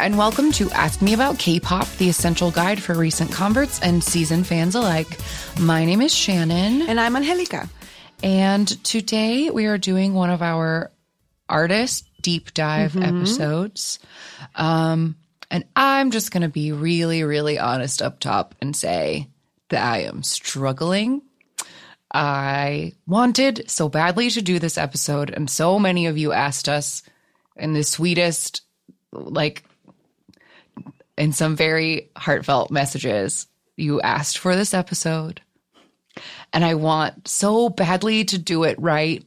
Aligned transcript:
And 0.00 0.16
welcome 0.16 0.50
to 0.52 0.70
Ask 0.70 1.02
Me 1.02 1.12
About 1.12 1.38
K 1.38 1.60
pop, 1.60 1.86
the 1.98 2.08
essential 2.08 2.50
guide 2.50 2.82
for 2.82 2.94
recent 2.94 3.30
converts 3.30 3.80
and 3.82 4.02
seasoned 4.02 4.46
fans 4.46 4.74
alike. 4.74 5.18
My 5.60 5.84
name 5.84 6.00
is 6.00 6.14
Shannon, 6.14 6.82
And 6.88 6.98
I'm 6.98 7.14
Angelica. 7.16 7.68
and 8.22 8.66
today 8.82 9.50
we 9.50 9.66
are 9.66 9.76
doing 9.76 10.14
one 10.14 10.30
of 10.30 10.40
our 10.40 10.90
artist 11.50 12.06
deep 12.22 12.54
dive 12.54 12.96
episodes. 12.96 13.98
Um, 14.54 15.16
and 15.50 15.64
I'm 15.76 16.10
just 16.10 16.32
going 16.32 16.42
to 16.42 16.48
be 16.48 16.72
really, 16.72 17.22
really 17.22 17.58
honest 17.58 18.00
up 18.00 18.20
top 18.20 18.54
and 18.62 18.74
say 18.74 19.28
that 19.68 19.84
I 19.84 20.02
am 20.04 20.22
struggling. 20.22 21.20
I 22.12 22.92
wanted 23.06 23.70
so 23.70 23.88
badly 23.90 24.30
to 24.30 24.42
do 24.42 24.58
this 24.58 24.78
episode, 24.78 25.30
and 25.30 25.48
so 25.48 25.78
many 25.78 26.06
of 26.06 26.16
you 26.16 26.32
asked 26.32 26.68
us 26.68 27.02
in 27.56 27.74
the 27.74 27.84
sweetest, 27.84 28.62
like, 29.12 29.62
in 31.20 31.32
some 31.32 31.54
very 31.54 32.10
heartfelt 32.16 32.70
messages, 32.70 33.46
you 33.76 34.00
asked 34.00 34.38
for 34.38 34.56
this 34.56 34.72
episode. 34.72 35.42
And 36.50 36.64
I 36.64 36.76
want 36.76 37.28
so 37.28 37.68
badly 37.68 38.24
to 38.24 38.38
do 38.38 38.64
it 38.64 38.80
right. 38.80 39.22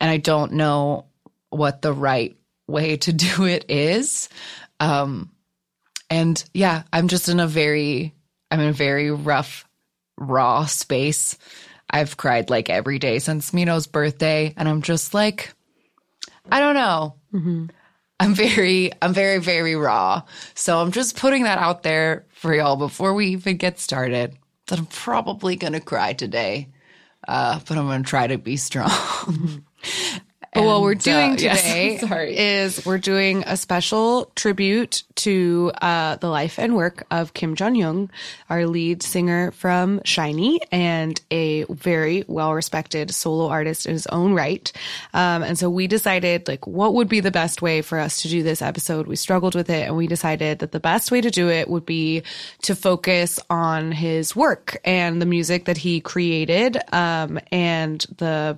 And 0.00 0.10
I 0.10 0.16
don't 0.16 0.54
know 0.54 1.06
what 1.48 1.80
the 1.80 1.92
right 1.92 2.36
way 2.66 2.96
to 2.96 3.12
do 3.12 3.44
it 3.44 3.66
is. 3.68 4.28
Um, 4.80 5.30
and 6.10 6.42
yeah, 6.52 6.82
I'm 6.92 7.06
just 7.06 7.28
in 7.28 7.38
a 7.38 7.46
very, 7.46 8.12
I'm 8.50 8.58
in 8.58 8.68
a 8.68 8.72
very 8.72 9.12
rough, 9.12 9.64
raw 10.18 10.66
space. 10.66 11.38
I've 11.88 12.16
cried 12.16 12.50
like 12.50 12.68
every 12.68 12.98
day 12.98 13.20
since 13.20 13.52
Minho's 13.52 13.86
birthday, 13.86 14.54
and 14.56 14.68
I'm 14.68 14.82
just 14.82 15.14
like, 15.14 15.54
I 16.50 16.58
don't 16.58 16.74
know. 16.74 17.14
I'm 18.18 18.34
very, 18.34 18.92
I'm 19.02 19.12
very, 19.12 19.38
very 19.38 19.76
raw. 19.76 20.22
So 20.54 20.78
I'm 20.78 20.92
just 20.92 21.16
putting 21.16 21.44
that 21.44 21.58
out 21.58 21.82
there 21.82 22.24
for 22.30 22.54
y'all 22.54 22.76
before 22.76 23.14
we 23.14 23.26
even 23.28 23.56
get 23.56 23.78
started. 23.78 24.36
That 24.68 24.78
I'm 24.78 24.86
probably 24.86 25.54
gonna 25.56 25.80
cry 25.80 26.12
today, 26.12 26.68
uh, 27.28 27.60
but 27.68 27.78
I'm 27.78 27.86
gonna 27.86 28.02
try 28.04 28.26
to 28.26 28.38
be 28.38 28.56
strong. 28.56 29.64
But 30.56 30.64
what 30.64 30.82
we're 30.82 30.92
And, 30.92 31.00
uh, 31.00 31.04
doing 31.04 31.38
yes, 31.38 31.62
today 31.62 31.98
sorry. 31.98 32.36
is 32.38 32.84
we're 32.86 32.98
doing 32.98 33.44
a 33.46 33.56
special 33.56 34.30
tribute 34.34 35.02
to 35.16 35.72
uh, 35.80 36.16
the 36.16 36.28
life 36.28 36.58
and 36.58 36.74
work 36.74 37.06
of 37.10 37.34
Kim 37.34 37.54
Jonghyun, 37.56 38.08
our 38.50 38.66
lead 38.66 39.02
singer 39.02 39.50
from 39.52 40.00
SHINee 40.00 40.58
and 40.72 41.20
a 41.30 41.64
very 41.64 42.24
well 42.26 42.54
respected 42.54 43.10
solo 43.14 43.48
artist 43.48 43.86
in 43.86 43.92
his 43.92 44.06
own 44.08 44.32
right. 44.34 44.70
Um, 45.14 45.42
and 45.42 45.58
so 45.58 45.68
we 45.70 45.86
decided 45.86 46.48
like 46.48 46.66
what 46.66 46.94
would 46.94 47.08
be 47.08 47.20
the 47.20 47.30
best 47.30 47.62
way 47.62 47.82
for 47.82 47.98
us 47.98 48.22
to 48.22 48.28
do 48.28 48.42
this 48.42 48.62
episode. 48.62 49.06
We 49.06 49.16
struggled 49.16 49.54
with 49.54 49.70
it 49.70 49.86
and 49.86 49.96
we 49.96 50.06
decided 50.06 50.58
that 50.60 50.72
the 50.72 50.80
best 50.80 51.10
way 51.10 51.20
to 51.20 51.30
do 51.30 51.48
it 51.50 51.68
would 51.68 51.86
be 51.86 52.22
to 52.62 52.74
focus 52.74 53.38
on 53.50 53.92
his 53.92 54.34
work 54.34 54.76
and 54.84 55.20
the 55.20 55.26
music 55.26 55.66
that 55.66 55.76
he 55.76 56.00
created 56.00 56.78
um, 56.92 57.38
and 57.52 58.00
the 58.18 58.56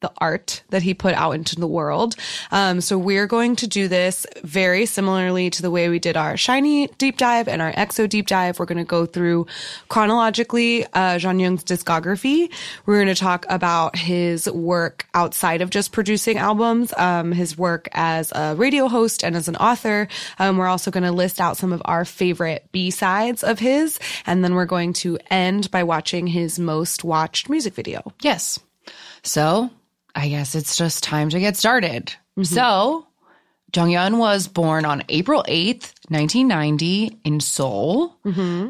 the 0.00 0.12
art 0.18 0.62
that 0.70 0.82
he 0.82 0.94
put 0.94 1.14
out 1.14 1.32
into 1.32 1.56
the 1.56 1.66
world. 1.66 2.14
Um, 2.50 2.80
so 2.80 2.96
we're 2.96 3.26
going 3.26 3.56
to 3.56 3.66
do 3.66 3.88
this 3.88 4.26
very 4.44 4.86
similarly 4.86 5.50
to 5.50 5.62
the 5.62 5.70
way 5.70 5.88
we 5.88 5.98
did 5.98 6.16
our 6.16 6.34
SHINee 6.34 6.96
deep 6.98 7.16
dive 7.16 7.48
and 7.48 7.60
our 7.60 7.72
exo 7.72 8.08
deep 8.08 8.26
dive. 8.26 8.58
We're 8.58 8.66
going 8.66 8.78
to 8.78 8.84
go 8.84 9.06
through 9.06 9.46
chronologically 9.88 10.84
uh, 10.86 11.18
Jonghyun's 11.18 11.64
discography. 11.64 12.52
We're 12.86 12.96
going 12.96 13.14
to 13.14 13.14
talk 13.14 13.44
about 13.48 13.96
his 13.96 14.48
work 14.50 15.06
outside 15.14 15.62
of 15.62 15.70
just 15.70 15.92
producing 15.92 16.38
albums, 16.38 16.94
um, 16.96 17.32
his 17.32 17.58
work 17.58 17.88
as 17.92 18.32
a 18.32 18.54
radio 18.56 18.88
host 18.88 19.24
and 19.24 19.34
as 19.34 19.48
an 19.48 19.56
author. 19.56 20.08
Um, 20.38 20.58
we're 20.58 20.68
also 20.68 20.90
going 20.90 21.04
to 21.04 21.12
list 21.12 21.40
out 21.40 21.56
some 21.56 21.72
of 21.72 21.82
our 21.84 22.04
favorite 22.04 22.68
B 22.70 22.90
sides 22.90 23.42
of 23.42 23.58
his, 23.58 23.98
and 24.26 24.44
then 24.44 24.54
we're 24.54 24.64
going 24.64 24.92
to 24.94 25.18
end 25.30 25.70
by 25.70 25.82
watching 25.82 26.26
his 26.28 26.58
most 26.58 27.02
watched 27.04 27.48
music 27.48 27.74
video. 27.74 28.12
yes. 28.22 28.60
So 29.22 29.70
I 30.18 30.28
guess 30.28 30.54
it's 30.56 30.76
just 30.76 31.04
time 31.04 31.30
to 31.30 31.38
get 31.38 31.56
started. 31.56 32.12
So 32.42 33.06
Jonghyun 33.72 34.18
was 34.18 34.48
born 34.48 34.84
on 34.84 35.02
April 35.08 35.44
8th, 35.46 35.92
1990 36.10 37.20
in 37.24 37.38
Seoul. 37.40 38.16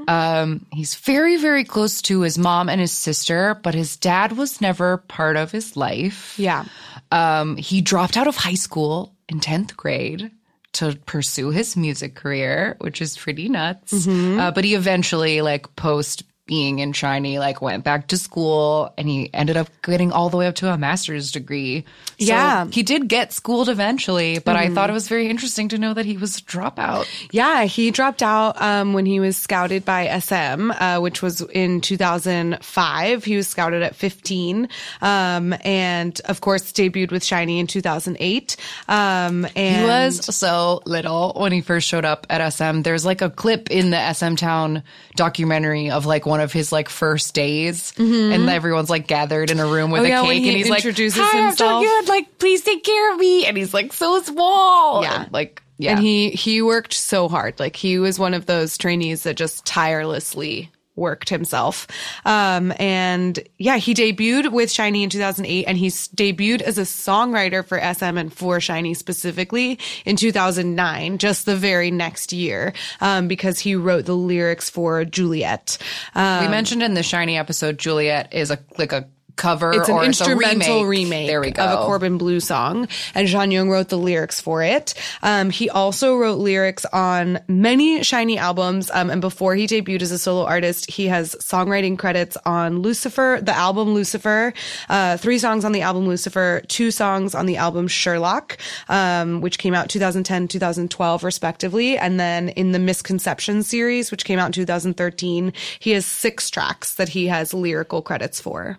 Um, 0.09 0.66
he's 0.72 0.94
very, 0.97 1.36
very 1.38 1.64
close 1.64 2.03
to 2.03 2.20
his 2.20 2.36
mom 2.36 2.69
and 2.69 2.81
his 2.81 2.92
sister, 2.92 3.59
but 3.62 3.75
his 3.75 3.97
dad 3.97 4.32
was 4.36 4.60
never 4.60 4.98
part 4.98 5.36
of 5.36 5.50
his 5.50 5.76
life. 5.76 6.34
Yeah. 6.38 6.64
Um, 7.12 7.56
he 7.56 7.80
dropped 7.80 8.16
out 8.16 8.26
of 8.26 8.36
high 8.36 8.54
school 8.54 9.15
in 9.28 9.41
10th 9.41 9.76
grade 9.76 10.30
to 10.75 10.97
pursue 11.06 11.50
his 11.50 11.76
music 11.76 12.15
career, 12.15 12.76
which 12.80 13.00
is 13.00 13.16
pretty 13.16 13.48
nuts. 13.48 14.06
Uh, 14.38 14.50
but 14.50 14.65
he 14.65 14.75
eventually, 14.75 15.41
like, 15.41 15.75
post 15.76 16.25
being 16.48 16.81
in 16.81 16.92
SHINee, 16.92 17.38
like, 17.38 17.62
went 17.62 17.84
back 17.84 18.09
to 18.09 18.16
school 18.16 18.92
and 18.98 19.06
he 19.06 19.31
ended 19.32 19.56
up 19.56 19.69
getting 19.82 20.10
all 20.10 20.31
the 20.31 20.36
way 20.36 20.48
up 20.48 20.56
to 20.56 20.72
a 20.72 20.76
master's 20.76 21.31
degree. 21.31 21.84
So 22.19 22.25
Yeah. 22.26 22.66
He 22.72 22.82
did 22.82 23.06
get 23.06 23.32
schooled 23.32 23.69
eventually, 23.69 24.41
but 24.41 24.56
I 24.56 24.70
thought 24.70 24.91
it 24.91 24.94
was 24.94 25.06
very 25.06 25.28
interesting 25.28 25.69
to 25.69 25.78
know 25.78 25.94
that 25.94 26.06
he 26.06 26.16
was 26.16 26.38
a 26.38 26.41
dropout. 26.42 27.06
Yeah, 27.31 27.64
he 27.64 27.92
dropped 27.92 28.22
out 28.22 28.60
um, 28.60 28.94
when 28.94 29.06
he 29.06 29.20
was 29.20 29.36
scouted 29.36 29.84
by 29.84 30.19
SM, 30.19 30.72
uh, 30.72 30.98
which 30.98 31.22
was 31.22 31.42
in 31.42 31.81
2005. 31.82 33.25
He 33.25 33.36
was 33.36 33.47
scouted 33.47 33.82
at 33.82 33.94
15, 33.94 34.69
um, 35.03 35.54
and 35.65 36.20
of 36.25 36.41
course 36.41 36.72
debuted 36.72 37.10
with 37.12 37.22
SHINee 37.22 37.60
in 37.60 37.66
2008. 37.66 38.56
Um, 38.88 39.47
and 39.54 39.76
He 39.76 39.84
was 39.84 40.34
so 40.34 40.80
little 40.86 41.34
when 41.36 41.53
he 41.53 41.60
first 41.60 41.86
showed 41.86 42.04
up 42.04 42.26
at 42.30 42.53
SM. 42.53 42.82
There's 42.82 43.04
like 43.04 43.20
a 43.22 43.30
clip 43.30 43.70
in 43.70 43.91
the 43.91 44.12
SM 44.12 44.34
Town 44.36 44.82
documentary 45.16 45.91
of 45.91 46.06
like 46.06 46.25
one 46.26 46.38
of 46.41 46.53
his 46.53 46.72
like 46.72 46.88
first 46.88 47.34
days, 47.34 47.93
mm-hmm. 47.93 48.32
and 48.32 48.49
everyone's 48.49 48.91
like 48.91 49.06
gathered 49.06 49.50
in 49.50 49.60
a 49.60 49.66
room 49.66 49.91
with 49.91 50.03
Oh, 50.03 50.04
a 50.04 50.09
yeah, 50.09 50.22
cake, 50.22 50.43
he 50.43 50.49
and 50.49 50.56
he's 50.59 50.69
like, 50.71 50.84
introduces 50.84 51.21
"Hi, 51.22 51.38
I'm 51.38 51.44
himself." 51.47 51.84
Jonghyun, 51.84 52.09
like 52.09 52.38
please 52.38 52.62
take 52.62 52.84
care 52.84 53.12
of 53.12 53.19
me," 53.19 53.47
and 53.47 53.56
he's 53.56 53.75
like 53.75 53.93
so 53.93 54.21
small, 54.22 55.03
Yeah. 55.03 55.22
And, 55.25 55.32
like 55.32 55.62
yeah, 55.78 55.93
And 55.93 56.00
he 56.00 56.31
he 56.31 56.60
worked 56.60 56.93
so 56.93 57.28
hard. 57.28 57.60
Like 57.60 57.77
he 57.77 57.98
was 57.98 58.19
one 58.19 58.34
of 58.34 58.47
those 58.47 58.77
trainees 58.77 59.22
that 59.22 59.37
just 59.37 59.65
tirelessly 59.65 60.71
worked 60.98 61.28
himself. 61.28 61.86
Um, 62.25 62.72
and 62.78 63.38
yeah, 63.56 63.76
he 63.76 63.94
debuted 63.94 64.53
with 64.53 64.70
SHINee 64.70 65.03
in 65.03 65.10
2008 65.10 65.64
and 65.64 65.78
he's 65.78 66.09
debuted 66.09 66.60
as 66.62 66.78
a 66.78 66.82
songwriter 66.82 67.64
for 67.64 67.78
SM 67.78 68.19
and 68.19 68.32
for 68.32 68.59
SHINee 68.59 68.97
specifically 68.97 69.78
in 70.04 70.16
2009, 70.16 71.19
just 71.19 71.47
the 71.47 71.56
very 71.56 71.91
next 71.91 72.32
year, 72.32 72.72
um, 73.00 73.28
because 73.28 73.59
he 73.59 73.75
wrote 73.75 74.04
the 74.04 74.16
lyrics 74.16 74.69
for 74.69 75.04
Juliet. 75.04 75.78
Um, 76.14 76.44
we 76.44 76.50
mentioned 76.50 76.82
in 76.82 76.94
the 76.94 77.03
SHINee 77.03 77.38
episode, 77.38 77.78
Juliet 77.78 78.34
is 78.34 78.50
a 78.50 78.59
like 78.76 78.92
a 78.92 79.09
cover 79.38 79.72
it's 79.72 79.88
an 79.88 79.94
or 79.94 80.04
it's 80.04 80.21
a 80.21 80.25
instrumental 80.25 80.84
remake. 80.84 81.10
remake, 81.10 81.26
There 81.28 81.41
we 81.41 81.50
go. 81.53 81.62
of 81.62 81.81
a 81.81 81.87
Corbin 81.87 82.19
Bleu 82.19 82.41
song, 82.41 82.88
and 83.15 83.26
Jonghyun 83.26 83.71
wrote 83.71 83.88
the 83.88 83.97
lyrics 83.97 84.41
for 84.41 84.62
it. 84.62 84.93
Um, 85.22 85.49
he 85.49 85.71
also 85.71 86.16
wrote 86.16 86.38
lyrics 86.38 86.84
on 86.93 87.41
many 87.48 88.00
SHINee 88.00 88.37
albums, 88.37 88.91
um, 88.93 89.09
and 89.09 89.21
before 89.22 89.54
he 89.54 89.66
debuted 89.66 90.03
as 90.03 90.10
a 90.12 90.19
solo 90.19 90.44
artist, 90.44 90.91
he 90.91 91.06
has 91.06 91.34
songwriting 91.37 91.98
credits 91.98 92.37
on 92.44 92.81
Lucifer, 92.81 93.38
the 93.41 93.56
album 93.56 93.94
Lucifer, 93.94 94.53
uh, 94.88 95.16
three 95.16 95.38
songs 95.38 95.65
on 95.65 95.72
the 95.72 95.82
album 95.82 96.06
Lucifer, 96.06 96.60
two 96.69 96.91
songs 96.91 97.34
on 97.34 97.47
the 97.47 97.56
album 97.56 97.88
Sherlock, 97.88 98.59
um, 98.88 99.41
which 99.41 99.59
came 99.59 99.75
out 99.75 99.88
2010, 99.88 100.48
2012, 100.48 101.25
respectively, 101.25 101.97
and 101.97 102.18
then 102.18 102.48
in 102.51 102.72
the 102.72 102.78
Misconception 102.78 103.63
series, 103.63 104.10
which 104.10 104.24
came 104.24 104.39
out 104.39 104.47
in 104.47 104.53
2013, 104.53 105.53
he 105.78 105.92
has 105.92 106.04
six 106.04 106.51
tracks 106.51 106.95
that 106.95 107.10
he 107.10 107.28
has 107.28 107.54
lyrical 107.54 108.03
credits 108.03 108.41
for. 108.41 108.78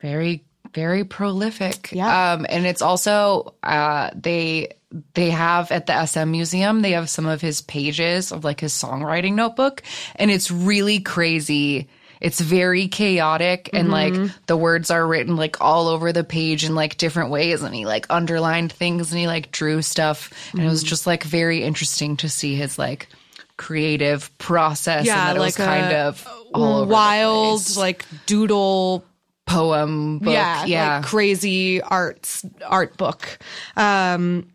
Very 0.00 0.44
very 0.72 1.04
prolific. 1.04 1.90
Yeah. 1.92 2.32
um 2.32 2.46
and 2.48 2.66
it's 2.66 2.82
also 2.82 3.54
uh 3.62 4.10
they 4.14 4.68
they 5.14 5.30
have 5.30 5.70
at 5.70 5.86
the 5.86 6.06
SM 6.06 6.30
museum 6.30 6.82
they 6.82 6.92
have 6.92 7.10
some 7.10 7.26
of 7.26 7.40
his 7.40 7.60
pages 7.60 8.32
of 8.32 8.44
like 8.44 8.60
his 8.60 8.72
songwriting 8.72 9.34
notebook. 9.34 9.82
And 10.16 10.30
it's 10.30 10.50
really 10.50 11.00
crazy. 11.00 11.88
It's 12.20 12.38
very 12.38 12.88
chaotic 12.88 13.70
and 13.72 13.90
like 13.90 14.14
the 14.46 14.56
words 14.56 14.90
are 14.90 15.06
written 15.06 15.36
like 15.36 15.60
all 15.62 15.88
over 15.88 16.12
the 16.12 16.22
page 16.22 16.64
in 16.64 16.74
like 16.74 16.98
different 16.98 17.30
ways. 17.30 17.62
And 17.62 17.74
he 17.74 17.86
like 17.86 18.06
underlined 18.10 18.72
things 18.72 19.10
and 19.10 19.18
he 19.18 19.26
like 19.26 19.50
drew 19.50 19.80
stuff. 19.80 20.30
And 20.52 20.62
it 20.62 20.68
was 20.68 20.82
just 20.82 21.06
like 21.06 21.24
very 21.24 21.62
interesting 21.62 22.18
to 22.18 22.28
see 22.28 22.56
his 22.56 22.78
like 22.78 23.08
creative 23.56 24.36
process 24.38 25.06
and 25.08 25.16
that 25.16 25.36
it 25.36 25.40
was 25.40 25.56
kind 25.56 25.94
of 25.94 26.26
all 26.52 26.84
wild 26.86 27.76
like 27.76 28.04
doodle 28.26 29.04
poem 29.50 30.18
book 30.18 30.32
yeah, 30.32 30.64
yeah 30.64 30.96
like 30.98 31.04
crazy 31.06 31.80
arts 31.82 32.44
art 32.66 32.96
book 32.96 33.38
um 33.76 34.46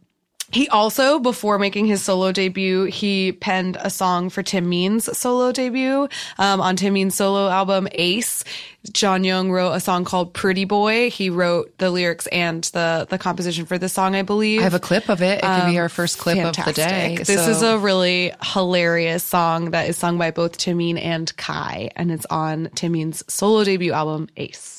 He 0.51 0.69
also, 0.69 1.19
before 1.19 1.57
making 1.59 1.87
his 1.87 2.01
solo 2.03 2.31
debut, 2.31 2.85
he 2.85 3.33
penned 3.33 3.77
a 3.81 3.89
song 3.89 4.29
for 4.29 4.41
Taemin's 4.43 5.09
solo 5.17 5.51
debut 5.51 6.07
um, 6.37 6.61
on 6.61 6.77
Taemin's 6.77 7.15
solo 7.15 7.49
album 7.49 7.89
Ace. 7.91 8.45
Jonghyun 8.91 9.49
wrote 9.51 9.73
a 9.73 9.79
song 9.81 10.05
called 10.05 10.33
Pretty 10.33 10.63
Boy. 10.63 11.09
He 11.09 11.29
wrote 11.29 11.75
the 11.79 11.89
lyrics 11.89 12.27
and 12.27 12.63
the 12.71 13.05
the 13.09 13.17
composition 13.17 13.65
for 13.65 13.77
this 13.79 13.91
song, 13.91 14.15
I 14.15 14.21
believe. 14.21 14.61
I 14.61 14.63
have 14.63 14.75
a 14.75 14.79
clip 14.79 15.09
of 15.09 15.21
it. 15.21 15.39
It 15.39 15.41
could 15.41 15.71
be 15.71 15.79
our 15.79 15.89
first 15.89 16.19
clip 16.19 16.37
of 16.37 16.55
the 16.55 16.73
day. 16.73 17.17
This 17.17 17.43
So- 17.43 17.49
is 17.49 17.61
a 17.63 17.77
really 17.79 18.31
hilarious 18.53 19.23
song 19.23 19.71
that 19.71 19.89
is 19.89 19.97
sung 19.97 20.17
by 20.17 20.29
both 20.31 20.57
Taemin 20.57 20.97
and 21.03 21.35
Kai, 21.35 21.89
and 21.97 22.11
it's 22.11 22.27
on 22.29 22.67
Taemin's 22.75 23.23
solo 23.27 23.63
debut 23.65 23.91
album 23.91 24.29
Ace. 24.37 24.74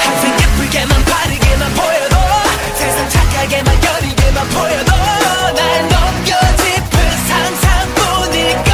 항상 0.00 0.40
예쁘게만 0.40 1.04
바르게만 1.04 1.74
보여도 1.74 2.16
세상 2.76 3.08
착하게만 3.10 3.84
여리게만 3.84 4.48
보여도 4.48 4.92
날 5.54 5.88
넘겨 5.88 6.34
짚은 6.56 6.92
상상뿐일걸. 7.28 8.72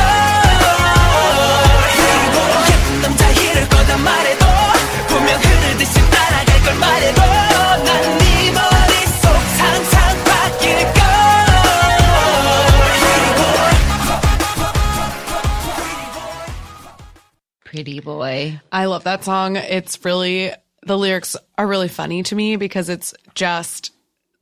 그리고 1.96 2.36
예쁜 2.70 3.02
남자 3.02 3.28
이럴 3.30 3.68
거다 3.68 3.96
말해도 3.98 4.46
분명 5.08 5.40
흐르듯이 5.40 6.10
따라갈 6.10 6.62
걸 6.62 6.74
말해도 6.76 7.41
Pretty 17.72 18.00
boy. 18.00 18.60
I 18.70 18.84
love 18.84 19.04
that 19.04 19.24
song. 19.24 19.56
It's 19.56 20.04
really 20.04 20.52
the 20.82 20.98
lyrics 20.98 21.36
are 21.56 21.66
really 21.66 21.88
funny 21.88 22.22
to 22.24 22.34
me 22.34 22.56
because 22.56 22.90
it's 22.90 23.14
just 23.34 23.92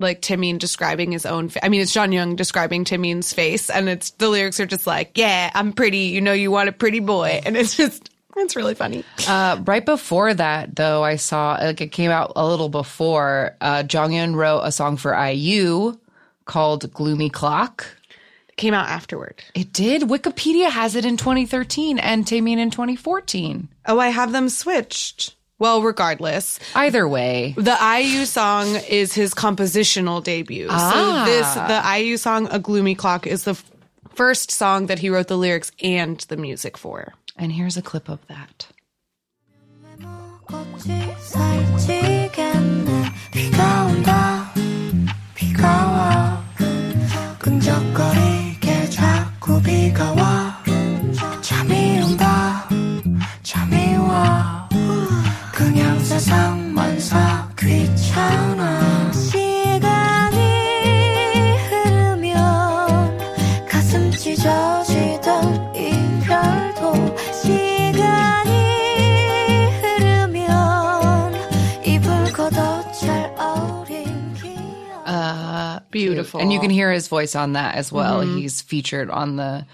like 0.00 0.20
Taemin 0.20 0.58
describing 0.58 1.12
his 1.12 1.24
own. 1.24 1.48
Fa- 1.48 1.64
I 1.64 1.68
mean, 1.68 1.80
it's 1.80 1.94
Jonghyun 1.94 2.34
describing 2.34 2.82
Timmy's 2.82 3.32
face, 3.32 3.70
and 3.70 3.88
it's 3.88 4.10
the 4.10 4.28
lyrics 4.28 4.58
are 4.58 4.66
just 4.66 4.84
like, 4.84 5.16
"Yeah, 5.16 5.48
I'm 5.54 5.72
pretty. 5.72 6.08
You 6.08 6.20
know, 6.20 6.32
you 6.32 6.50
want 6.50 6.70
a 6.70 6.72
pretty 6.72 6.98
boy," 6.98 7.40
and 7.46 7.56
it's 7.56 7.76
just 7.76 8.10
it's 8.36 8.56
really 8.56 8.74
funny. 8.74 9.04
Uh, 9.28 9.60
right 9.64 9.86
before 9.86 10.34
that, 10.34 10.74
though, 10.74 11.04
I 11.04 11.14
saw 11.14 11.52
like 11.52 11.80
it 11.80 11.92
came 11.92 12.10
out 12.10 12.32
a 12.34 12.44
little 12.44 12.68
before. 12.68 13.56
Uh, 13.60 13.84
Jonghyun 13.84 14.34
wrote 14.34 14.62
a 14.62 14.72
song 14.72 14.96
for 14.96 15.14
IU 15.14 15.96
called 16.46 16.92
"Gloomy 16.92 17.30
Clock." 17.30 17.86
It 18.60 18.64
came 18.64 18.74
out 18.74 18.90
afterward. 18.90 19.42
It 19.54 19.72
did. 19.72 20.02
Wikipedia 20.02 20.68
has 20.68 20.94
it 20.94 21.06
in 21.06 21.16
2013 21.16 21.98
and 21.98 22.26
Taemin 22.26 22.58
in 22.58 22.70
2014. 22.70 23.68
Oh, 23.86 23.98
I 23.98 24.08
have 24.08 24.32
them 24.32 24.50
switched. 24.50 25.34
Well, 25.58 25.80
regardless, 25.80 26.60
Either 26.74 27.08
way, 27.08 27.54
the 27.56 27.74
IU 27.80 28.26
song 28.26 28.76
is 28.86 29.14
his 29.14 29.32
compositional 29.32 30.22
debut. 30.22 30.66
Ah. 30.68 31.24
So 31.24 31.30
this, 31.32 31.54
the 31.54 31.98
IU 32.04 32.18
song, 32.18 32.48
"A 32.50 32.58
Gloomy 32.58 32.94
Clock," 32.94 33.26
is 33.26 33.44
the 33.44 33.52
f- 33.52 33.64
first 34.14 34.50
song 34.50 34.88
that 34.88 34.98
he 34.98 35.08
wrote 35.08 35.28
the 35.28 35.38
lyrics 35.38 35.72
and 35.82 36.18
the 36.28 36.36
music 36.36 36.76
for. 36.76 37.14
and 37.38 37.52
here's 37.52 37.78
a 37.78 37.82
clip 37.82 38.10
of 38.10 38.18
that. 38.26 38.66
Beautiful. 76.30 76.40
And 76.40 76.52
you 76.52 76.60
can 76.60 76.70
hear 76.70 76.92
his 76.92 77.08
voice 77.08 77.34
on 77.34 77.54
that 77.54 77.74
as 77.74 77.90
well. 77.90 78.20
Mm-hmm. 78.20 78.38
He's 78.38 78.60
featured 78.60 79.10
on 79.10 79.36
the 79.36 79.66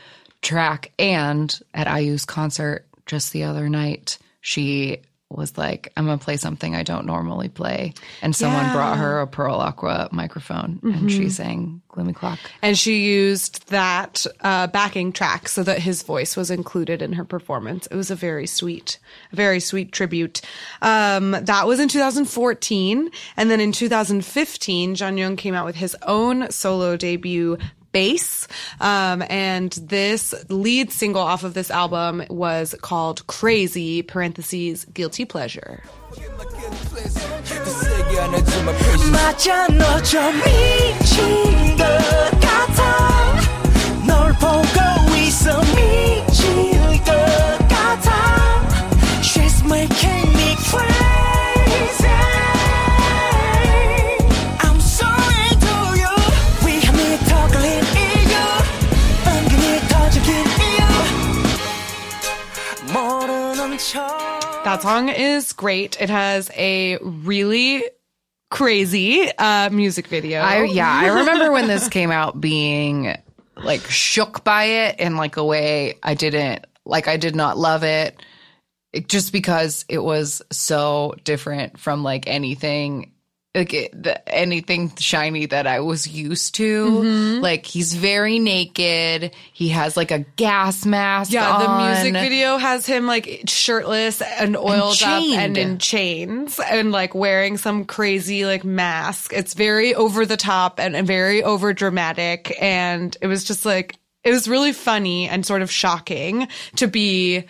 track 0.43 0.93
and 0.99 1.59
at 1.75 1.87
IU's 1.87 2.25
concert 2.25 2.87
just 3.05 3.33
the 3.33 3.45
other 3.45 3.69
night. 3.69 4.19
She 4.41 5.01
was 5.29 5.59
like, 5.59 5.93
I'm 5.97 6.07
going 6.07 6.19
to 6.19 6.25
play 6.25 6.37
something 6.37 6.77
I 6.77 6.85
don't 6.85 7.05
normally 7.05 7.49
play. 7.49 7.95
And 8.23 8.35
someone 8.35 8.67
Yeah. 8.67 8.73
brought 8.73 8.97
her 8.99 9.21
a 9.21 9.27
Pearl 9.27 9.57
Aqua 9.57 10.09
microphone 10.13 10.79
and 10.85 11.11
she 11.11 11.29
sang 11.31 11.83
Gloomy 11.89 12.13
Clock. 12.13 12.39
And 12.63 12.79
she 12.79 13.05
used 13.05 13.69
that 13.71 14.25
uh, 14.43 14.69
backing 14.69 15.11
track 15.13 15.49
so 15.49 15.65
that 15.65 15.81
his 15.81 16.05
voice 16.05 16.37
was 16.37 16.49
included 16.51 17.03
in 17.03 17.15
her 17.15 17.25
performance. 17.25 17.89
It 17.89 17.97
was 17.97 18.11
a 18.11 18.15
very 18.15 18.47
sweet, 18.47 19.01
very 19.33 19.59
sweet 19.59 19.91
tribute. 19.91 20.43
Um, 20.81 21.33
that 21.33 21.67
was 21.67 21.81
in 21.81 21.89
2014. 21.89 23.11
And 23.37 23.51
then 23.51 23.61
in 23.61 23.73
2015, 23.73 24.95
Jonghyun 24.95 25.37
came 25.37 25.55
out 25.55 25.67
with 25.67 25.77
his 25.77 25.97
own 26.07 26.51
solo 26.53 26.97
debut, 26.97 27.59
space. 27.97 28.47
Um, 28.81 29.25
and 29.31 29.73
this 29.73 30.35
lead 30.51 30.93
single 30.93 31.23
off 31.23 31.45
of 31.45 31.55
this 31.55 31.71
album 31.71 32.25
was 32.29 32.75
called 32.83 33.27
Crazy, 33.27 34.03
parentheses, 34.03 34.85
Guilty 34.93 35.25
Pleasure. 35.25 35.83
She's 49.23 49.65
making 49.65 50.33
me 50.35 50.57
crazy 50.69 52.36
That 64.77 64.83
song 64.83 65.09
is 65.09 65.55
great. 65.55 65.99
It 66.03 66.11
has 66.11 66.51
a 66.55 66.99
really 66.99 67.83
crazy 68.51 69.27
uh, 69.39 69.71
music 69.71 70.07
video. 70.07 70.41
I 70.43 70.65
yeah, 70.65 70.87
I 70.87 71.19
remember 71.21 71.51
when 71.51 71.67
this 71.67 71.89
came 71.89 72.11
out 72.11 72.39
being 72.39 73.17
like 73.57 73.81
shook 73.87 74.45
by 74.45 74.65
it 74.65 75.01
in 75.01 75.17
like 75.17 75.39
a 75.39 75.45
way 75.45 75.95
I 76.03 76.13
didn't 76.13 76.67
like 76.85 77.09
I 77.09 77.17
did 77.17 77.35
not 77.35 77.57
love 77.57 77.85
it. 77.85 78.23
It- 78.93 79.09
just 79.09 79.33
because 79.33 79.87
it 79.89 80.01
was 80.01 80.43
so 80.53 81.15
different 81.25 81.81
from 81.81 82.03
like 82.03 82.27
anything 82.27 83.13
like 83.57 83.73
it, 83.73 84.03
the, 84.03 84.29
anything 84.29 84.91
SHINee 84.91 85.51
that 85.51 85.67
I 85.67 85.81
was 85.81 86.07
used 86.07 86.57
to. 86.57 86.91
Mm-hmm. 86.91 87.43
Like 87.43 87.65
he's 87.65 87.95
very 87.95 88.39
naked. 88.39 89.35
He 89.53 89.71
has 89.71 89.97
like 89.97 90.11
a 90.11 90.21
gas 90.37 90.85
mask. 90.85 91.33
yeah, 91.33 91.59
the 91.59 91.87
music 91.87 92.13
video 92.13 92.59
has 92.59 92.85
him 92.85 93.07
like 93.07 93.45
shirtless 93.47 94.21
and 94.21 94.57
oiled 94.57 95.03
up 95.03 95.23
and 95.23 95.57
in 95.57 95.79
chains 95.79 96.61
and 96.61 96.93
like 96.93 97.15
wearing 97.15 97.57
some 97.57 97.87
crazy 97.87 98.45
like 98.45 98.65
mask. 98.65 99.33
It's 99.33 99.55
very 99.55 99.95
over 99.95 100.27
the 100.27 100.37
top 100.37 100.79
and, 100.79 100.95
and 100.95 101.07
very 101.07 101.43
over 101.43 101.73
dramatic. 101.73 102.55
And 102.61 103.17
it 103.23 103.27
was 103.27 103.43
just 103.43 103.65
like, 103.65 103.97
it 104.23 104.33
was 104.33 104.49
really 104.49 104.73
funny 104.73 105.29
and 105.29 105.47
sort 105.47 105.63
of 105.63 105.71
shocking 105.71 106.49
to 106.77 106.87
be 106.87 107.45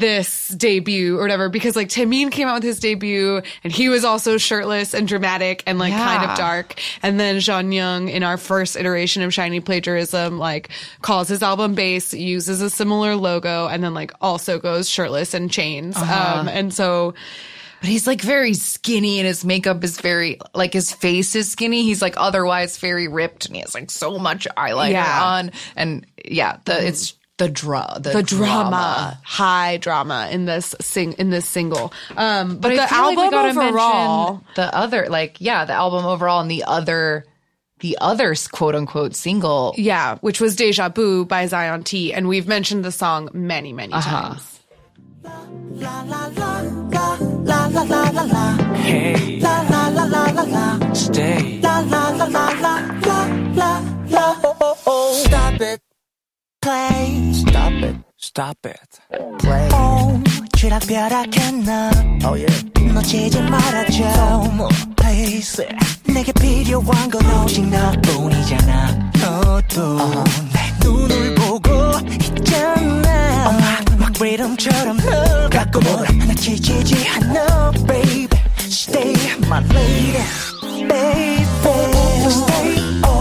this 0.00 0.48
debut 0.48 1.16
or 1.18 1.22
whatever 1.22 1.48
because 1.48 1.76
like 1.76 1.88
Taemin 1.88 2.32
came 2.32 2.48
out 2.48 2.54
with 2.54 2.62
his 2.64 2.80
debut 2.80 3.40
and 3.62 3.72
he 3.72 3.88
was 3.88 4.04
also 4.04 4.36
shirtless 4.38 4.94
and 4.94 5.06
dramatic 5.06 5.62
and 5.66 5.78
like 5.78 5.92
kind 5.92 6.28
of 6.28 6.36
dark 6.36 6.80
and 7.02 7.20
then 7.20 7.36
Jonghyun 7.36 8.10
in 8.10 8.22
our 8.22 8.36
first 8.36 8.76
iteration 8.76 9.22
of 9.22 9.30
SHINee 9.30 9.64
Plagiarism 9.64 10.38
like 10.38 10.70
calls 11.02 11.28
his 11.28 11.42
album 11.42 11.74
Base 11.74 12.12
uses 12.14 12.60
a 12.60 12.70
similar 12.70 13.14
logo 13.14 13.68
and 13.68 13.84
then 13.84 13.94
like 13.94 14.12
also 14.20 14.58
goes 14.58 14.88
shirtless 14.88 15.34
and 15.34 15.50
chains 15.50 15.96
um 15.96 16.48
and 16.48 16.74
so 16.74 17.14
But 17.80 17.88
he's 17.88 18.06
like 18.06 18.20
very 18.20 18.52
skinny 18.54 19.20
and 19.20 19.26
his 19.26 19.44
makeup 19.44 19.82
is 19.84 20.00
very 20.00 20.38
like 20.54 20.72
his 20.74 20.92
face 20.92 21.34
is 21.34 21.50
skinny. 21.50 21.82
He's 21.82 22.02
like 22.02 22.14
otherwise 22.18 22.76
very 22.76 23.08
ripped 23.08 23.46
and 23.46 23.54
he 23.56 23.62
has 23.62 23.74
like 23.74 23.90
so 23.90 24.18
much 24.18 24.46
eyeliner 24.56 24.92
Yeah. 24.92 25.24
on. 25.24 25.52
And 25.76 26.06
yeah, 26.24 26.58
the 26.66 26.86
it's 26.86 27.14
the 27.40 27.48
draw 27.48 27.94
the, 27.94 28.10
the 28.10 28.22
drama. 28.22 28.70
drama. 28.70 29.20
high 29.24 29.78
drama 29.78 30.28
in 30.30 30.44
this 30.44 30.74
sing 30.78 31.14
in 31.14 31.30
this 31.30 31.46
single 31.46 31.90
um 32.18 32.58
but, 32.58 32.68
but 32.68 32.76
the 32.76 32.94
album 32.94 33.30
like 33.30 33.56
overall 33.56 34.42
the 34.56 34.76
other 34.76 35.06
like 35.08 35.40
yeah 35.40 35.64
the 35.64 35.72
album 35.72 36.04
overall 36.04 36.40
and 36.40 36.50
the 36.50 36.64
other 36.64 37.24
the 37.78 37.96
other 37.98 38.34
quote 38.52 38.74
unquote 38.74 39.16
single 39.16 39.74
yeah 39.78 40.18
which 40.18 40.38
was 40.38 40.54
deja 40.54 40.90
vu 40.90 41.24
by 41.24 41.46
zion 41.46 41.82
t 41.82 42.12
and 42.12 42.28
we've 42.28 42.46
mentioned 42.46 42.84
the 42.84 42.92
song 42.92 43.30
many 43.32 43.72
many 43.72 43.94
uh-huh. 43.94 44.34
times 44.34 44.60
stop 55.24 55.60
it 55.60 55.89
play. 56.60 57.32
Stop 57.32 57.72
it, 57.82 57.96
stop 58.16 58.66
it. 58.66 59.00
Play. 59.38 59.68
Oh, 59.72 60.22
쥐락벼락했나? 60.56 61.90
Oh 62.24 62.34
yeah. 62.36 62.64
놓치지 62.94 63.40
말아줘. 63.42 64.04
너무 64.16 64.68
please. 64.96 65.66
내게 66.06 66.32
필요한 66.32 67.10
건 67.10 67.42
오직 67.42 67.64
너뿐이잖아. 67.68 69.10
너도 69.20 69.96
내 70.52 70.84
눈을 70.84 71.34
보고 71.36 71.70
있잖아. 72.10 73.48
어, 73.48 73.52
막, 73.52 73.98
막 73.98 74.12
리듬처럼 74.22 74.96
널 74.98 75.50
갖고 75.50 75.80
몰아. 75.80 76.10
나 76.26 76.34
지치지 76.34 77.08
않아, 77.08 77.70
baby. 77.86 78.28
Stay 78.58 79.14
my 79.46 79.62
lady, 79.72 80.22
baby. 80.88 81.40
Stay 82.28 82.76
all 83.06 83.19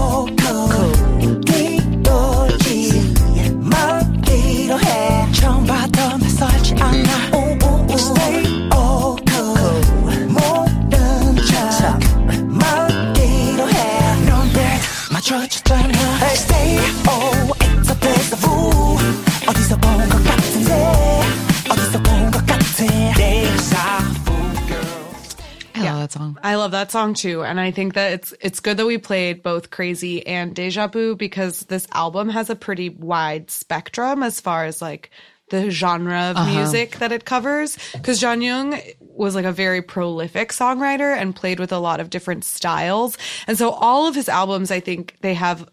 that 26.00 26.12
song. 26.12 26.38
I 26.44 26.56
love 26.56 26.72
that 26.72 26.92
song 26.92 27.14
too, 27.14 27.44
and 27.44 27.60
I 27.60 27.72
think 27.72 27.94
that 27.94 28.14
it's 28.14 28.34
it's 28.42 28.60
good 28.60 28.78
that 28.78 28.86
we 28.86 28.98
played 28.98 29.44
both 29.44 29.70
Crazy 29.70 30.26
and 30.26 30.56
Deja 30.56 30.88
Vu 30.88 31.16
because 31.16 31.62
this 31.66 31.88
album 31.94 32.30
has 32.30 32.50
a 32.50 32.56
pretty 32.56 32.90
wide 32.90 33.52
spectrum 33.52 34.24
as 34.24 34.40
far 34.42 34.66
as 34.66 34.82
like 34.82 35.12
the 35.50 35.70
genre 35.72 36.34
of 36.36 36.48
music 36.56 36.98
that 37.00 37.12
it 37.12 37.26
covers. 37.26 37.78
Because 37.94 38.22
Jonghyun 38.22 38.96
was 39.00 39.34
like 39.36 39.46
a 39.46 39.52
very 39.52 39.82
prolific 39.82 40.50
songwriter 40.52 41.16
and 41.18 41.36
played 41.36 41.60
with 41.60 41.72
a 41.72 41.80
lot 41.80 42.00
of 42.00 42.10
different 42.10 42.44
styles, 42.46 43.18
and 43.48 43.58
so 43.58 43.72
all 43.72 44.08
of 44.08 44.16
his 44.16 44.30
albums, 44.30 44.72
I 44.72 44.80
think 44.80 45.16
they 45.22 45.34
have 45.34 45.68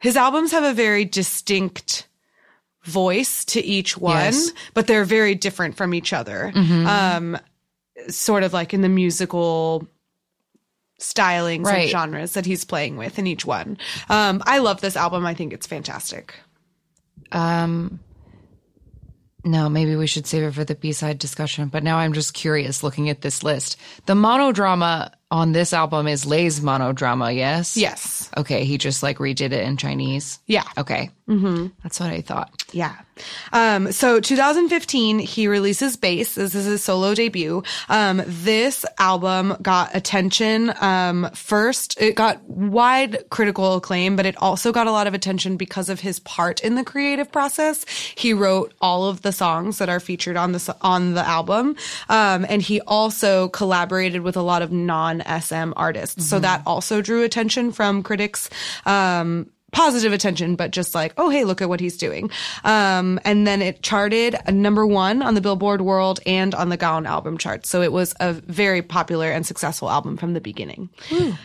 his 0.00 0.16
albums 0.16 0.50
have 0.52 0.64
a 0.64 0.72
very 0.74 1.04
distinct 1.04 2.06
voice 2.84 3.44
to 3.46 3.60
each 3.64 3.96
one, 3.98 4.16
Yes. 4.16 4.52
but 4.74 4.86
they're 4.86 5.04
very 5.04 5.34
different 5.34 5.76
from 5.76 5.92
each 5.92 6.12
other. 6.12 6.52
Um, 6.54 7.36
sort 8.08 8.42
of 8.42 8.52
like 8.52 8.74
in 8.74 8.80
the 8.82 8.88
musical 8.88 9.86
stylings 11.00 11.64
Right. 11.66 11.82
and 11.82 11.90
genres 11.90 12.32
that 12.34 12.46
he's 12.46 12.64
playing 12.64 12.96
with 12.96 13.18
in 13.18 13.26
each 13.26 13.44
one. 13.44 13.78
Um, 14.08 14.42
I 14.46 14.58
love 14.58 14.80
this 14.80 14.96
album. 14.96 15.26
I 15.26 15.34
think 15.34 15.52
it's 15.52 15.66
fantastic. 15.66 16.34
Um, 17.32 18.00
no, 19.44 19.68
maybe 19.68 19.94
we 19.94 20.06
should 20.06 20.26
save 20.26 20.42
it 20.42 20.54
for 20.54 20.64
the 20.64 20.74
B 20.74 20.92
side 20.92 21.18
discussion. 21.18 21.68
But 21.68 21.84
now 21.84 21.98
I'm 21.98 22.12
just 22.12 22.34
curious 22.34 22.82
looking 22.82 23.10
at 23.10 23.20
this 23.20 23.42
list. 23.42 23.76
The 24.06 24.14
monodrama 24.14 25.12
on 25.30 25.52
this 25.52 25.72
album 25.72 26.06
is 26.06 26.24
Lay's 26.24 26.60
monodrama, 26.60 27.34
yes? 27.34 27.76
Yes. 27.76 28.30
Okay, 28.36 28.64
he 28.64 28.78
just 28.78 29.02
like 29.02 29.18
redid 29.18 29.52
it 29.52 29.64
in 29.64 29.76
Chinese. 29.76 30.38
Yeah. 30.46 30.64
Okay. 30.78 31.10
Mm-hmm. 31.28 31.68
That's 31.82 31.98
what 31.98 32.10
I 32.10 32.20
thought. 32.20 32.64
Yeah. 32.72 32.94
Um, 33.52 33.90
so 33.90 34.20
2015, 34.20 35.18
he 35.18 35.48
releases 35.48 35.96
Base. 35.96 36.36
This 36.36 36.54
is 36.54 36.66
his 36.66 36.84
solo 36.84 37.14
debut. 37.14 37.64
Um, 37.88 38.22
this 38.26 38.84
album 38.98 39.56
got 39.60 39.92
attention. 39.94 40.72
Um, 40.80 41.28
first, 41.34 42.00
it 42.00 42.14
got 42.14 42.42
wide 42.44 43.28
critical 43.30 43.74
acclaim, 43.74 44.14
but 44.14 44.26
it 44.26 44.36
also 44.36 44.70
got 44.70 44.86
a 44.86 44.92
lot 44.92 45.08
of 45.08 45.14
attention 45.14 45.56
because 45.56 45.88
of 45.88 45.98
his 45.98 46.20
part 46.20 46.60
in 46.60 46.76
the 46.76 46.84
creative 46.84 47.32
process. 47.32 47.84
He 47.88 48.32
wrote 48.32 48.72
all 48.80 49.08
of 49.08 49.22
the 49.22 49.32
songs 49.32 49.78
that 49.78 49.88
are 49.88 50.00
featured 50.00 50.36
on 50.36 50.52
the, 50.52 50.76
on 50.82 51.14
the 51.14 51.26
album. 51.26 51.74
Um, 52.08 52.46
and 52.48 52.62
he 52.62 52.80
also 52.82 53.48
collaborated 53.48 54.20
with 54.20 54.36
a 54.36 54.42
lot 54.42 54.62
of 54.62 54.70
non 54.70 55.15
SM 55.22 55.72
artists. 55.76 56.26
So 56.26 56.38
that 56.38 56.62
also 56.66 57.00
drew 57.00 57.22
attention 57.22 57.72
from 57.72 58.02
critics. 58.02 58.50
Um, 58.84 59.50
positive 59.76 60.14
attention, 60.14 60.56
but 60.56 60.70
just 60.70 60.94
like, 60.94 61.12
oh, 61.18 61.28
hey, 61.28 61.44
look 61.44 61.60
at 61.60 61.68
what 61.68 61.80
he's 61.80 61.98
doing. 61.98 62.30
Um, 62.64 63.20
and 63.26 63.46
then 63.46 63.60
it 63.60 63.82
charted 63.82 64.34
a 64.46 64.50
number 64.50 64.86
one 64.86 65.20
on 65.20 65.34
the 65.34 65.42
Billboard 65.42 65.82
World 65.82 66.18
and 66.24 66.54
on 66.54 66.70
the 66.70 66.78
Gaon 66.78 67.04
album 67.04 67.36
chart. 67.36 67.66
So 67.66 67.82
it 67.82 67.92
was 67.92 68.14
a 68.18 68.32
very 68.32 68.80
popular 68.80 69.30
and 69.30 69.44
successful 69.44 69.90
album 69.90 70.16
from 70.16 70.32
the 70.32 70.40
beginning. 70.40 70.88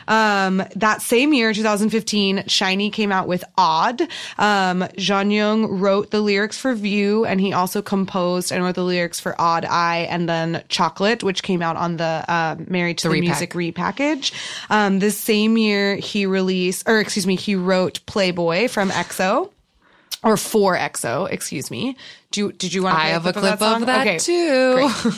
Um, 0.08 0.64
that 0.78 1.02
same 1.02 1.34
year, 1.34 1.54
2015, 1.54 2.44
SHINee 2.48 2.94
came 2.94 3.12
out 3.12 3.28
with 3.28 3.44
Odd. 3.58 4.02
Um, 4.38 4.84
Jonghyun 4.98 5.82
wrote 5.82 6.12
the 6.12 6.22
lyrics 6.22 6.58
for 6.58 6.74
View, 6.74 7.26
and 7.26 7.42
he 7.42 7.52
also 7.52 7.82
composed 7.82 8.54
and 8.54 8.64
wrote 8.64 8.76
the 8.76 8.84
lyrics 8.86 9.20
for 9.20 9.36
Odd 9.42 9.66
Eye 9.66 10.08
and 10.10 10.30
then 10.30 10.64
Chocolate, 10.70 11.22
which 11.22 11.44
came 11.44 11.62
out 11.62 11.76
on 11.76 11.98
the 11.98 12.24
uh, 12.30 12.56
Married 12.66 12.98
to 13.00 13.10
The 13.10 13.16
the, 13.16 13.22
repack. 13.22 13.56
Music 13.56 13.76
repackage. 13.76 14.32
Um, 14.70 15.00
this 15.00 15.18
same 15.18 15.58
year, 15.58 15.98
he 15.98 16.26
released, 16.26 16.88
or 16.88 17.02
excuse 17.02 17.28
me, 17.28 17.36
he 17.36 17.56
wrote 17.56 18.00
Playboy 18.22 18.68
from 18.68 18.92
EXO. 18.92 19.52
Or 20.24 20.38
for 20.38 20.78
EXO, 20.78 21.32
excuse 21.32 21.72
me. 21.72 21.98
Do 22.30 22.42
you, 22.42 22.52
did 22.52 22.72
you 22.72 22.84
want 22.84 22.96
to 22.96 23.02
I 23.02 23.08
have 23.08 23.26
a 23.26 23.34
clip 23.34 23.42
clip 23.42 23.54
of 23.54 23.60
that, 23.60 23.82
of 23.82 23.88
that. 23.88 24.02
Okay. 24.02 24.20
too. 24.20 24.92
great. 25.02 25.16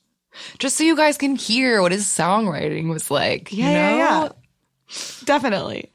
just 0.60 0.76
so 0.76 0.84
you 0.84 0.94
guys 0.94 1.18
can 1.18 1.34
hear 1.34 1.82
what 1.82 1.90
his 1.90 2.04
songwriting 2.06 2.90
was 2.90 3.10
like. 3.10 3.52
Yeah, 3.52 3.66
you 3.66 3.72
yeah, 3.72 3.90
know? 3.90 3.96
yeah. 3.96 4.28
Definitely 5.24 5.90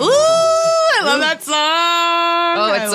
ooh 0.00 0.06
I 0.08 1.02
love 1.04 1.20
that 1.20 1.42
song. 1.42 1.85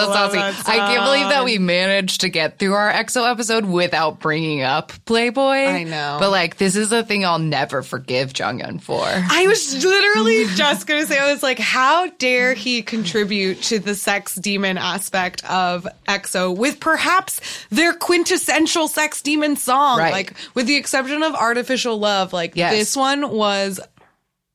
So 0.07 0.13
saucy. 0.13 0.37
I 0.39 0.77
can't 0.77 1.03
believe 1.05 1.29
that 1.29 1.43
we 1.45 1.57
managed 1.57 2.21
to 2.21 2.29
get 2.29 2.59
through 2.59 2.73
our 2.73 2.91
EXO 2.91 3.29
episode 3.29 3.65
without 3.65 4.19
bringing 4.19 4.61
up 4.61 4.91
Playboy. 5.05 5.41
I 5.41 5.83
know. 5.83 6.17
But 6.19 6.31
like, 6.31 6.57
this 6.57 6.75
is 6.75 6.91
a 6.91 7.03
thing 7.03 7.25
I'll 7.25 7.39
never 7.39 7.81
forgive 7.83 8.33
Jonghyun 8.33 8.81
for. 8.81 9.03
I 9.05 9.47
was 9.47 9.83
literally 9.83 10.45
just 10.55 10.87
going 10.87 11.01
to 11.01 11.07
say, 11.07 11.19
I 11.19 11.31
was 11.31 11.43
like, 11.43 11.59
how 11.59 12.07
dare 12.17 12.53
he 12.53 12.81
contribute 12.81 13.61
to 13.63 13.79
the 13.79 13.95
sex 13.95 14.35
demon 14.35 14.77
aspect 14.77 15.43
of 15.49 15.87
EXO 16.07 16.55
with 16.55 16.79
perhaps 16.79 17.39
their 17.69 17.93
quintessential 17.93 18.87
sex 18.87 19.21
demon 19.21 19.55
song? 19.55 19.97
Right. 19.99 20.11
Like, 20.11 20.33
with 20.53 20.67
the 20.67 20.75
exception 20.75 21.23
of 21.23 21.33
Artificial 21.35 21.97
Love, 21.97 22.33
like, 22.33 22.55
Yes. 22.55 22.73
this 22.73 22.95
one 22.95 23.31
was 23.31 23.79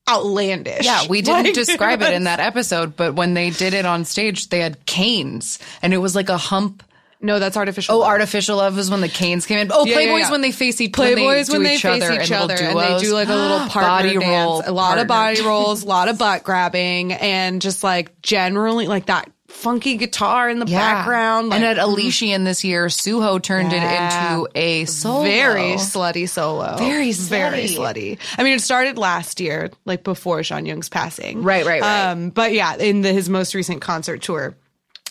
outlandish. 0.08 0.84
Yeah, 0.84 1.06
we 1.08 1.22
didn't 1.22 1.44
Like, 1.44 1.54
describe 1.54 2.02
it 2.02 2.12
in 2.14 2.24
that 2.24 2.40
episode, 2.40 2.96
but 2.96 3.14
when 3.14 3.34
they 3.34 3.50
did 3.50 3.74
it 3.74 3.86
on 3.86 4.04
stage, 4.04 4.48
they 4.48 4.60
had 4.60 4.84
canes 4.86 5.58
and 5.82 5.92
it 5.94 5.98
was 5.98 6.14
like 6.14 6.28
a 6.28 6.36
hump. 6.38 6.82
No, 7.18 7.38
that's 7.38 7.56
Artificial 7.56 7.94
Oh, 7.94 7.98
Love. 8.00 8.08
artificial 8.10 8.58
love 8.58 8.78
is 8.78 8.90
when 8.90 9.00
the 9.00 9.08
canes 9.08 9.46
came 9.46 9.58
in. 9.58 9.72
Oh, 9.72 9.86
Yeah, 9.86 9.98
yeah, 9.98 10.06
Playboys 10.06 10.18
yeah. 10.20 10.30
when 10.30 10.40
they 10.42 10.52
face 10.52 10.80
each 10.82 10.92
Playboys 10.92 11.50
when 11.50 11.62
they 11.62 11.76
each 11.76 11.82
face 11.82 12.02
other 12.02 12.20
each 12.20 12.30
other 12.30 12.54
and 12.54 12.78
they 12.78 12.98
do 12.98 13.14
like 13.14 13.28
a 13.28 13.34
little 13.34 13.58
partner 13.68 13.80
body 14.12 14.18
dance, 14.18 14.24
roll, 14.26 14.62
a 14.66 14.70
lot 14.70 14.98
of 14.98 15.06
body 15.08 15.40
rolls, 15.40 15.82
a 15.82 15.86
lot 15.86 16.08
of 16.08 16.18
butt 16.18 16.44
grabbing, 16.44 17.14
and 17.14 17.62
just 17.62 17.82
like 17.82 18.20
generally 18.20 18.86
like 18.86 19.06
that 19.06 19.30
funky 19.48 19.96
guitar 19.96 20.48
in 20.50 20.58
the 20.58 20.66
background. 20.66 21.52
and 21.52 21.64
at 21.64 21.76
ElyXiOn 21.76 22.44
this 22.44 22.64
year, 22.64 22.86
Suho 22.86 23.40
turned 23.42 23.72
Yeah. 23.72 23.78
it 24.34 24.34
into 24.34 24.48
a 24.54 24.84
solo. 24.86 25.22
very 25.24 25.74
slutty 25.74 26.28
solo, 26.28 26.76
Very 26.78 27.12
very 27.12 27.64
slutty. 27.64 27.76
slutty. 27.76 28.18
I 28.38 28.42
mean, 28.42 28.54
it 28.56 28.60
started 28.60 28.98
last 28.98 29.40
year, 29.40 29.70
like 29.84 30.02
before 30.04 30.40
Jonghyun's 30.40 30.88
passing, 30.88 31.42
Right, 31.42 31.64
right, 31.64 31.80
right. 31.80 32.10
Um, 32.10 32.30
but 32.30 32.52
yeah, 32.52 32.76
in 32.76 33.02
the, 33.02 33.12
his 33.12 33.28
most 33.28 33.54
recent 33.54 33.80
concert 33.80 34.22
tour. 34.22 34.56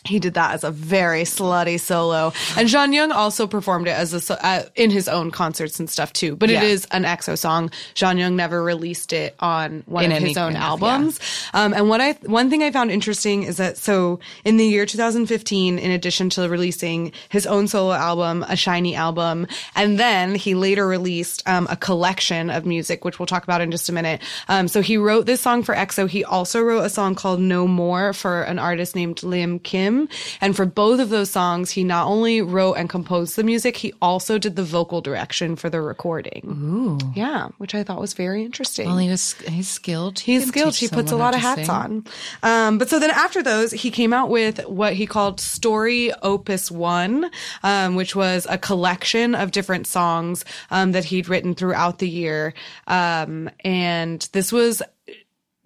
He 0.06 0.20
did 0.20 0.36
that 0.36 0.54
as 0.54 0.64
a 0.64 0.72
very 0.72 1.24
slutty 1.24 1.80
solo, 1.80 2.34
and 2.58 2.68
Jonghyun 2.70 3.12
also 3.12 3.48
performed 3.48 3.88
it 3.88 3.92
as 3.92 4.30
a 4.30 4.46
uh, 4.46 4.64
in 4.76 4.92
his 4.92 5.08
own 5.08 5.32
concerts 5.32 5.80
and 5.80 5.90
stuff 5.90 6.14
too. 6.14 6.36
But 6.36 6.50
Yeah. 6.50 6.64
it 6.64 6.70
is 6.70 6.86
an 6.92 7.04
EXO 7.06 7.38
song. 7.38 7.72
Jonghyun 7.96 8.34
never 8.34 8.64
released 8.64 9.14
it 9.14 9.36
on 9.40 9.84
one 9.88 10.06
In 10.06 10.12
of 10.12 10.22
his 10.24 10.38
own 10.38 10.56
albums. 10.56 11.20
Um, 11.54 11.74
and 11.74 11.90
what 11.90 12.02
I 12.02 12.14
one 12.24 12.50
thing 12.50 12.64
I 12.64 12.72
found 12.72 12.92
interesting 12.92 13.44
is 13.44 13.58
that 13.58 13.78
so 13.78 14.20
in 14.44 14.58
the 14.58 14.66
year 14.66 14.86
2015, 14.86 15.80
in 15.80 15.92
addition 15.92 16.30
to 16.32 16.48
releasing 16.48 17.12
his 17.30 17.46
own 17.48 17.68
solo 17.68 17.94
album, 17.94 18.44
a 18.44 18.56
SHINee 18.56 18.96
album, 18.96 19.48
and 19.76 20.00
then 20.00 20.36
he 20.36 20.56
later 20.56 20.88
released 20.88 21.42
um, 21.48 21.68
a 21.70 21.76
collection 21.76 22.50
of 22.50 22.66
music, 22.66 23.04
which 23.06 23.20
we'll 23.20 23.26
talk 23.26 23.44
about 23.44 23.62
in 23.62 23.72
just 23.72 23.90
a 23.90 23.94
minute. 23.94 24.22
Um, 24.48 24.68
so 24.68 24.82
he 24.82 24.98
wrote 24.98 25.26
this 25.26 25.42
song 25.42 25.64
for 25.64 25.74
EXO. 25.76 26.08
He 26.10 26.24
also 26.24 26.62
wrote 26.62 26.84
a 26.86 26.90
song 26.90 27.16
called 27.16 27.40
No 27.40 27.68
More 27.68 28.14
for 28.14 28.44
an 28.44 28.60
artist 28.60 28.96
named 28.96 29.24
Lim 29.24 29.60
Kim. 29.60 29.95
And 30.42 30.56
for 30.56 30.66
both 30.66 31.00
of 31.00 31.10
those 31.10 31.30
songs, 31.30 31.72
he 31.72 31.84
not 31.84 32.08
only 32.08 32.42
wrote 32.42 32.76
and 32.76 32.90
composed 32.90 33.36
the 33.36 33.44
music, 33.44 33.78
he 33.78 33.94
also 34.02 34.38
did 34.38 34.56
the 34.56 34.64
vocal 34.64 35.02
direction 35.02 35.56
for 35.56 35.70
the 35.70 35.82
recording. 35.82 36.44
Ooh. 36.46 37.14
Yeah, 37.16 37.50
which 37.58 37.74
I 37.74 37.84
thought 37.84 38.00
was 38.00 38.14
very 38.14 38.44
interesting. 38.44 38.88
Well, 38.88 38.98
he 38.98 39.10
was 39.10 39.34
he's 39.48 39.70
skilled. 39.70 40.20
He 40.20 40.34
He's 40.34 40.48
skilled. 40.48 40.76
He 40.76 40.88
puts 40.88 41.12
a 41.12 41.16
lot 41.16 41.34
of 41.36 41.42
hats 41.42 41.68
sing. 41.68 41.70
on. 41.70 42.06
Um, 42.44 42.78
but 42.78 42.90
so 42.90 43.00
then 43.00 43.12
after 43.12 43.42
those, 43.42 43.72
he 43.72 43.92
came 43.92 44.14
out 44.14 44.30
with 44.30 44.60
what 44.68 44.94
he 44.94 45.06
called 45.06 45.40
Story 45.40 46.12
Opus 46.22 46.70
One, 46.70 47.30
um, 47.64 47.96
which 47.96 48.16
was 48.16 48.46
a 48.50 48.58
collection 48.58 49.36
of 49.36 49.52
different 49.52 49.88
songs 49.88 50.46
um, 50.72 50.92
that 50.92 51.06
he'd 51.06 51.30
written 51.30 51.56
throughout 51.56 52.00
the 52.00 52.10
year. 52.10 52.54
Um, 52.88 53.50
and 53.64 54.28
this 54.34 54.52
was, 54.52 54.82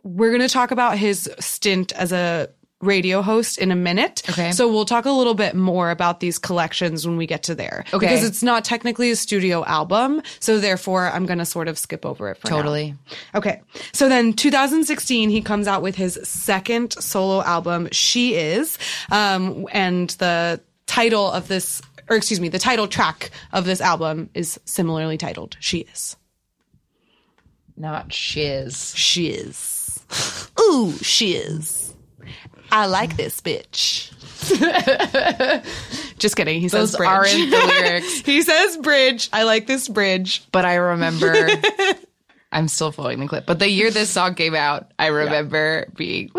we're 0.03 0.29
going 0.29 0.47
to 0.47 0.53
talk 0.53 0.71
about 0.71 0.97
his 0.97 1.29
stint 1.39 1.91
as 1.93 2.11
a 2.11 2.49
radio 2.81 3.21
host 3.21 3.57
in 3.57 3.71
a 3.71 3.75
minute. 3.75 4.21
Okay. 4.29 4.51
So 4.51 4.71
we'll 4.71 4.85
talk 4.85 5.05
a 5.05 5.11
little 5.11 5.33
bit 5.33 5.55
more 5.55 5.91
about 5.91 6.19
these 6.19 6.37
collections 6.37 7.05
when 7.05 7.17
we 7.17 7.25
get 7.27 7.43
to 7.43 7.55
there. 7.55 7.83
Okay. 7.93 8.07
Because 8.07 8.23
it's 8.23 8.41
not 8.41 8.63
technically 8.63 9.11
a 9.11 9.15
studio 9.15 9.65
album. 9.65 10.21
So 10.39 10.59
therefore, 10.59 11.09
I'm 11.11 11.25
going 11.25 11.39
to 11.39 11.45
sort 11.45 11.67
of 11.67 11.77
skip 11.77 12.05
over 12.05 12.29
it 12.29 12.37
for 12.37 12.49
now. 12.49 12.57
Totally. 12.57 12.95
Okay. 13.35 13.61
So 13.91 14.07
then 14.07 14.33
2016, 14.33 15.29
he 15.29 15.41
comes 15.41 15.67
out 15.67 15.81
with 15.81 15.95
his 15.95 16.19
second 16.23 16.93
solo 16.93 17.43
album, 17.43 17.89
She 17.91 18.35
Is. 18.35 18.77
Um, 19.11 19.67
and 19.71 20.09
the 20.11 20.61
title 20.87 21.29
of 21.31 21.47
this, 21.47 21.81
or 22.09 22.15
excuse 22.15 22.39
me, 22.39 22.47
the 22.49 22.59
title 22.59 22.87
track 22.87 23.31
of 23.51 23.65
this 23.65 23.81
album 23.81 24.29
is 24.33 24.59
similarly 24.65 25.17
titled 25.17 25.57
She 25.59 25.79
Is. 25.79 26.15
Not 27.75 28.11
shiz. 28.13 28.93
Shiz. 28.95 29.99
Ooh, 30.59 30.93
She 31.01 31.33
Is. 31.33 31.78
I 32.71 32.85
like 32.87 33.17
this 33.17 33.41
bitch. 33.41 34.11
Just 36.19 36.35
kidding. 36.35 36.61
He 36.61 36.69
says 36.69 36.95
bridge. 36.95 37.07
aren't 37.09 37.29
the 37.29 37.81
lyrics. 37.81 38.19
he 38.21 38.41
says 38.41 38.77
bridge. 38.77 39.29
I 39.33 39.43
like 39.43 39.67
this 39.67 39.87
bridge. 39.87 40.43
But 40.51 40.65
I 40.65 40.75
remember 40.75 41.49
I'm 42.51 42.67
still 42.67 42.91
following 42.91 43.19
the 43.19 43.27
clip. 43.27 43.45
But 43.45 43.59
the 43.59 43.69
year 43.69 43.91
this 43.91 44.09
song 44.09 44.35
came 44.35 44.55
out, 44.55 44.91
I 44.97 45.07
remember 45.07 45.87
being 45.95 46.31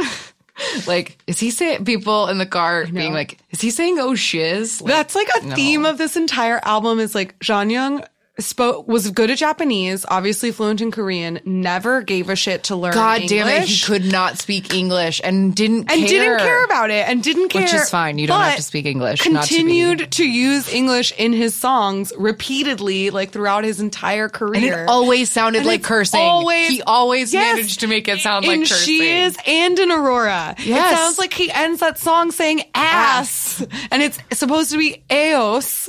like, 0.86 1.18
is 1.26 1.38
he 1.38 1.50
saying 1.50 1.84
people 1.84 2.28
in 2.28 2.38
the 2.38 2.46
car 2.46 2.86
being 2.86 3.12
like, 3.12 3.38
is 3.50 3.60
he 3.60 3.70
saying 3.70 3.98
oh 3.98 4.14
shiz? 4.14 4.80
Like, 4.82 4.92
That's 4.92 5.14
like 5.14 5.28
a 5.40 5.46
no. 5.46 5.54
theme 5.54 5.86
of 5.86 5.98
this 5.98 6.16
entire 6.16 6.60
album 6.64 6.98
is 7.00 7.14
like 7.14 7.38
Jonghyun 7.38 8.04
spoke 8.40 8.86
was 8.88 9.10
good 9.10 9.30
at 9.30 9.38
Japanese, 9.38 10.04
obviously 10.08 10.52
fluent 10.52 10.80
in 10.80 10.90
Korean, 10.90 11.40
never 11.44 12.02
gave 12.02 12.28
a 12.28 12.36
shit 12.36 12.64
to 12.64 12.76
learn 12.76 12.92
God 12.94 13.20
English. 13.22 13.30
damn 13.30 13.48
it, 13.62 13.68
he 13.68 13.84
could 13.84 14.04
not 14.04 14.38
speak 14.38 14.74
English 14.74 15.20
and 15.22 15.54
didn't 15.54 15.90
and 15.90 16.00
care. 16.00 16.06
didn't 16.08 16.38
care 16.40 16.64
about 16.64 16.90
it 16.90 17.08
and 17.08 17.22
didn't 17.22 17.48
care 17.50 17.62
Which 17.62 17.74
is 17.74 17.90
fine. 17.90 18.18
You 18.18 18.26
don't 18.26 18.40
have 18.40 18.56
to 18.56 18.62
speak 18.62 18.86
English, 18.86 19.28
not 19.28 19.44
to 19.44 19.54
Continued 19.54 20.10
to, 20.12 20.24
use 20.28 20.72
English 20.72 21.12
in 21.18 21.32
his 21.32 21.54
songs 21.54 22.12
repeatedly, 22.18 23.10
like 23.10 23.30
throughout 23.30 23.64
his 23.64 23.80
entire 23.80 24.24
And 24.24 24.32
career. 24.32 24.82
it 24.84 24.88
always 24.88 25.30
sounded 25.30 25.58
And 25.60 25.66
like 25.68 25.82
cursing. 25.82 26.20
always- 26.20 26.68
he 26.68 26.82
always 26.82 27.32
Yes. 27.32 27.56
managed 27.56 27.80
to 27.80 27.86
make 27.86 28.08
it 28.08 28.20
sound 28.20 28.46
like 28.46 28.60
cursing. 28.60 28.76
She 28.76 29.10
Is 29.10 29.36
and 29.46 29.78
in 29.78 29.90
Aurora. 29.90 30.54
Yes. 30.58 30.92
It 30.92 30.96
sounds 30.96 31.18
like 31.18 31.32
he 31.34 31.50
ends 31.50 31.80
that 31.80 31.98
song 31.98 32.30
saying 32.32 32.62
ass. 32.74 33.62
And 33.90 34.02
it's 34.02 34.18
supposed 34.32 34.70
to 34.72 34.78
be 34.78 35.02
eos 35.12 35.88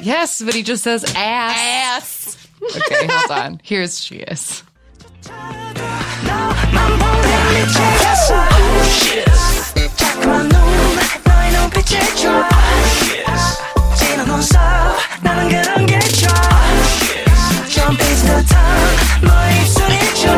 Yes, 0.00 0.42
but 0.42 0.54
he 0.54 0.62
just 0.62 0.82
says 0.82 1.04
ass. 1.16 1.56
ass. 1.56 2.36
Okay, 2.76 3.06
hold 3.10 3.30
on. 3.30 3.60
Here's 3.62 4.00
she 4.02 4.16
is. 4.16 4.62
너만 6.24 6.98
보내 6.98 7.60
미치겠어 7.60 8.28
자꾸만 9.96 10.48
눈 10.48 10.58
너의 11.24 11.52
눈빛에 11.52 12.00
줘 12.16 12.48
지는 13.96 14.24
non-stop 14.24 14.98
나는 15.22 15.48
그런 15.48 15.86
게 15.86 15.98
좋아 15.98 16.32
Jump 17.68 18.02
is 18.02 18.22
the 18.24 18.44
time 18.46 18.96
너의 19.22 19.60
입술이 19.62 19.94
좋아 20.22 20.35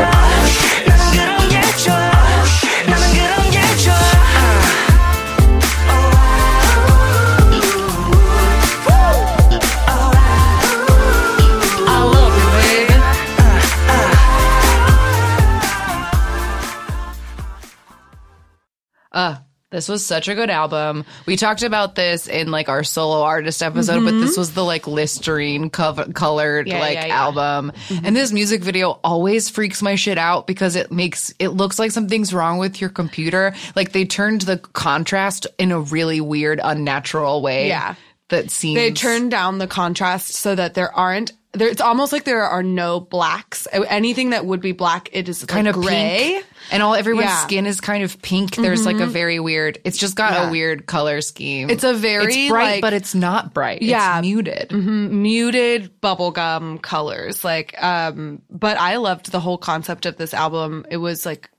this 19.79 19.87
was 19.87 20.05
such 20.05 20.27
a 20.27 20.35
good 20.35 20.49
album. 20.49 21.05
We 21.25 21.37
talked 21.37 21.63
about 21.63 21.95
this 21.95 22.27
in 22.27 22.51
like 22.51 22.67
our 22.67 22.83
solo 22.83 23.21
artist 23.21 23.63
episode, 23.63 24.03
but 24.03 24.11
this 24.11 24.31
mm-hmm. 24.31 24.41
was 24.41 24.53
the 24.53 24.65
like 24.65 24.87
Listerine 24.87 25.69
cover- 25.69 26.11
colored 26.11 26.67
Yeah, 26.67 26.81
like 26.81 26.95
yeah, 26.95 27.05
yeah. 27.05 27.21
album. 27.21 27.71
Mm-hmm. 27.87 28.05
And 28.05 28.13
this 28.13 28.33
music 28.33 28.61
video 28.61 28.99
always 29.05 29.49
freaks 29.49 29.81
my 29.81 29.95
shit 29.95 30.17
out 30.17 30.47
because 30.47 30.75
it 30.75 30.91
makes 30.91 31.33
it 31.39 31.49
looks 31.49 31.79
like 31.79 31.91
something's 31.91 32.33
wrong 32.33 32.57
with 32.57 32.81
your 32.81 32.89
computer. 32.89 33.53
Like 33.73 33.93
they 33.93 34.03
turned 34.03 34.41
the 34.41 34.57
contrast 34.57 35.47
in 35.57 35.71
a 35.71 35.79
really 35.79 36.19
weird, 36.19 36.59
unnatural 36.61 37.41
way. 37.41 37.69
Yeah. 37.69 37.95
That 38.27 38.51
seems 38.51 38.75
They 38.75 38.91
turned 38.91 39.31
down 39.31 39.59
the 39.59 39.65
contrast 39.65 40.33
so 40.33 40.53
that 40.55 40.73
there 40.73 40.93
aren't 40.93 41.31
there. 41.53 41.67
It's 41.67 41.81
almost 41.81 42.11
like 42.13 42.23
there 42.25 42.43
are 42.43 42.63
no 42.63 42.99
blacks. 42.99 43.67
Anything 43.71 44.31
that 44.31 44.45
would 44.45 44.61
be 44.61 44.71
black, 44.71 45.09
it 45.13 45.27
is 45.29 45.43
kind 45.45 45.65
like 45.67 45.75
of 45.75 45.81
gray. 45.81 46.17
pink. 46.33 46.45
and 46.71 46.83
all 46.83 46.93
everyone's 46.93 47.25
Yeah. 47.25 47.35
Mm-hmm. 47.37 47.47
skin 47.47 47.65
is 47.65 47.81
kind 47.81 48.03
of 48.03 48.21
pink. 48.21 48.55
There's 48.55 48.85
like 48.85 48.99
a 48.99 49.07
very 49.07 49.39
weird. 49.39 49.79
It's 49.83 49.97
just 49.97 50.15
got 50.15 50.33
Yeah. 50.33 50.47
a 50.47 50.51
weird 50.51 50.85
color 50.85 51.21
scheme. 51.21 51.69
It's 51.69 51.83
a 51.83 51.93
very, 51.93 52.33
it's 52.43 52.49
bright, 52.51 52.71
like- 52.73 52.81
but 52.81 52.93
it's 52.93 53.15
not 53.15 53.53
bright. 53.53 53.81
Yeah. 53.81 54.19
it's 54.19 54.21
muted. 54.25 54.71
muted 54.71 56.01
bubblegum 56.01 56.81
colors 56.81 57.43
like 57.43 57.81
um 57.83 58.41
but 58.49 58.77
i 58.77 58.97
loved 58.97 59.31
the 59.31 59.39
whole 59.39 59.57
concept 59.57 60.05
of 60.05 60.17
this 60.17 60.33
album 60.33 60.85
it 60.89 60.97
was 60.97 61.25
like 61.25 61.49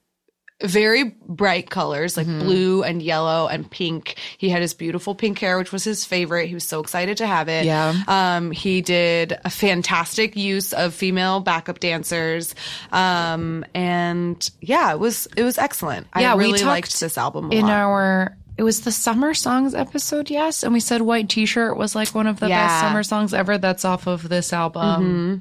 very 0.62 1.04
bright 1.26 1.70
colors 1.70 2.16
like 2.16 2.26
Mm-hmm. 2.26 2.40
blue 2.46 2.82
and 2.82 3.00
yellow 3.02 3.46
and 3.48 3.70
pink 3.70 4.16
he 4.36 4.48
had 4.50 4.60
his 4.60 4.74
beautiful 4.74 5.14
pink 5.14 5.38
hair 5.38 5.56
which 5.56 5.72
was 5.72 5.84
his 5.84 6.04
favorite 6.04 6.48
he 6.48 6.54
was 6.54 6.64
so 6.64 6.80
excited 6.80 7.16
to 7.16 7.26
have 7.26 7.48
it 7.48 7.64
Yeah. 7.64 7.94
um 8.08 8.50
he 8.50 8.82
did 8.82 9.38
a 9.44 9.48
fantastic 9.50 10.36
use 10.36 10.72
of 10.74 10.92
female 10.94 11.40
backup 11.40 11.80
dancers 11.80 12.54
um 12.92 13.64
and 13.74 14.50
yeah 14.60 14.92
it 14.92 14.98
was 14.98 15.26
it 15.36 15.42
was 15.44 15.56
excellent 15.58 16.06
Yeah, 16.16 16.32
i 16.32 16.36
we 16.36 16.44
really 16.44 16.58
talked 16.58 16.66
liked 16.68 17.00
this 17.00 17.16
album 17.16 17.50
a 17.50 17.54
In 17.54 17.62
lot. 17.62 17.70
our 17.72 18.36
it 18.58 18.62
was 18.62 18.82
the 18.82 18.92
summer 18.92 19.32
songs 19.32 19.74
episode, 19.74 20.28
yes, 20.28 20.62
and 20.64 20.74
we 20.74 20.80
said 20.80 21.00
white 21.00 21.30
t-shirt 21.30 21.78
was 21.78 21.94
like 21.94 22.08
one 22.08 22.26
of 22.26 22.40
the 22.40 22.48
best 22.48 22.50
Yeah. 22.50 22.68
Mm-hmm. 22.68 22.88
summer 22.88 23.02
songs 23.02 23.32
ever. 23.32 23.56
That's 23.56 23.86
off 23.86 24.06
of 24.06 24.28
this 24.28 24.52
album. 24.52 25.40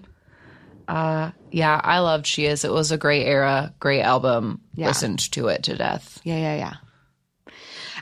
Uh, 0.90 1.32
yeah, 1.52 1.80
I 1.84 2.00
loved 2.00 2.26
She 2.26 2.46
Is. 2.48 2.66
It 2.66 2.72
was 2.72 2.92
a 2.92 2.98
great 2.98 3.28
era, 3.28 3.72
great 3.80 4.02
album. 4.02 4.60
Yeah. 4.74 4.88
Listened 4.88 5.32
to 5.34 5.48
it 5.48 5.64
to 5.64 5.76
death. 5.76 6.20
Yeah, 6.24 6.38
yeah, 6.38 6.56
yeah. 6.56 6.74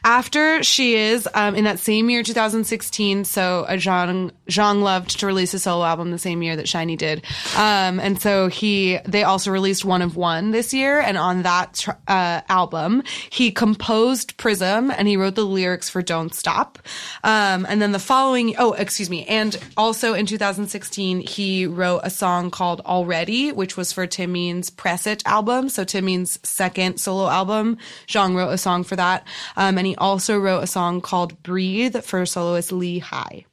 After 0.03 0.63
she 0.63 0.95
is 0.95 1.27
um, 1.33 1.55
in 1.55 1.63
that 1.65 1.79
same 1.79 2.10
year, 2.10 2.23
2016. 2.23 3.25
So 3.25 3.65
uh, 3.67 3.73
Zhang 3.73 4.31
Zhang 4.49 4.81
loved 4.81 5.19
to 5.19 5.25
release 5.25 5.53
a 5.53 5.60
solo 5.60 5.86
album 5.86 6.12
the 6.12 6.17
same 6.17 6.41
year 6.41 6.55
that 6.55 6.65
SHINee 6.65 6.97
did, 6.97 7.23
um, 7.55 7.99
and 7.99 8.21
so 8.21 8.47
he 8.47 8.99
they 9.05 9.23
also 9.23 9.51
released 9.51 9.86
One 9.86 10.01
of 10.01 10.15
One 10.15 10.51
this 10.51 10.73
year. 10.73 10.99
And 10.99 11.17
on 11.17 11.43
that 11.43 11.73
tr- 11.75 11.91
uh, 12.07 12.41
album, 12.49 13.03
he 13.29 13.51
composed 13.51 14.38
Prism 14.38 14.91
and 14.91 15.07
he 15.07 15.17
wrote 15.17 15.36
the 15.36 15.45
lyrics 15.45 15.89
for 15.89 16.01
Don't 16.01 16.33
Stop. 16.33 16.79
Um, 17.23 17.65
and 17.67 17.81
then 17.81 17.91
the 17.91 17.99
following, 17.99 18.55
oh, 18.57 18.73
excuse 18.73 19.10
me, 19.10 19.25
and 19.25 19.57
also 19.75 20.13
in 20.13 20.25
2016 20.25 21.21
he 21.21 21.65
wrote 21.65 22.01
a 22.03 22.10
song 22.10 22.51
called 22.51 22.81
Already, 22.81 23.51
which 23.51 23.77
was 23.77 23.91
for 23.91 24.07
Taemin's 24.07 24.69
Press 24.69 25.07
It 25.07 25.23
album. 25.25 25.69
So 25.69 25.83
Taemin's 25.83 26.39
second 26.43 26.99
solo 26.99 27.27
album. 27.27 27.77
Zhang 28.07 28.36
wrote 28.36 28.49
a 28.49 28.57
song 28.57 28.83
for 28.83 28.95
that. 28.95 29.25
Um, 29.55 29.77
and 29.77 29.87
he 29.88 29.95
also 29.95 30.38
wrote 30.38 30.63
a 30.63 30.67
song 30.67 31.00
called 31.00 31.41
Breathe 31.43 31.95
for 32.04 32.26
soloist 32.26 32.73
Lee 32.73 33.00
Hi. 33.00 33.45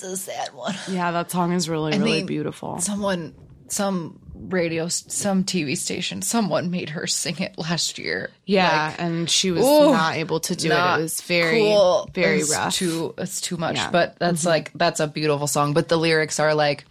That's 0.00 0.12
a 0.12 0.16
sad 0.16 0.54
one. 0.54 0.74
Yeah, 0.88 1.10
that 1.12 1.30
song 1.30 1.52
is 1.52 1.68
really, 1.68 1.98
really 1.98 2.24
beautiful. 2.24 2.78
Someone, 2.80 3.34
some 3.68 4.18
radio, 4.34 4.88
some 4.88 5.44
TV 5.44 5.76
station, 5.76 6.22
someone 6.22 6.70
made 6.70 6.90
her 6.90 7.06
sing 7.06 7.38
it 7.38 7.58
last 7.58 7.98
year. 7.98 8.30
Yeah, 8.46 8.94
and 8.98 9.28
she 9.30 9.50
was 9.50 9.64
ooh, 9.64 9.92
not 9.92 10.16
able 10.16 10.40
to 10.40 10.56
do 10.56 10.70
it. 10.70 10.74
It 10.74 11.02
was 11.02 11.20
very, 11.20 11.60
cool. 11.60 12.08
very 12.14 12.40
It's 12.40 12.50
rough. 12.50 12.74
Too, 12.74 13.14
it's 13.18 13.40
too 13.40 13.56
much. 13.56 13.76
Yeah. 13.76 13.84
Mm-hmm. 13.84 13.92
But 13.92 14.18
that's 14.18 14.44
like 14.46 14.72
that's 14.74 15.00
a 15.00 15.06
beautiful 15.06 15.46
song. 15.46 15.72
But 15.74 15.88
the 15.88 15.96
lyrics 15.98 16.40
are 16.40 16.54
like 16.54 16.84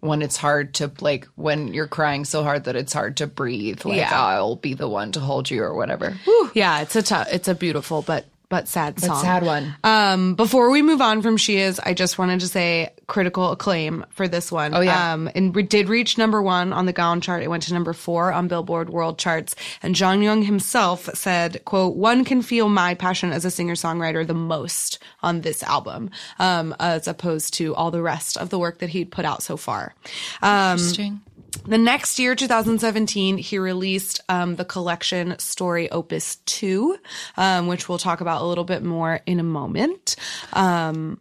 when 0.00 0.20
it's 0.22 0.36
hard 0.36 0.74
to 0.74 0.90
like 1.00 1.26
when 1.36 1.72
you're 1.72 1.86
crying 1.88 2.24
so 2.24 2.42
hard 2.42 2.64
that 2.64 2.76
it's 2.76 2.92
hard 2.92 3.16
to 3.18 3.26
breathe. 3.26 3.84
Like 3.84 3.96
Yeah. 3.96 4.10
I'll 4.12 4.56
be 4.56 4.74
the 4.74 4.88
one 4.88 5.12
to 5.12 5.20
hold 5.20 5.50
you 5.50 5.62
or 5.62 5.74
whatever. 5.74 6.16
yeah, 6.54 6.80
it's 6.82 6.96
a 6.96 7.02
tou- 7.02 7.30
it's 7.32 7.48
a 7.48 7.54
beautiful 7.54 8.02
but 8.02 8.26
but 8.48 8.68
sad 8.68 9.00
song. 9.00 9.08
But 9.10 9.20
sad 9.20 9.44
one. 9.44 9.74
Um, 9.82 10.34
before 10.34 10.70
we 10.70 10.82
move 10.82 11.00
on 11.00 11.22
from 11.22 11.36
She 11.36 11.56
Is, 11.56 11.80
I 11.80 11.94
just 11.94 12.18
wanted 12.18 12.40
to 12.40 12.48
say 12.48 12.92
critical 13.06 13.50
acclaim 13.52 14.04
for 14.10 14.28
this 14.28 14.52
one. 14.52 14.74
Oh, 14.74 14.80
yeah. 14.80 15.12
Um, 15.12 15.30
and 15.34 15.54
we 15.54 15.62
did 15.62 15.88
reach 15.88 16.18
number 16.18 16.42
one 16.42 16.72
on 16.72 16.86
the 16.86 16.92
Gaon 16.92 17.20
chart. 17.20 17.42
It 17.42 17.50
went 17.50 17.64
to 17.64 17.74
number 17.74 17.92
four 17.92 18.32
on 18.32 18.48
Billboard 18.48 18.90
World 18.90 19.18
Charts. 19.18 19.54
And 19.82 19.94
Jonghyun 19.94 20.44
himself 20.44 21.08
said, 21.14 21.64
quote, 21.64 21.96
one 21.96 22.24
can 22.24 22.42
feel 22.42 22.68
my 22.68 22.94
passion 22.94 23.32
as 23.32 23.44
a 23.44 23.50
singer-songwriter 23.50 24.26
the 24.26 24.34
most 24.34 24.98
on 25.22 25.40
this 25.40 25.62
album, 25.62 26.10
um, 26.38 26.74
as 26.78 27.08
opposed 27.08 27.54
to 27.54 27.74
all 27.74 27.90
the 27.90 28.02
rest 28.02 28.36
of 28.36 28.50
the 28.50 28.58
work 28.58 28.78
that 28.78 28.90
he'd 28.90 29.10
put 29.10 29.24
out 29.24 29.42
so 29.42 29.56
far. 29.56 29.94
Um, 30.42 30.72
Interesting. 30.72 31.20
The 31.66 31.78
next 31.78 32.18
year, 32.18 32.34
2017, 32.34 33.38
he 33.38 33.58
released 33.58 34.20
um, 34.28 34.56
the 34.56 34.64
collection 34.64 35.38
Story 35.38 35.90
Opus 35.90 36.36
2, 36.46 36.96
um, 37.36 37.66
which 37.66 37.88
we'll 37.88 37.98
talk 37.98 38.20
about 38.20 38.42
a 38.42 38.46
little 38.46 38.64
bit 38.64 38.82
more 38.82 39.20
in 39.26 39.40
a 39.40 39.44
moment. 39.44 40.16
Um, 40.52 41.20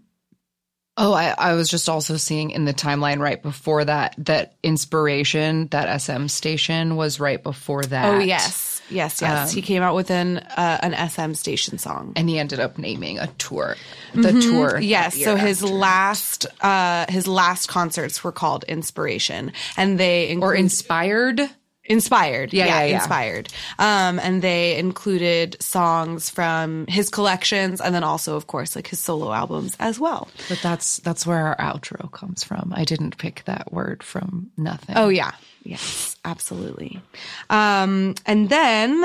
Oh, 0.97 1.13
I, 1.13 1.36
I 1.38 1.53
was 1.53 1.69
just 1.69 1.89
also 1.89 2.15
seeing 2.15 2.51
in 2.51 2.63
the 2.63 2.73
timeline 2.73 3.19
right 3.19 3.41
before 3.41 3.84
that 3.84 4.15
that 4.19 4.55
inspiration 4.63 5.67
that 5.67 6.01
SM 6.01 6.27
station 6.27 6.95
was 6.95 7.19
right 7.19 7.41
before 7.41 7.84
that. 7.84 8.05
oh, 8.05 8.19
yes. 8.19 8.71
Yes, 8.88 9.19
yes. 9.19 9.51
he 9.51 9.63
came 9.63 9.81
out 9.81 9.95
with 9.95 10.12
an, 10.12 10.38
uh, 10.38 10.77
an 10.84 11.10
SM 11.10 11.34
station 11.34 11.79
song. 11.79 12.13
and 12.15 12.29
he 12.29 12.38
ended 12.38 12.60
up 12.60 12.77
naming 12.77 13.17
a 13.17 13.25
tour, 13.39 13.75
the 14.13 14.39
tour. 14.39 14.79
Yes, 14.79 15.21
so 15.21 15.36
his 15.36 15.63
after. 15.63 15.73
last 15.73 16.45
uh 16.62 17.05
his 17.10 17.27
last 17.27 17.67
concerts 17.67 18.23
were 18.23 18.31
called 18.31 18.63
Inspiration 18.65 19.53
and 19.75 19.99
they 19.99 20.36
or 20.36 20.53
inspired. 20.53 21.41
Inspired. 21.88 22.52
Yeah, 22.54 22.65
yeah, 22.65 22.84
yeah. 22.84 22.95
Inspired. 22.95 23.50
Um, 23.78 24.19
and 24.19 24.41
they 24.41 24.78
included 24.78 25.56
songs 25.62 26.30
from 26.30 26.88
his 26.88 27.10
collections 27.10 27.80
and 27.80 27.93
then 27.93 28.04
also, 28.04 28.36
of 28.36 28.48
course, 28.48 28.76
like 28.76 28.88
his 28.88 29.00
solo 29.00 29.32
albums 29.32 29.76
as 29.80 30.00
well. 30.00 30.28
But 30.50 30.60
that's 30.63 30.98
that's 30.98 31.28
where 31.28 31.48
our 31.48 31.58
outro 31.58 32.12
comes 32.12 32.43
from. 32.43 32.74
I 32.76 32.86
didn't 32.86 33.17
pick 33.17 33.43
that 33.45 33.71
word 33.71 34.02
from 34.02 34.52
nothing. 34.58 34.95
Oh, 34.98 35.10
yeah. 35.10 35.34
Yes, 35.63 36.15
absolutely. 36.26 37.02
Um, 37.50 38.15
and 38.26 38.50
then, 38.50 39.04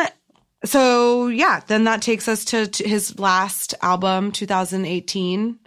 so 0.64 1.29
yeah, 1.29 1.61
then 1.66 1.85
that 1.85 2.03
takes 2.03 2.29
us 2.29 2.45
to, 2.47 2.66
to 2.66 2.88
his 2.88 3.19
last 3.19 3.75
album, 3.83 4.33
2018. 4.33 5.59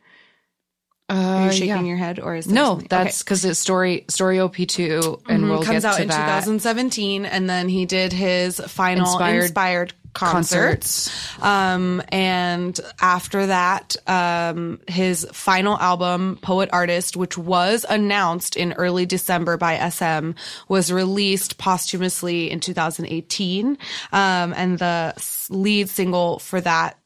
Are 1.13 1.45
you 1.45 1.51
shaking 1.51 1.71
Uh, 1.71 1.75
yeah. 1.81 1.81
your 1.87 1.97
head 1.97 2.19
or 2.19 2.35
is 2.35 2.47
no, 2.47 2.65
something- 2.71 2.87
that's 2.89 3.21
Okay. 3.21 3.23
because 3.25 3.45
it's 3.45 3.59
story 3.59 4.05
story 4.09 4.39
op 4.39 4.55
two, 4.55 5.19
and 5.27 5.49
we'll 5.49 5.61
comes 5.63 5.85
out 5.85 5.99
in 5.99 6.07
that. 6.07 6.43
2017 6.43 7.25
and 7.25 7.49
then 7.49 7.69
he 7.69 7.85
did 7.85 8.11
his 8.13 8.59
final 8.67 9.05
Inspired 9.07 9.41
inspired, 9.43 9.93
concerts. 10.13 11.09
Um, 11.41 12.01
and 12.09 12.79
after 13.01 13.47
that, 13.47 13.95
um, 14.07 14.79
his 14.87 15.27
final 15.33 15.77
album, 15.79 16.37
Poet 16.41 16.69
Artist, 16.71 17.17
which 17.17 17.37
was 17.37 17.85
announced 17.89 18.55
in 18.55 18.73
early 18.73 19.05
December 19.05 19.57
by 19.57 19.75
SM, 19.75 20.31
was 20.67 20.91
released 20.91 21.57
posthumously 21.57 22.51
in 22.51 22.59
2018. 22.59 23.77
Um, 24.11 24.53
and 24.55 24.77
the 24.79 25.13
lead 25.49 25.89
single 25.89 26.39
for 26.39 26.61
that 26.61 26.97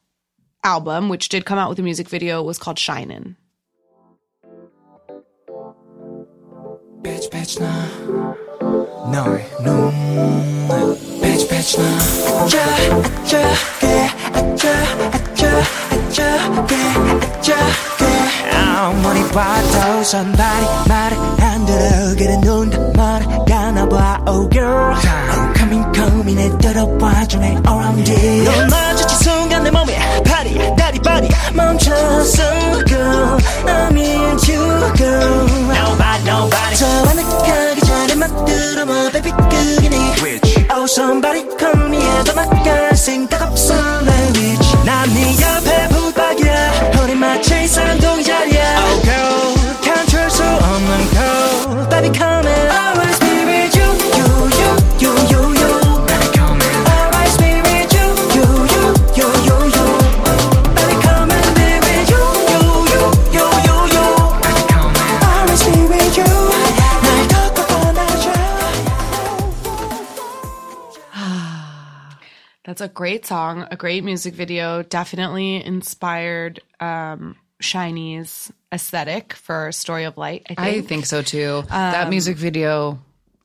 album, 0.64 1.08
which 1.08 1.28
did 1.30 1.44
come 1.46 1.58
out 1.58 1.70
with 1.70 1.78
a 1.78 1.82
music 1.82 2.08
video, 2.08 2.42
was 2.42 2.58
called 2.58 2.76
Shinin'. 2.76 3.36
Bitch, 7.03 7.29
bitch, 7.29 7.59
나 7.59 7.67
너의 9.11 9.45
눈물 9.61 10.97
Bitch, 11.21 11.47
bitch, 11.47 11.77
나 11.77 11.83
아짜, 12.41 12.59
아짜게 12.63 14.09
아짜, 14.33 14.69
아짜, 15.11 15.63
아짜게 15.91 16.75
아짜게 17.21 18.03
아무리 18.53 19.21
봐도 19.29 20.03
선발이 20.03 20.65
말을 20.87 21.17
안 21.41 21.65
들어 21.65 22.15
그래 22.17 22.37
눈다 22.37 22.79
말아가나 22.95 23.87
봐 23.89 24.23
Oh 24.27 24.49
girl 24.49 24.93
I'm 24.95 25.53
coming 25.55 25.85
coming 25.93 26.35
내 26.35 26.57
들어봐줘 26.57 27.39
내 27.39 27.47
around 27.67 28.11
it 28.11 28.43
너 28.43 28.51
마주친 28.67 29.06
순간 29.06 29.06
내 29.67 29.71
몸에 29.71 29.97
파리 30.23 30.75
다리 30.75 30.99
바리 30.99 31.29
멈췄어 31.53 32.43
girl 32.85 33.37
I'm 33.65 33.97
into 33.97 34.53
you 34.53 34.93
girl 34.95 35.47
Nobody 35.69 36.23
nobody 36.25 36.75
저 36.75 36.85
하늘가기 36.85 37.81
전에 37.81 38.15
막 38.15 38.45
들어봐 38.45 39.11
baby 39.11 39.31
그게 39.31 39.89
네 39.89 39.97
Which 40.21 40.65
Oh 40.71 40.85
somebody 40.85 41.45
call 41.57 41.87
me 41.87 41.97
해도 42.01 42.33
나갈 42.33 42.95
생각 42.95 43.41
없어 43.43 43.73
내 44.01 44.11
위치 44.29 44.75
난네 44.85 45.35
옆에 45.41 45.87
붙박이야 45.89 46.91
우리 47.03 47.15
마치 47.15 47.67
쌍둥이자리야 47.67 48.06
That's 72.68 72.82
a 72.82 72.88
great 72.88 73.24
song, 73.24 73.66
a 73.70 73.76
great 73.76 74.04
music 74.04 74.34
video. 74.34 74.82
Definitely 74.82 75.64
inspired 75.64 76.60
um, 76.80 77.34
SHINee's 77.62 78.52
aesthetic 78.70 79.32
for 79.32 79.72
Story 79.72 80.04
of 80.04 80.18
Light. 80.18 80.44
I 80.50 80.54
I 80.58 80.72
think. 80.74 80.86
think 80.88 81.06
so 81.06 81.22
too. 81.22 81.60
Um, 81.62 81.66
that 81.70 82.10
music 82.10 82.36
video, 82.36 82.98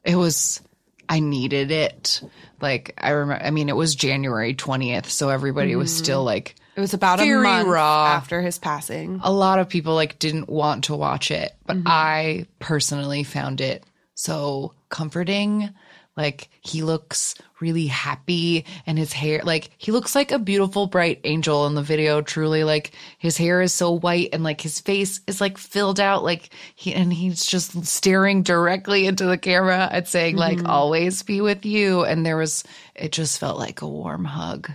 it 0.03 0.17
was. 0.17 0.59
I 1.07 1.21
needed 1.21 1.71
it. 1.71 2.21
Like 2.59 2.95
I 2.97 3.12
remember. 3.12 3.41
I 3.45 3.51
mean, 3.51 3.69
it 3.69 3.77
was 3.77 3.95
January 3.95 4.55
twentieth, 4.55 5.09
so 5.09 5.29
everybody 5.29 5.77
was 5.77 5.95
still 5.95 6.25
like. 6.25 6.55
it 6.75 6.81
was 6.81 6.93
about 6.93 7.21
a 7.21 7.25
month 7.25 7.69
raw. 7.69 8.07
after 8.07 8.41
his 8.41 8.59
passing. 8.59 9.21
A 9.23 9.31
lot 9.31 9.57
of 9.57 9.69
people 9.69 9.95
like 9.95 10.19
didn't 10.19 10.49
want 10.49 10.83
to 10.86 10.97
watch 10.97 11.31
it, 11.31 11.53
but 11.65 11.77
Mm-hmm. 11.77 11.88
I 11.88 12.45
personally 12.59 13.23
found 13.23 13.62
it 13.62 13.86
so 14.15 14.73
comforting. 14.89 15.69
Like 16.15 16.49
he 16.62 16.84
looks 16.84 17.36
really 17.60 17.88
happy 17.88 18.65
and 18.86 18.97
his 18.97 19.13
hair 19.13 19.41
like 19.43 19.69
he 19.78 19.91
looks 19.91 20.13
like 20.15 20.32
a 20.32 20.38
beautiful 20.38 20.86
bright 20.86 21.21
angel 21.23 21.65
in 21.65 21.76
the 21.76 21.82
video 21.82 22.21
truly 22.21 22.65
like 22.65 22.91
his 23.17 23.38
hair 23.38 23.62
is 23.62 23.71
so 23.71 23.93
white 23.93 24.30
and 24.34 24.43
like 24.43 24.60
his 24.60 24.82
face 24.82 25.21
is 25.28 25.39
like 25.39 25.58
filled 25.58 25.99
out 26.02 26.23
like 26.23 26.49
he 26.76 26.93
and 26.93 27.13
he's 27.13 27.45
just 27.45 27.86
staring 27.86 28.43
directly 28.43 29.08
into 29.08 29.26
the 29.26 29.38
camera 29.38 29.88
and 29.91 30.08
saying 30.08 30.36
Mm-hmm. 30.36 30.60
like 30.65 30.69
always 30.69 31.23
be 31.23 31.39
with 31.41 31.65
you 31.65 32.04
and 32.04 32.26
there 32.26 32.38
was 32.38 32.63
it 32.95 33.12
just 33.13 33.39
felt 33.39 33.58
like 33.58 33.82
a 33.82 33.88
warm 33.88 34.26
hug 34.26 34.69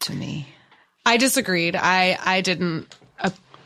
to 0.00 0.12
me. 0.12 0.48
I 1.04 1.16
disagreed. 1.18 1.76
I 1.76 2.18
I 2.22 2.40
didn't 2.40 2.92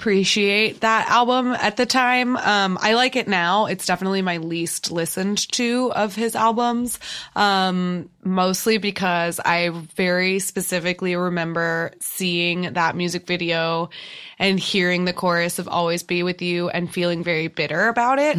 appreciate 0.01 0.81
that 0.81 1.11
album 1.11 1.53
at 1.53 1.77
the 1.77 1.85
time. 1.85 2.35
Um, 2.35 2.79
I 2.81 2.95
like 2.95 3.17
it 3.17 3.29
now. 3.29 3.67
It's 3.67 3.85
definitely 3.85 4.23
my 4.23 4.39
least 4.39 4.91
listened 4.91 5.47
to 5.53 5.93
of 5.93 6.15
his 6.15 6.35
albums. 6.35 6.99
Um, 7.37 8.09
mostly 8.25 8.79
because 8.79 9.41
I 9.41 9.69
very 9.69 10.39
specifically 10.39 11.17
remember 11.17 11.93
seeing 12.01 12.73
that 12.73 12.97
music 12.97 13.27
video 13.27 13.91
and 14.39 14.59
hearing 14.59 15.05
the 15.05 15.13
chorus 15.13 15.59
of 15.59 15.69
"Always 15.69 16.03
Be 16.03 16.23
with 16.23 16.41
You" 16.41 16.71
and 16.71 16.91
feeling 16.91 17.23
very 17.23 17.49
bitter 17.49 17.89
about 17.89 18.19
it. 18.19 18.39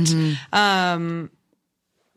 Um, 0.51 1.29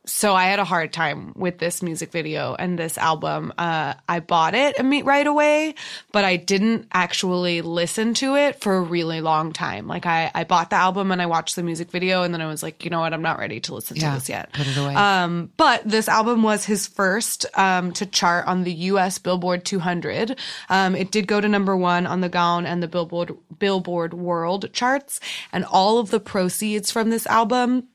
so 0.07 0.35
I 0.35 0.45
had 0.45 0.59
a 0.59 0.64
hard 0.64 0.93
time 0.93 1.33
with 1.35 1.59
this 1.59 1.83
music 1.83 2.12
video 2.12 2.55
and 2.55 2.79
this 2.79 2.99
album. 2.99 3.53
Uh, 3.57 3.95
I 4.09 4.21
bought 4.21 4.55
it 4.55 4.77
right 5.05 5.27
away, 5.27 5.75
but 6.12 6.25
I 6.25 6.37
didn't 6.37 6.88
actually 6.93 7.62
listen 7.62 8.12
to 8.14 8.37
it 8.37 8.61
for 8.61 8.77
a 8.77 8.81
really 8.83 9.21
long 9.23 9.53
time. 9.53 9.87
Like 9.87 10.05
I, 10.05 10.31
I 10.35 10.45
bought 10.45 10.71
the 10.71 10.77
album 10.77 11.11
and 11.11 11.23
I 11.23 11.27
watched 11.27 11.57
the 11.57 11.62
music 11.62 11.90
video, 11.90 12.23
and 12.23 12.35
then 12.35 12.40
I 12.43 12.47
was 12.47 12.62
like, 12.62 12.85
you 12.85 12.90
know 12.90 13.01
what, 13.01 13.14
I'm 13.14 13.23
not 13.23 13.38
ready 13.38 13.61
to 13.61 13.75
listen 13.75 13.97
Yeah, 13.97 14.11
to 14.11 14.19
this 14.19 14.29
yet. 14.29 14.53
put 14.53 14.67
it 14.67 14.77
away. 14.77 14.95
Um, 14.95 15.51
but 15.57 15.83
this 15.88 16.09
album 16.09 16.43
was 16.43 16.64
his 16.64 16.87
first 16.87 17.47
um, 17.59 17.93
to 17.93 18.05
chart 18.07 18.47
on 18.47 18.64
the 18.64 18.73
U.S. 18.73 19.19
Billboard 19.19 19.64
200. 19.64 20.38
Um, 20.69 20.95
it 20.95 21.11
did 21.11 21.27
go 21.27 21.40
to 21.40 21.49
number 21.49 21.77
one 21.77 22.07
on 22.07 22.21
the 22.21 22.29
Gaon 22.29 22.67
and 22.67 22.83
the 22.83 22.88
Billboard 22.88 23.37
Billboard 23.59 24.12
World 24.14 24.71
charts, 24.73 25.21
and 25.53 25.64
all 25.64 25.99
of 25.99 26.11
the 26.11 26.21
proceeds 26.21 26.90
from 26.90 27.11
this 27.11 27.27
album 27.27 27.88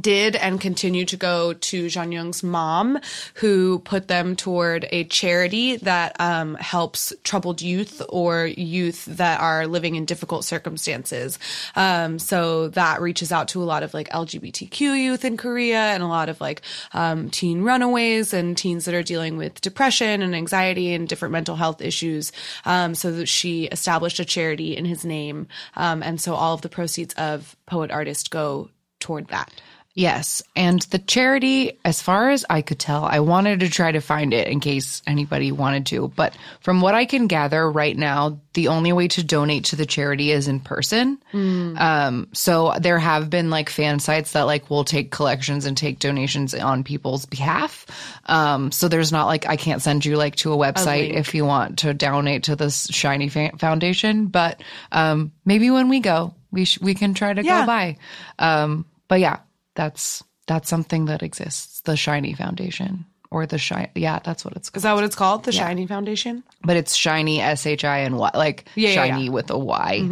did 0.00 0.36
and 0.36 0.60
continue 0.60 1.04
to 1.06 1.16
go 1.16 1.52
to 1.52 1.86
Jonghyun's 1.86 2.42
mom, 2.42 2.98
who 3.34 3.80
put 3.80 4.08
them 4.08 4.36
toward 4.36 4.86
a 4.90 5.04
charity 5.04 5.76
that 5.76 6.16
um, 6.20 6.54
helps 6.54 7.12
troubled 7.24 7.62
youth 7.62 8.02
or 8.08 8.46
youth 8.46 9.04
that 9.06 9.40
are 9.40 9.66
living 9.66 9.94
in 9.94 10.04
difficult 10.04 10.44
circumstances. 10.44 11.38
Um, 11.76 12.18
so 12.18 12.68
that 12.68 13.00
reaches 13.00 13.32
out 13.32 13.48
to 13.48 13.62
a 13.62 13.64
lot 13.64 13.82
of 13.82 13.94
like 13.94 14.08
LGBTQ 14.10 14.80
youth 15.02 15.24
in 15.24 15.36
Korea 15.36 15.78
and 15.78 16.02
a 16.02 16.08
lot 16.08 16.28
of 16.28 16.40
like 16.40 16.62
um, 16.92 17.30
teen 17.30 17.62
runaways 17.62 18.32
and 18.32 18.56
teens 18.56 18.84
that 18.84 18.94
are 18.94 19.02
dealing 19.02 19.36
with 19.36 19.60
depression 19.60 20.22
and 20.22 20.34
anxiety 20.34 20.94
and 20.94 21.08
different 21.08 21.32
mental 21.32 21.56
health 21.56 21.80
issues. 21.80 22.32
Um, 22.64 22.94
so 22.94 23.12
that 23.12 23.26
she 23.26 23.64
established 23.64 24.20
a 24.20 24.24
charity 24.24 24.76
in 24.76 24.84
his 24.84 25.04
name, 25.04 25.48
um, 25.76 26.02
and 26.02 26.20
so 26.20 26.34
all 26.34 26.54
of 26.54 26.62
the 26.62 26.68
proceeds 26.68 27.14
of 27.14 27.56
Poet 27.66 27.90
Artist 27.90 28.30
go 28.30 28.70
toward 29.00 29.28
that. 29.28 29.52
Yes. 29.94 30.40
And 30.56 30.80
the 30.82 30.98
charity, 30.98 31.78
as 31.84 32.00
far 32.00 32.30
as 32.30 32.46
I 32.48 32.62
could 32.62 32.78
tell, 32.78 33.04
I 33.04 33.20
wanted 33.20 33.60
to 33.60 33.68
try 33.68 33.92
to 33.92 34.00
find 34.00 34.32
it 34.32 34.48
in 34.48 34.58
case 34.60 35.02
anybody 35.06 35.52
wanted 35.52 35.84
to. 35.88 36.08
But 36.16 36.34
from 36.60 36.80
what 36.80 36.94
I 36.94 37.04
can 37.04 37.26
gather 37.26 37.70
right 37.70 37.94
now, 37.94 38.40
the 38.54 38.68
only 38.68 38.94
way 38.94 39.08
to 39.08 39.22
donate 39.22 39.64
to 39.66 39.76
the 39.76 39.84
charity 39.84 40.30
is 40.30 40.48
in 40.48 40.60
person. 40.60 41.18
Um, 41.34 42.28
so 42.32 42.72
there 42.80 42.98
have 42.98 43.28
been 43.28 43.50
like 43.50 43.68
fan 43.68 43.98
sites 44.00 44.32
that 44.32 44.44
like 44.44 44.70
will 44.70 44.84
take 44.84 45.10
collections 45.10 45.66
and 45.66 45.76
take 45.76 45.98
donations 45.98 46.54
on 46.54 46.84
people's 46.84 47.26
behalf. 47.26 47.86
Um, 48.26 48.72
so 48.72 48.88
there's 48.88 49.12
not 49.12 49.26
like 49.26 49.46
I 49.46 49.56
can't 49.56 49.82
send 49.82 50.06
you 50.06 50.16
like 50.16 50.36
to 50.36 50.54
a 50.54 50.56
website 50.56 51.08
link. 51.08 51.16
if 51.16 51.34
you 51.34 51.44
want 51.44 51.80
to 51.80 51.92
donate 51.92 52.44
to 52.44 52.56
this 52.56 52.86
Shiny 52.90 53.28
fa- 53.28 53.52
Foundation. 53.58 54.28
But 54.28 54.62
um, 54.90 55.32
maybe 55.44 55.70
when 55.70 55.90
we 55.90 56.00
go, 56.00 56.34
we 56.50 56.64
sh- 56.64 56.80
we 56.80 56.94
can 56.94 57.12
try 57.12 57.34
to 57.34 57.44
Yeah. 57.44 57.60
go 57.60 57.66
by. 57.66 57.96
Um, 58.38 58.86
but 59.08 59.20
yeah, 59.20 59.40
that's 59.74 60.22
that's 60.46 60.68
something 60.68 61.06
that 61.06 61.22
exists. 61.22 61.80
The 61.82 61.96
Shiny 61.96 62.34
Foundation 62.34 63.06
or 63.30 63.46
the 63.46 63.58
shine. 63.58 63.88
Yeah, 63.94 64.18
that's 64.22 64.44
what 64.44 64.54
it's 64.56 64.68
called 64.68 64.76
Is 64.76 64.82
that 64.82 64.92
what 64.94 65.04
it's 65.04 65.16
called? 65.16 65.44
The 65.44 65.52
Shiny 65.52 65.86
Foundation? 65.86 66.42
But 66.62 66.76
it's 66.76 66.94
Shiny 66.94 67.40
S 67.40 67.64
H 67.66 67.84
I 67.84 68.02
N 68.02 68.16
Y, 68.16 68.30
like 68.34 68.66
Yeah, 68.74 68.90
yeah, 68.90 68.94
shiny 68.94 69.24
yeah. 69.24 69.30
with 69.30 69.50
a 69.50 69.58
Y. 69.58 70.10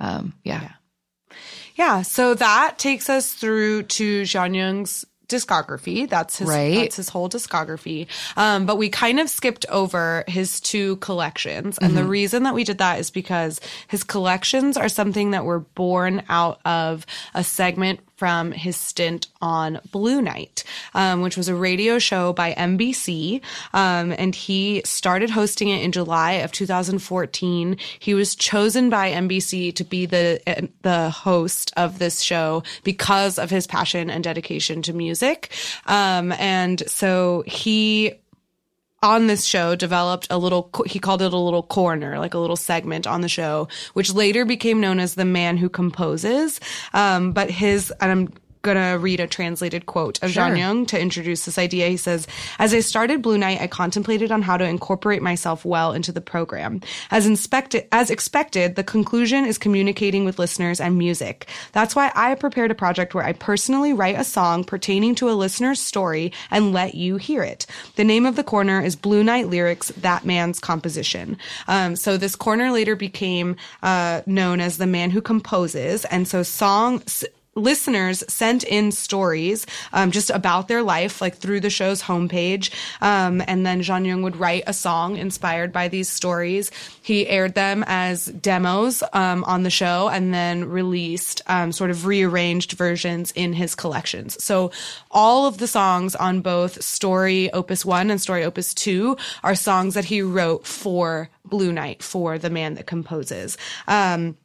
Um, 0.00 0.32
yeah. 0.44 0.70
Yeah. 1.76 2.02
So 2.02 2.34
that 2.34 2.78
takes 2.78 3.08
us 3.08 3.32
through 3.34 3.84
to 3.84 4.22
Jonghyun's 4.22 5.04
discography. 5.28 6.08
That's 6.08 6.38
his 6.38 6.48
Right. 6.48 6.74
that's 6.74 6.96
his 6.96 7.08
whole 7.08 7.28
discography. 7.28 8.08
Um, 8.36 8.66
but 8.66 8.76
we 8.76 8.88
kind 8.88 9.20
of 9.20 9.30
skipped 9.30 9.64
over 9.68 10.24
his 10.26 10.60
two 10.60 10.96
collections. 10.96 11.78
And 11.78 11.96
the 11.96 12.04
reason 12.04 12.42
that 12.42 12.54
we 12.54 12.64
did 12.64 12.78
that 12.78 12.98
is 12.98 13.10
because 13.12 13.60
his 13.86 14.02
collections 14.02 14.76
are 14.76 14.88
something 14.88 15.30
that 15.30 15.44
were 15.44 15.60
born 15.60 16.24
out 16.28 16.60
of 16.64 17.06
a 17.32 17.44
segment 17.44 18.00
from 18.20 18.52
his 18.52 18.76
stint 18.76 19.28
on 19.40 19.80
Blue 19.92 20.20
Night, 20.20 20.62
um, 20.92 21.22
which 21.22 21.38
was 21.38 21.48
a 21.48 21.54
radio 21.54 21.98
show 21.98 22.34
by 22.34 22.52
MBC. 22.52 23.40
Um, 23.72 24.12
and 24.12 24.34
he 24.34 24.82
started 24.84 25.30
hosting 25.30 25.70
it 25.70 25.82
in 25.82 25.90
July 25.90 26.32
of 26.32 26.52
2014. 26.52 27.78
He 27.98 28.12
was 28.12 28.34
chosen 28.34 28.90
by 28.90 29.10
MBC 29.10 29.74
to 29.74 29.84
be 29.84 30.04
the 30.04 30.68
the 30.82 31.08
host 31.08 31.72
of 31.78 31.98
this 31.98 32.20
show 32.20 32.62
because 32.84 33.38
of 33.38 33.48
his 33.48 33.66
passion 33.66 34.10
and 34.10 34.22
dedication 34.22 34.82
to 34.82 34.92
music. 34.92 35.50
Um, 35.86 36.32
and 36.32 36.82
so 36.90 37.42
he 37.46 38.12
on 39.02 39.26
this 39.26 39.44
show 39.44 39.74
developed 39.74 40.26
a 40.30 40.36
little 40.36 40.70
he 40.86 40.98
called 40.98 41.22
it 41.22 41.32
a 41.32 41.36
little 41.38 41.62
corner 41.62 42.18
like 42.18 42.34
a 42.34 42.38
little 42.38 42.56
segment 42.56 43.06
on 43.06 43.22
the 43.22 43.28
show 43.28 43.66
which 43.94 44.12
later 44.12 44.44
became 44.44 44.80
known 44.80 45.00
as 45.00 45.14
the 45.14 45.24
man 45.24 45.56
who 45.56 45.68
composes. 45.68 46.60
Um, 46.92 47.32
but 47.32 47.50
his 47.50 47.90
and 48.00 48.10
i'm 48.10 48.32
gonna 48.62 48.98
read 48.98 49.20
a 49.20 49.26
translated 49.26 49.86
quote 49.86 50.22
of 50.22 50.30
Sure. 50.30 50.44
Jonghyun 50.44 50.86
to 50.88 51.00
introduce 51.00 51.44
this 51.44 51.58
idea. 51.58 51.88
He 51.88 51.96
says, 51.96 52.26
As 52.58 52.74
I 52.74 52.80
started 52.80 53.22
Blue 53.22 53.38
Night, 53.38 53.60
I 53.60 53.66
contemplated 53.66 54.30
on 54.30 54.42
how 54.42 54.56
to 54.56 54.64
incorporate 54.64 55.22
myself 55.22 55.64
well 55.64 55.92
into 55.92 56.12
the 56.12 56.20
program. 56.20 56.80
As 57.10 57.26
inspected 57.26 57.86
as 57.92 58.10
expected, 58.10 58.76
the 58.76 58.84
conclusion 58.84 59.44
is 59.44 59.58
communicating 59.58 60.24
with 60.24 60.38
listeners 60.38 60.80
and 60.80 60.98
music. 60.98 61.48
That's 61.72 61.96
why 61.96 62.12
I 62.14 62.34
prepared 62.34 62.70
a 62.70 62.74
project 62.74 63.14
where 63.14 63.24
I 63.24 63.32
personally 63.32 63.92
write 63.92 64.18
a 64.18 64.24
song 64.24 64.64
pertaining 64.64 65.14
to 65.16 65.30
a 65.30 65.32
listener's 65.32 65.80
story 65.80 66.32
and 66.50 66.72
let 66.72 66.94
you 66.94 67.16
hear 67.16 67.42
it. 67.42 67.66
The 67.96 68.04
name 68.04 68.26
of 68.26 68.36
the 68.36 68.44
corner 68.44 68.80
is 68.80 68.96
Blue 68.96 69.24
Night 69.24 69.48
Lyrics, 69.48 69.88
That 69.98 70.24
Man's 70.24 70.60
Composition. 70.60 71.38
Um, 71.68 71.96
so 71.96 72.16
this 72.16 72.36
corner 72.36 72.70
later 72.70 72.96
became 72.96 73.56
uh, 73.82 74.22
known 74.26 74.60
as 74.60 74.78
the 74.78 74.86
man 74.86 75.10
who 75.10 75.22
composes. 75.22 76.04
And 76.06 76.28
so 76.28 76.42
songs 76.42 77.24
listeners 77.62 78.24
sent 78.28 78.64
in 78.64 78.92
stories 78.92 79.66
um, 79.92 80.10
just 80.10 80.30
about 80.30 80.68
their 80.68 80.82
life, 80.82 81.20
like 81.20 81.36
through 81.36 81.60
the 81.60 81.70
show's 81.70 82.02
homepage. 82.02 82.70
Um, 83.00 83.42
and 83.46 83.64
then 83.64 83.82
Jonghyun 83.82 84.22
would 84.22 84.36
write 84.36 84.64
a 84.66 84.72
song 84.72 85.16
inspired 85.16 85.72
by 85.72 85.88
these 85.88 86.08
stories. 86.08 86.70
He 87.02 87.26
aired 87.26 87.54
them 87.54 87.84
as 87.86 88.26
demos 88.26 89.02
um, 89.12 89.44
on 89.44 89.62
the 89.62 89.70
show 89.70 90.08
and 90.08 90.32
then 90.32 90.68
released 90.68 91.42
um, 91.46 91.72
sort 91.72 91.90
of 91.90 92.06
rearranged 92.06 92.72
versions 92.72 93.32
in 93.32 93.52
his 93.52 93.74
collections. 93.74 94.42
So 94.42 94.70
all 95.10 95.46
of 95.46 95.58
the 95.58 95.66
songs 95.66 96.14
on 96.14 96.40
both 96.40 96.82
Story 96.82 97.52
Opus 97.52 97.84
1 97.84 98.10
and 98.10 98.20
Story 98.20 98.44
Opus 98.44 98.74
2 98.74 99.16
are 99.42 99.54
songs 99.54 99.94
that 99.94 100.04
he 100.04 100.22
wrote 100.22 100.66
for 100.66 101.28
Blue 101.44 101.72
Night, 101.72 102.02
for 102.02 102.38
the 102.38 102.50
man 102.50 102.74
that 102.74 102.86
composes. 102.86 103.58
Um, 103.88 104.36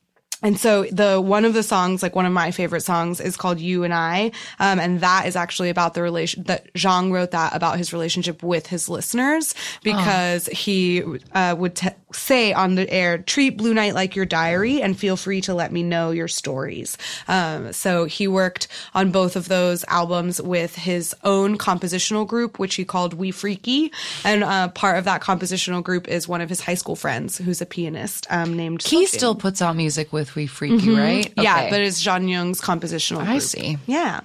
and 0.42 0.60
so 0.60 0.84
the 0.84 1.22
one 1.22 1.46
of 1.46 1.54
the 1.54 1.64
songs, 1.64 2.04
like 2.04 2.16
one 2.16 2.26
of 2.26 2.34
my 2.34 2.52
favorite 2.52 2.82
songs, 2.82 3.20
is 3.20 3.38
called 3.38 3.60
"You 3.60 3.84
and 3.84 3.94
I," 3.94 4.32
um, 4.60 4.80
and 4.80 5.00
that 5.02 5.26
is 5.28 5.36
actually 5.36 5.70
about 5.70 5.94
the 5.94 6.02
relation 6.02 6.44
that 6.44 6.74
Zhang 6.74 7.12
wrote 7.12 7.32
that 7.32 7.56
about 7.56 7.78
his 7.78 7.94
relationship 7.94 8.44
with 8.44 8.68
his 8.68 8.90
listeners 8.90 9.56
because 9.84 10.48
he 10.48 11.04
uh, 11.34 11.56
would 11.58 11.76
t- 11.76 11.90
say 12.16 12.54
on 12.54 12.76
the 12.76 12.90
air, 12.90 13.18
"Treat 13.18 13.58
Blue 13.58 13.74
Night 13.74 13.94
like 13.94 14.16
your 14.16 14.26
diary, 14.26 14.82
and 14.82 14.98
feel 14.98 15.18
free 15.18 15.42
to 15.42 15.54
let 15.54 15.72
me 15.72 15.84
know 15.84 16.12
your 16.12 16.28
stories." 16.28 16.98
Um, 17.28 17.74
so 17.74 18.06
he 18.06 18.28
worked 18.28 18.68
on 18.94 19.12
both 19.12 19.36
of 19.36 19.48
those 19.48 19.86
albums 19.88 20.42
with 20.42 20.76
his 20.76 21.16
own 21.24 21.58
compositional 21.58 22.28
group, 22.28 22.60
which 22.60 22.76
he 22.76 22.86
called 22.86 23.14
"We 23.14 23.32
Freaky," 23.32 23.92
and 24.24 24.44
uh, 24.44 24.70
part 24.70 24.98
of 24.98 25.06
that 25.06 25.22
compositional 25.22 25.84
group 25.84 26.08
is 26.08 26.28
one 26.28 26.42
of 26.42 26.50
his 26.50 26.62
high 26.62 26.76
school 26.76 26.96
friends, 26.96 27.38
who's 27.38 27.62
a 27.62 27.66
pianist 27.66 28.28
um, 28.30 28.56
named. 28.56 28.84
He 28.84 29.06
Sojin. 29.06 29.08
still 29.10 29.36
puts 29.36 29.62
out 29.62 29.76
music 29.76 30.14
with 30.14 30.36
We 30.36 30.48
Freaky, 30.48 30.92
right? 30.92 31.32
Yeah, 31.38 31.70
but 31.70 31.82
it's 31.82 32.04
Jonghyun's 32.04 32.62
compositional. 32.62 33.26
I 33.26 33.40
see. 33.40 33.78
Yeah. 33.86 34.22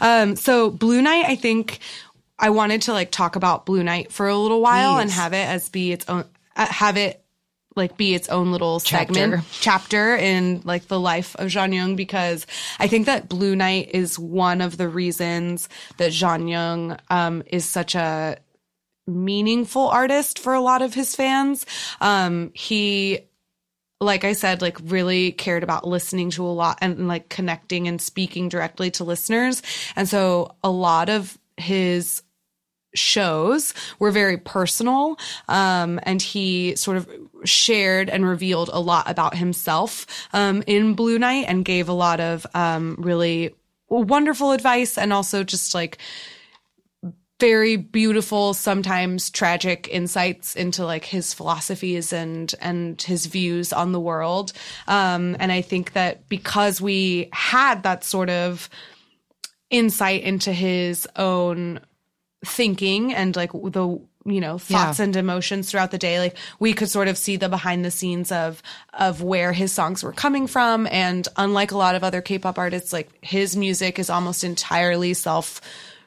Um, 0.00 0.36
so 0.36 0.70
Blue 0.70 1.02
Night, 1.02 1.24
I 1.26 1.36
think 1.36 1.78
I 2.38 2.50
wanted 2.50 2.82
to 2.82 2.92
like 2.92 3.10
talk 3.10 3.36
about 3.36 3.66
Blue 3.66 3.84
Night 3.84 4.12
for 4.12 4.28
a 4.28 4.36
little 4.36 4.60
while 4.60 4.98
and 4.98 5.10
have 5.10 5.32
it 5.32 5.46
as 5.48 5.68
be 5.68 5.92
its 5.92 6.08
own, 6.08 6.24
uh, 6.56 6.66
have 6.66 6.96
it 6.96 7.21
like 7.76 7.96
be 7.96 8.14
its 8.14 8.28
own 8.28 8.52
little 8.52 8.80
Chapter. 8.80 9.14
segment 9.14 9.44
chapter 9.52 10.16
in 10.16 10.62
like 10.64 10.88
the 10.88 11.00
life 11.00 11.34
of 11.36 11.48
Jonghyun 11.48 11.96
because 11.96 12.46
I 12.78 12.86
think 12.86 13.06
that 13.06 13.28
Blue 13.28 13.56
Night 13.56 13.90
is 13.92 14.18
one 14.18 14.60
of 14.60 14.76
the 14.76 14.88
reasons 14.88 15.68
that 15.96 16.12
Jonghyun 16.12 16.98
um, 17.10 17.42
is 17.46 17.64
such 17.64 17.94
a 17.94 18.36
meaningful 19.06 19.88
artist 19.88 20.38
for 20.38 20.54
a 20.54 20.60
lot 20.60 20.82
of 20.82 20.94
his 20.94 21.14
fans. 21.14 21.66
Um, 22.00 22.50
he 22.54 23.28
like 24.00 24.24
I 24.24 24.32
said, 24.32 24.60
like 24.60 24.78
really 24.82 25.30
cared 25.30 25.62
about 25.62 25.86
listening 25.86 26.30
to 26.30 26.44
a 26.44 26.50
lot 26.50 26.78
and 26.82 27.06
like 27.06 27.28
connecting 27.28 27.86
and 27.86 28.02
speaking 28.02 28.48
directly 28.48 28.90
to 28.92 29.04
listeners. 29.04 29.62
And 29.94 30.08
so 30.08 30.56
a 30.64 30.70
lot 30.70 31.08
of 31.08 31.38
his 31.56 32.22
shows 32.94 33.74
were 33.98 34.10
very 34.10 34.38
personal. 34.38 35.18
Um, 35.48 36.00
and 36.02 36.20
he 36.20 36.76
sort 36.76 36.96
of 36.96 37.08
shared 37.44 38.08
and 38.10 38.26
revealed 38.26 38.70
a 38.72 38.80
lot 38.80 39.10
about 39.10 39.36
himself, 39.36 40.06
um, 40.32 40.62
in 40.66 40.94
Blue 40.94 41.18
Night 41.18 41.46
and 41.48 41.64
gave 41.64 41.88
a 41.88 41.92
lot 41.92 42.20
of, 42.20 42.46
um, 42.54 42.96
really 42.98 43.54
wonderful 43.88 44.52
advice 44.52 44.96
and 44.96 45.12
also 45.12 45.44
just 45.44 45.74
like, 45.74 45.98
very 47.40 47.74
beautiful, 47.74 48.54
sometimes 48.54 49.28
tragic 49.28 49.88
insights 49.90 50.54
into 50.54 50.84
like 50.84 51.04
his 51.04 51.34
philosophies 51.34 52.12
and 52.12 52.54
and 52.60 53.02
his 53.02 53.26
views 53.26 53.72
on 53.72 53.90
the 53.90 53.98
world. 53.98 54.52
Um, 54.86 55.36
and 55.40 55.50
I 55.50 55.60
think 55.60 55.94
that 55.94 56.28
because 56.28 56.80
we 56.80 57.30
had 57.32 57.82
that 57.82 58.04
sort 58.04 58.30
of 58.30 58.70
insight 59.70 60.22
into 60.22 60.52
his 60.52 61.08
own 61.16 61.80
thinking 62.44 63.14
and 63.14 63.36
like 63.36 63.52
the 63.52 64.00
you 64.24 64.40
know 64.40 64.58
thoughts 64.58 64.98
Yeah. 64.98 65.04
and 65.04 65.16
emotions 65.16 65.70
throughout 65.70 65.90
the 65.90 65.98
day 65.98 66.20
like 66.20 66.36
we 66.60 66.74
could 66.74 66.88
sort 66.88 67.08
of 67.08 67.18
see 67.18 67.36
the 67.36 67.48
behind 67.48 67.84
the 67.84 67.90
scenes 67.90 68.30
of 68.32 68.62
of 68.92 69.20
where 69.22 69.52
his 69.52 69.72
songs 69.72 70.02
were 70.04 70.12
coming 70.12 70.46
from 70.46 70.86
and 70.88 71.26
unlike 71.36 71.72
a 71.72 71.76
lot 71.76 71.94
of 71.96 72.04
other 72.04 72.20
k-pop 72.20 72.58
artists 72.58 72.92
like 72.92 73.10
his 73.24 73.56
music 73.56 73.98
is 73.98 74.10
almost 74.10 74.44
entirely 74.44 75.12
self 75.14 75.60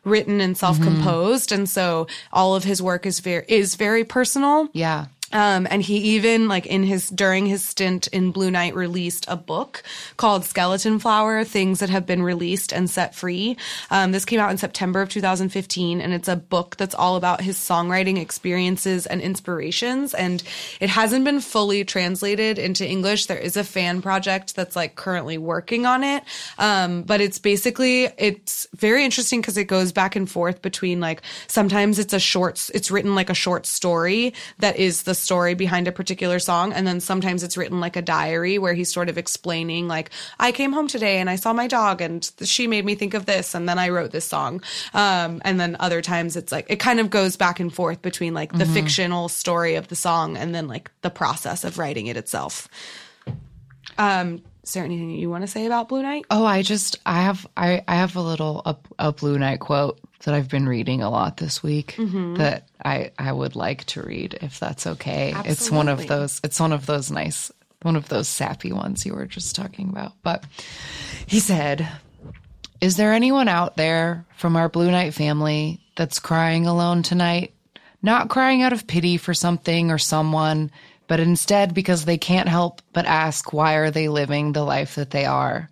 written 0.06 0.40
and 0.40 0.56
self-composed 0.58 1.52
and 1.52 1.68
so 1.70 2.06
all 2.32 2.56
of 2.56 2.64
his 2.64 2.80
work 2.82 3.06
is 3.06 3.20
very 3.22 3.44
is 3.48 3.76
very 3.76 4.04
personal 4.04 4.70
Yeah. 4.72 5.06
Um, 5.36 5.68
and 5.70 5.82
he 5.82 5.98
even 6.16 6.48
like 6.48 6.66
in 6.66 6.84
his 6.84 7.10
during 7.10 7.46
his 7.46 7.64
stint 7.64 8.08
in 8.08 8.32
Blue 8.32 8.50
Night 8.50 8.74
released 8.74 9.26
a 9.28 9.36
book 9.36 9.84
called 10.16 10.46
Skeleton 10.46 10.98
Flower: 10.98 11.44
Things 11.44 11.80
That 11.80 11.90
Have 11.90 12.06
Been 12.06 12.24
Released 12.24 12.72
and 12.72 12.90
Set 12.90 13.14
Free. 13.14 13.58
Um, 13.92 14.14
this 14.14 14.24
came 14.24 14.40
out 14.40 14.52
in 14.52 14.58
September 14.58 15.02
of 15.02 15.10
2015, 15.10 16.00
and 16.00 16.14
it's 16.14 16.30
a 16.30 16.38
book 16.38 16.78
that's 16.78 16.96
all 16.96 17.18
about 17.18 17.42
his 17.42 17.58
songwriting 17.58 18.18
experiences 18.18 19.06
and 19.06 19.20
inspirations. 19.20 20.14
And 20.14 20.42
it 20.80 20.90
hasn't 20.90 21.26
been 21.26 21.42
fully 21.42 21.84
translated 21.84 22.58
into 22.58 22.88
English. 22.88 23.26
There 23.26 23.38
is 23.38 23.58
a 23.58 23.66
fan 23.66 24.02
project 24.02 24.56
that's 24.56 24.78
like 24.78 24.96
currently 24.96 25.38
working 25.38 25.86
on 25.86 26.06
it, 26.06 26.24
um, 26.58 27.04
but 27.04 27.20
it's 27.20 27.40
basically 27.40 28.06
it's 28.18 28.68
very 28.74 29.04
interesting 29.04 29.42
because 29.42 29.58
it 29.58 29.66
goes 29.66 29.92
back 29.92 30.16
and 30.16 30.32
forth 30.32 30.62
between 30.62 31.02
like 31.02 31.24
sometimes 31.48 32.00
it's 32.00 32.14
a 32.14 32.20
short, 32.20 32.70
it's 32.74 32.90
written 32.90 33.16
like 33.16 33.30
a 33.30 33.34
short 33.34 33.66
story 33.66 34.34
that 34.60 34.78
is 34.78 35.04
the 35.04 35.25
story 35.26 35.56
behind 35.56 35.88
a 35.88 35.92
particular 35.92 36.40
song. 36.40 36.72
And 36.72 36.86
then 36.88 37.00
sometimes 37.00 37.44
it's 37.44 37.58
written 37.58 37.80
like 37.80 37.98
a 37.98 38.02
diary 38.02 38.58
where 38.58 38.74
he's 38.74 38.94
sort 38.94 39.10
of 39.10 39.18
explaining, 39.18 39.88
like, 39.88 40.12
I 40.40 40.52
came 40.52 40.72
home 40.72 40.88
today 40.88 41.18
and 41.18 41.30
I 41.30 41.36
saw 41.36 41.52
my 41.52 41.68
dog 41.68 42.02
and 42.02 42.32
she 42.44 42.68
made 42.68 42.86
me 42.86 42.96
think 42.96 43.14
of 43.14 43.26
this. 43.26 43.56
And 43.56 43.68
then 43.68 43.80
I 43.80 43.90
wrote 43.90 44.12
this 44.12 44.26
song. 44.26 44.62
Um, 44.94 45.42
and 45.44 45.60
then 45.60 45.76
other 45.80 46.02
times 46.02 46.36
it's 46.36 46.52
like, 46.52 46.68
it 46.70 46.80
kind 46.80 47.00
of 47.00 47.10
goes 47.10 47.36
back 47.36 47.60
and 47.60 47.74
forth 47.74 48.02
between 48.02 48.34
like 48.34 48.54
the 48.54 48.66
fictional 48.66 49.28
story 49.28 49.76
of 49.76 49.88
the 49.88 49.96
song 49.96 50.38
and 50.38 50.54
then 50.54 50.68
like 50.68 50.92
the 51.02 51.10
process 51.10 51.64
of 51.64 51.78
writing 51.78 52.08
it 52.08 52.18
itself. 52.18 52.70
Um, 53.98 54.44
is 54.64 54.74
there 54.74 54.84
anything 54.84 55.12
you 55.12 55.30
want 55.30 55.44
to 55.44 55.48
say 55.48 55.66
about 55.66 55.90
Blue 55.90 56.02
Night? 56.02 56.26
Oh, 56.32 56.46
I 56.46 56.64
just 56.64 57.00
I 57.06 57.22
have 57.22 57.46
I 57.56 57.84
I 57.88 57.96
have 57.98 58.16
a 58.16 58.22
little 58.22 58.62
a, 58.66 58.76
a 58.98 59.12
Blue 59.12 59.38
Night 59.38 59.60
quote 59.60 60.00
that 60.26 60.34
I've 60.34 60.50
been 60.50 60.68
reading 60.68 61.02
a 61.02 61.10
lot 61.10 61.38
this 61.38 61.64
week 61.64 61.96
mm-hmm. 61.98 62.36
that 62.36 62.68
I 62.84 63.12
I 63.18 63.32
would 63.32 63.56
like 63.56 63.86
to 63.86 64.02
read 64.02 64.38
if 64.42 64.60
that's 64.60 64.86
okay. 64.86 65.34
It's 65.46 65.72
one 65.72 65.88
of 65.88 66.06
those 66.08 66.42
it's 66.44 66.60
one 66.60 66.74
of 66.74 66.86
those 66.86 67.10
nice 67.10 67.52
one 67.84 67.96
of 67.96 68.10
those 68.10 68.28
sappy 68.28 68.72
ones 68.72 69.06
you 69.06 69.14
were 69.14 69.28
just 69.28 69.56
talking 69.56 69.90
about. 69.90 70.14
But 70.24 70.44
he 71.28 71.40
said, 71.40 71.88
"Is 72.82 72.98
there 72.98 73.14
anyone 73.14 73.48
out 73.48 73.78
there 73.78 74.26
from 74.36 74.56
our 74.56 74.68
Blue 74.68 74.90
Night 74.90 75.14
family 75.14 75.80
that's 75.96 76.20
crying 76.20 76.66
alone 76.66 77.04
tonight? 77.04 77.54
Not 78.02 78.30
crying 78.30 78.64
out 78.64 78.74
of 78.74 78.88
pity 78.88 79.18
for 79.18 79.34
something 79.34 79.92
or 79.92 79.98
someone, 80.00 80.72
but 81.08 81.20
instead 81.20 81.74
because 81.74 82.06
they 82.06 82.18
can't 82.18 82.50
help 82.50 82.82
but 82.94 83.06
ask 83.06 83.54
why 83.54 83.76
are 83.76 83.92
they 83.92 84.10
living 84.10 84.52
the 84.52 84.64
life 84.64 84.96
that 84.96 85.12
they 85.12 85.26
are?" 85.26 85.70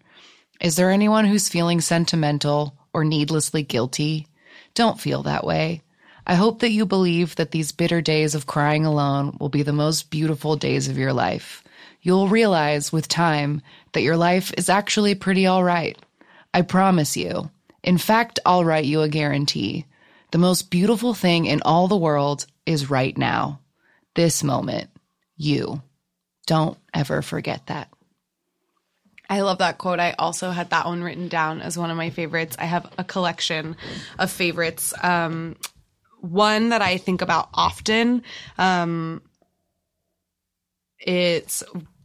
Is 0.61 0.75
there 0.75 0.91
anyone 0.91 1.25
who's 1.25 1.49
feeling 1.49 1.81
sentimental 1.81 2.77
or 2.93 3.03
needlessly 3.03 3.63
guilty? 3.63 4.27
Don't 4.75 4.99
feel 4.99 5.23
that 5.23 5.45
way. 5.45 5.81
I 6.25 6.35
hope 6.35 6.59
that 6.59 6.71
you 6.71 6.85
believe 6.85 7.35
that 7.35 7.51
these 7.51 7.71
bitter 7.71 8.01
days 8.01 8.33
of 8.33 8.47
crying 8.47 8.85
alone 8.85 9.37
will 9.39 9.49
be 9.49 9.63
the 9.63 9.73
most 9.73 10.09
beautiful 10.09 10.55
days 10.55 10.87
of 10.87 10.97
your 10.97 11.13
life. 11.13 11.63
You'll 12.01 12.27
realize 12.27 12.91
with 12.91 13.07
time 13.07 13.61
that 13.91 14.01
your 14.03 14.17
life 14.17 14.53
is 14.57 14.69
actually 14.69 15.15
pretty 15.15 15.45
all 15.45 15.63
right. 15.63 15.97
I 16.53 16.61
promise 16.61 17.17
you. 17.17 17.49
In 17.83 17.97
fact, 17.97 18.39
I'll 18.45 18.65
write 18.65 18.85
you 18.85 19.01
a 19.01 19.09
guarantee. 19.09 19.85
The 20.31 20.37
most 20.37 20.71
beautiful 20.71 21.13
thing 21.13 21.45
in 21.45 21.61
all 21.63 21.87
the 21.87 21.97
world 21.97 22.45
is 22.65 22.89
right 22.89 23.17
now. 23.17 23.59
This 24.15 24.43
moment. 24.43 24.89
You. 25.35 25.81
Don't 26.47 26.77
ever 26.93 27.21
forget 27.21 27.67
that. 27.67 27.92
I 29.33 29.41
love 29.41 29.57
that 29.57 29.79
quote. 29.79 29.99
I 29.99 30.11
also 30.19 30.51
had 30.51 30.69
that 30.69 30.85
one 30.85 31.01
written 31.01 31.27
down 31.27 31.59
as 31.59 31.75
one 31.75 31.89
of 31.89 31.97
my 31.97 32.11
favorites. 32.11 32.55
I 32.59 32.65
have 32.65 32.87
a 32.99 33.03
collection 33.03 33.75
of 34.19 34.29
favorites. 34.29 34.93
Um, 35.01 35.55
one 36.21 36.69
that 36.69 36.83
I 36.83 36.97
think 36.97 37.23
about 37.23 37.49
often. 37.51 38.21
Um, 38.59 39.23
it's 40.99 41.63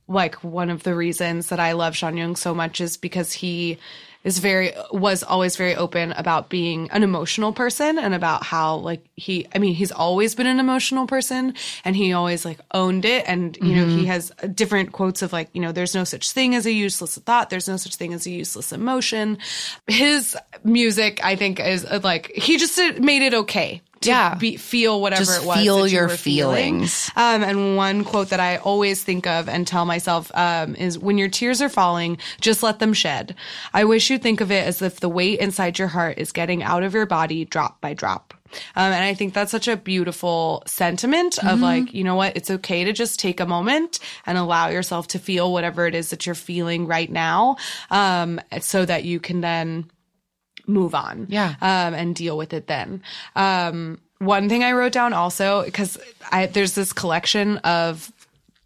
like 0.08 0.42
one 0.42 0.70
of 0.70 0.84
the 0.84 0.94
reasons 0.94 1.50
that 1.50 1.60
I 1.60 1.72
love 1.72 1.92
Jonghyun 1.92 2.34
so 2.38 2.54
much 2.54 2.80
is 2.80 2.96
because 2.96 3.30
he 3.34 3.76
is 4.24 4.38
very 4.38 4.72
was 4.90 5.22
always 5.22 5.56
very 5.56 5.76
open 5.76 6.12
about 6.12 6.48
being 6.48 6.90
an 6.90 7.02
emotional 7.02 7.52
person 7.52 7.98
and 7.98 8.14
about 8.14 8.42
how 8.42 8.76
like 8.76 9.04
he 9.14 9.46
I 9.54 9.58
mean 9.58 9.74
he's 9.74 9.92
always 9.92 10.34
been 10.34 10.46
an 10.46 10.58
emotional 10.58 11.06
person 11.06 11.54
and 11.84 11.94
he 11.94 12.12
always 12.12 12.44
like 12.44 12.58
owned 12.74 13.04
it. 13.04 13.24
And 13.28 13.56
you 13.58 13.76
know 13.76 13.86
he 13.86 13.98
mm-hmm. 13.98 14.06
has 14.06 14.32
different 14.54 14.92
quotes 14.92 15.22
of 15.22 15.32
like 15.32 15.48
you 15.52 15.60
know 15.60 15.72
there's 15.72 15.94
no 15.94 16.04
such 16.04 16.32
thing 16.32 16.54
as 16.54 16.66
a 16.66 16.72
useless 16.72 17.16
thought. 17.18 17.50
There's 17.50 17.68
no 17.68 17.76
such 17.76 17.96
thing 17.96 18.12
as 18.12 18.26
a 18.26 18.30
useless 18.30 18.72
emotion. 18.72 19.38
His 19.86 20.36
music 20.64 21.24
I 21.24 21.36
think 21.36 21.60
is 21.60 21.84
like 22.02 22.32
he 22.34 22.58
just 22.58 22.78
made 22.98 23.22
it 23.22 23.34
okay 23.34 23.82
to 24.02 24.08
Yeah. 24.10 24.34
be, 24.34 24.56
feel 24.56 25.00
whatever 25.00 25.24
Just 25.24 25.42
it 25.42 25.46
was 25.46 25.58
feel 25.58 25.86
you 25.86 25.94
your 25.98 26.08
were 26.08 26.16
feeling. 26.16 26.74
feelings. 26.80 27.10
Um, 27.16 27.42
and 27.42 27.76
one 27.76 28.04
quote 28.04 28.28
that 28.30 28.40
I 28.40 28.56
always 28.58 29.02
think 29.02 29.26
of 29.26 29.48
and 29.48 29.66
tell 29.66 29.84
myself 29.84 30.30
um, 30.34 30.74
is 30.76 30.98
when 30.98 31.18
your 31.18 31.28
tears 31.28 31.60
are 31.62 31.68
falling, 31.68 32.18
just 32.40 32.62
let 32.62 32.78
them 32.78 32.92
shed. 32.92 33.34
I 33.74 33.84
wish 33.84 34.10
you'd 34.10 34.22
think 34.22 34.40
of 34.40 34.50
it 34.52 34.66
as 34.66 34.82
if 34.82 35.00
the 35.00 35.08
weight 35.08 35.40
inside 35.40 35.78
your 35.78 35.88
heart 35.88 36.18
is 36.18 36.32
getting 36.32 36.62
out 36.62 36.82
of 36.82 36.94
your 36.94 37.06
body 37.06 37.44
drop 37.44 37.80
by 37.80 37.94
drop. 37.94 38.34
Um, 38.76 38.92
and 38.92 39.04
I 39.04 39.12
think 39.12 39.34
that's 39.34 39.50
such 39.50 39.68
a 39.68 39.76
beautiful 39.76 40.62
sentiment 40.66 41.38
of 41.44 41.60
like, 41.60 41.92
you 41.92 42.02
know 42.02 42.14
what? 42.14 42.34
It's 42.34 42.50
okay 42.50 42.82
to 42.84 42.94
just 42.94 43.20
take 43.20 43.40
a 43.40 43.46
moment 43.46 43.98
and 44.24 44.38
allow 44.38 44.68
yourself 44.68 45.08
to 45.08 45.18
feel 45.18 45.52
whatever 45.52 45.86
it 45.86 45.94
is 45.94 46.08
that 46.10 46.24
you're 46.24 46.34
feeling 46.34 46.86
right 46.86 47.10
now. 47.10 47.56
Um, 47.90 48.40
so 48.60 48.86
that 48.86 49.04
you 49.04 49.20
can 49.20 49.42
then 49.42 49.90
move 50.68 50.94
on. 50.94 51.26
Yeah. 51.28 51.54
Um, 51.60 51.94
and 51.94 52.14
deal 52.14 52.36
with 52.36 52.52
it 52.52 52.66
then. 52.66 53.02
Um, 53.34 54.00
one 54.18 54.48
thing 54.48 54.62
I 54.62 54.72
wrote 54.72 54.92
down 54.92 55.12
also, 55.12 55.64
because 55.64 55.98
I, 56.30 56.46
there's 56.46 56.74
this 56.74 56.92
collection 56.92 57.58
of 57.58 58.12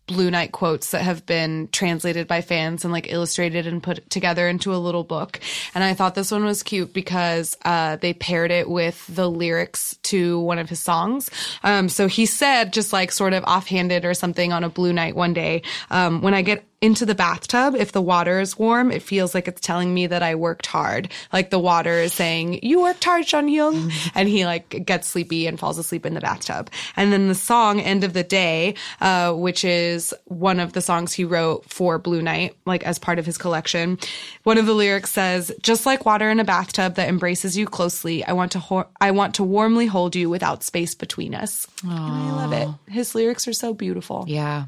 Blue 0.07 0.31
Night 0.31 0.51
quotes 0.53 0.91
that 0.91 1.03
have 1.03 1.25
been 1.27 1.69
translated 1.71 2.27
by 2.27 2.41
fans 2.41 2.85
and 2.85 2.93
like 2.93 3.11
illustrated 3.11 3.67
and 3.67 3.83
put 3.83 4.09
together 4.11 4.49
into 4.49 4.75
a 4.75 4.77
little 4.77 5.05
book. 5.05 5.41
And 5.75 5.85
I 5.85 5.95
thought 5.95 6.15
this 6.15 6.31
one 6.31 6.45
was 6.45 6.63
cute 6.63 6.93
because 6.93 7.57
uh, 7.65 7.97
they 7.97 8.13
paired 8.13 8.51
it 8.51 8.69
with 8.69 9.07
the 9.07 9.31
lyrics 9.31 9.97
to 10.05 10.41
one 10.41 10.59
of 10.59 10.69
his 10.69 10.81
songs. 10.81 11.31
Um, 11.63 11.89
so 11.89 12.09
he 12.09 12.27
said, 12.27 12.73
just 12.73 12.93
like 12.93 13.13
sort 13.13 13.33
of 13.33 13.45
offhanded 13.45 14.05
or 14.05 14.15
something 14.15 14.53
on 14.53 14.65
a 14.65 14.69
Blue 14.69 14.93
Night 14.93 15.15
one 15.15 15.35
day, 15.35 15.63
um, 15.91 16.21
when 16.21 16.35
I 16.35 16.43
get 16.43 16.65
into 16.83 17.07
the 17.07 17.15
bathtub, 17.15 17.77
if 17.77 17.93
the 17.93 18.03
water 18.03 18.41
is 18.41 18.59
warm, 18.59 18.91
it 18.91 19.03
feels 19.03 19.35
like 19.35 19.47
it's 19.47 19.61
telling 19.61 19.95
me 19.95 20.09
that 20.09 20.23
I 20.23 20.35
worked 20.35 20.67
hard. 20.67 21.11
Like 21.33 21.51
the 21.51 21.59
water 21.61 21.93
is 21.93 22.13
saying, 22.13 22.59
you 22.65 22.83
worked 22.83 23.05
hard, 23.05 23.25
Jonghyun. 23.25 23.93
And 24.17 24.29
he 24.29 24.45
like 24.45 24.85
gets 24.85 25.07
sleepy 25.07 25.47
and 25.47 25.59
falls 25.59 25.79
asleep 25.79 26.05
in 26.05 26.15
the 26.15 26.21
bathtub. 26.21 26.69
And 26.97 27.13
then 27.13 27.29
the 27.29 27.37
song 27.37 27.81
End 27.81 28.03
of 28.03 28.13
the 28.13 28.25
Day, 28.25 28.75
uh, 29.01 29.33
which 29.33 29.65
is 29.65 30.13
one 30.25 30.59
of 30.59 30.73
the 30.73 30.81
songs 30.81 31.13
he 31.13 31.25
wrote 31.25 31.65
for 31.71 31.99
Blue 31.99 32.21
Night, 32.21 32.57
like 32.67 32.83
as 32.83 32.99
part 32.99 33.21
of 33.21 33.27
his 33.27 33.39
collection. 33.39 33.97
One 34.43 34.59
of 34.59 34.67
the 34.67 34.75
lyrics 34.75 35.13
says, 35.13 35.53
just 35.63 35.87
like 35.87 36.05
water 36.05 36.29
in 36.31 36.41
a 36.41 36.45
bathtub 36.45 36.97
that 36.97 37.09
embraces 37.09 37.57
you 37.57 37.67
closely, 37.67 38.25
I 38.25 38.33
want 38.33 38.53
to, 38.53 38.59
ho- 38.59 38.89
I 39.01 39.13
want 39.13 39.37
to 39.37 39.45
warmly 39.45 39.87
hold 39.87 40.17
you 40.17 40.29
without 40.29 40.65
space 40.65 40.97
between 40.97 41.33
us. 41.33 41.69
And 41.85 41.93
I 41.93 42.33
love 42.33 42.53
it. 42.53 42.93
His 42.93 43.15
lyrics 43.15 43.47
are 43.47 43.53
so 43.53 43.73
beautiful. 43.73 44.25
Yeah. 44.27 44.65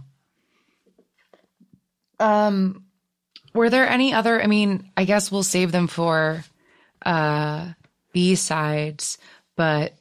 Um, 2.25 2.85
were 3.53 3.71
there 3.71 3.89
any 3.89 4.13
other? 4.13 4.43
I 4.43 4.47
mean, 4.47 4.91
I 4.97 5.05
guess 5.05 5.31
we'll 5.31 5.43
save 5.43 5.73
them 5.73 5.87
for 5.87 6.45
uh 7.05 7.73
B 8.13 8.35
sides, 8.35 9.19
but 9.57 9.95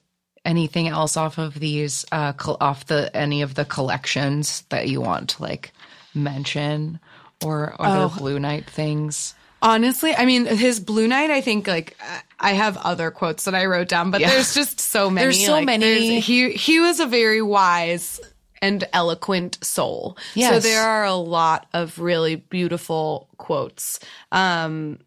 anything 0.45 0.87
else 0.87 1.17
off 1.17 1.37
of 1.37 1.53
these 1.59 2.05
uh 2.11 2.33
col- 2.33 2.57
off 2.61 2.85
the 2.85 3.15
any 3.15 3.41
of 3.41 3.55
the 3.55 3.65
collections 3.65 4.63
that 4.69 4.87
you 4.87 5.01
want 5.01 5.29
to 5.31 5.41
like 5.41 5.71
mention 6.15 6.99
or 7.43 7.75
other 7.79 8.07
Blue 8.17 8.39
Night 8.39 8.69
things? 8.69 9.35
Honestly, 9.61 10.13
I 10.13 10.25
mean, 10.25 10.45
his 10.45 10.79
Blue 10.79 11.07
Night, 11.07 11.29
I 11.29 11.39
think 11.41 11.67
like 11.67 11.95
I 12.39 12.51
have 12.53 12.75
other 12.77 13.11
quotes 13.11 13.45
that 13.45 13.55
I 13.55 13.65
wrote 13.65 13.87
down, 13.87 14.11
but 14.11 14.19
Yeah. 14.21 14.29
there's 14.31 14.53
just 14.53 14.79
so 14.79 15.09
many. 15.11 15.25
There's 15.25 15.45
so 15.45 15.53
like, 15.53 15.65
many. 15.65 16.19
He 16.19 16.51
he 16.51 16.79
was 16.79 16.99
a 16.99 17.05
very 17.05 17.41
wise 17.41 18.19
and 18.63 18.87
eloquent 18.93 19.57
soul. 19.63 20.17
So 20.35 20.59
there 20.59 20.81
are 20.83 21.03
a 21.05 21.13
lot 21.15 21.67
of 21.73 21.99
really 21.99 22.35
beautiful 22.37 23.27
quotes. 23.37 23.99
Um 24.31 24.99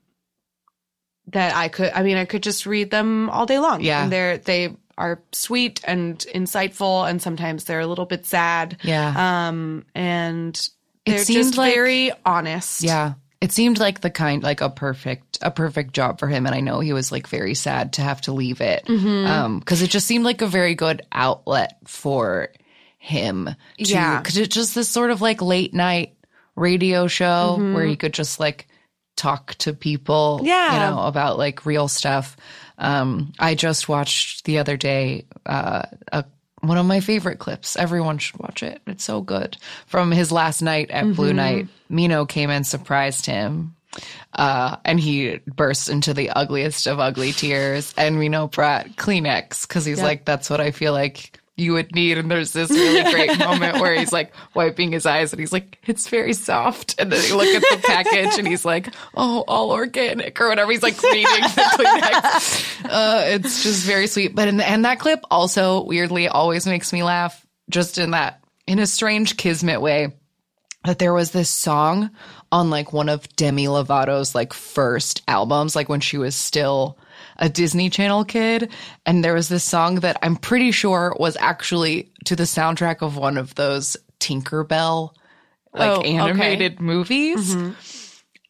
that 1.33 1.55
I 1.57 1.69
could 1.69 1.91
I 1.95 2.03
mean, 2.03 2.17
I 2.17 2.25
could 2.25 2.43
just 2.43 2.67
read 2.67 2.91
them 2.91 3.31
all 3.31 3.47
day 3.47 3.59
long. 3.59 3.81
Yeah. 3.81 4.05
And 4.05 4.13
they're 4.13 4.39
they 4.39 4.77
are 4.99 5.21
sweet 5.33 5.81
and 5.85 6.19
insightful 6.35 7.09
and 7.09 7.21
sometimes 7.21 7.65
they're 7.65 7.81
a 7.81 7.87
little 7.87 8.07
bit 8.07 8.27
sad. 8.27 8.79
Yeah. 8.83 9.49
Um 9.49 9.85
and 9.95 10.69
they're 11.05 11.19
seemed 11.19 11.45
just 11.45 11.59
like- 11.59 11.75
very 11.75 12.13
honest. 12.25 12.83
Yeah. 12.83 13.15
it 13.41 13.53
seemed 13.53 13.79
like 13.79 14.01
the 14.01 14.11
kind 14.11 14.43
like 14.43 14.61
a 14.63 14.71
perfect 14.71 15.39
a 15.43 15.51
perfect 15.51 15.93
job 15.93 16.19
for 16.19 16.27
him 16.27 16.47
and 16.47 16.55
i 16.55 16.61
know 16.61 16.81
he 16.81 16.95
was 16.95 17.13
like 17.13 17.27
very 17.29 17.55
sad 17.55 17.93
to 17.93 18.01
have 18.03 18.21
to 18.23 18.33
leave 18.33 18.61
it 18.63 18.85
Mm-hmm. 18.87 19.27
um 19.31 19.59
because 19.61 19.83
it 19.83 19.91
just 19.91 20.07
seemed 20.07 20.25
like 20.25 20.41
a 20.43 20.47
very 20.47 20.75
good 20.75 21.03
outlet 21.13 21.77
for 21.85 22.49
him 23.07 23.47
to, 23.47 23.55
Yeah. 23.79 24.19
because 24.19 24.37
it's 24.37 24.55
just 24.55 24.75
this 24.75 24.89
sort 24.89 25.11
of 25.11 25.21
like 25.21 25.41
late 25.41 25.73
night 25.73 26.15
radio 26.57 27.07
show 27.07 27.57
Mm-hmm. 27.59 27.75
where 27.75 27.85
he 27.87 27.97
could 27.97 28.13
just 28.15 28.41
like 28.41 28.67
talk 29.17 29.55
to 29.57 29.73
people 29.73 30.41
Yeah. 30.43 30.73
you 30.75 30.79
know 30.97 31.03
about 31.07 31.39
like 31.39 31.65
real 31.65 31.89
stuff 31.89 32.37
um 32.79 33.33
i 33.39 33.55
just 33.55 33.89
watched 33.89 34.45
the 34.45 34.59
other 34.59 34.77
day 34.77 35.25
uh 35.47 35.83
a 36.13 36.25
one 36.61 36.79
of 36.79 36.87
my 36.87 37.01
favorite 37.01 37.39
clips. 37.39 37.77
Everyone 37.77 38.19
should 38.19 38.41
watch 38.41 38.63
it. 38.65 38.81
It's 38.89 39.05
so 39.05 39.21
good. 39.21 39.57
From 39.87 40.11
his 40.11 40.33
last 40.33 40.63
night 40.63 40.91
at 40.91 41.05
Blue 41.15 41.29
Mm-hmm. 41.29 41.37
Night, 41.37 41.69
Minho 41.89 42.25
came 42.25 42.51
and 42.51 42.67
surprised 42.67 43.27
him. 43.27 43.77
Uh, 44.33 44.77
and 44.85 44.99
he 44.99 45.39
burst 45.47 45.89
into 45.91 46.13
the 46.15 46.31
ugliest 46.31 46.89
of 46.89 46.99
ugly 46.99 47.33
tears. 47.33 47.95
And 47.97 48.19
Minho 48.19 48.49
brought 48.49 48.87
Kleenex 48.97 49.69
because 49.69 49.85
he's 49.85 50.03
like, 50.03 50.25
that's 50.25 50.51
what 50.51 50.61
I 50.61 50.73
feel 50.73 50.93
like 50.93 51.39
you 51.57 51.73
would 51.73 51.95
need. 51.95 52.19
And 52.19 52.31
there's 52.31 52.53
this 52.53 52.71
really 52.71 53.11
great 53.11 53.39
moment 53.39 53.81
where 53.81 53.95
he's 53.95 54.13
like 54.13 54.33
wiping 54.55 54.93
his 54.93 55.07
eyes 55.07 55.33
and 55.33 55.41
he's 55.41 55.53
like, 55.53 55.79
it's 55.87 56.09
very 56.09 56.35
soft. 56.35 56.95
And 56.99 57.11
then 57.11 57.23
you 57.27 57.37
look 57.37 57.47
at 57.47 57.63
the 57.63 57.83
package 57.87 58.39
and 58.39 58.47
he's 58.47 58.65
like, 58.65 58.95
oh, 59.15 59.45
all 59.49 59.73
organic 59.73 60.41
or 60.41 60.49
whatever. 60.49 60.71
He's 60.71 60.83
like 60.83 61.01
reading 61.03 61.25
the 61.25 61.71
Kleenex. 61.73 62.85
Uh, 62.85 63.23
it's 63.27 63.63
just 63.63 63.87
very 63.87 64.07
sweet. 64.07 64.35
But 64.35 64.49
in 64.49 64.59
the, 64.59 64.69
end, 64.69 64.85
that 64.85 65.01
clip 65.01 65.21
also 65.31 65.85
weirdly 65.85 66.29
always 66.29 66.67
makes 66.67 66.93
me 66.93 67.03
laugh 67.03 67.47
just 67.71 67.99
in 67.99 68.11
that, 68.11 68.41
in 68.67 68.79
a 68.79 68.87
strange 68.87 69.37
kismet 69.37 69.81
way 69.81 70.13
that 70.85 70.99
there 70.99 71.15
was 71.15 71.31
this 71.31 71.51
song 71.51 72.11
on 72.53 72.71
like 72.71 72.93
one 72.93 73.09
of 73.09 73.29
Demi 73.35 73.67
Lovato's 73.67 74.35
like 74.35 74.53
first 74.53 75.23
albums, 75.27 75.75
like 75.75 75.89
when 75.89 76.01
she 76.01 76.19
was 76.19 76.37
still 76.37 76.99
a 77.39 77.49
Disney 77.49 77.91
Channel 77.91 78.25
kid. 78.25 78.71
And 79.05 79.25
there 79.25 79.35
was 79.35 79.49
this 79.49 79.65
song 79.65 79.97
that 79.97 80.19
I'm 80.23 80.37
pretty 80.37 80.71
sure 80.71 81.15
was 81.19 81.37
actually 81.39 82.11
to 82.25 82.37
the 82.37 82.45
soundtrack 82.45 83.03
of 83.03 83.17
one 83.17 83.37
of 83.39 83.55
those 83.55 83.97
Tinkerbell 84.21 85.13
like 85.75 85.91
Oh, 85.91 85.97
okay. 86.01 86.17
animated 86.17 86.81
movies. 86.81 87.55
Mm-hmm. 87.55 87.73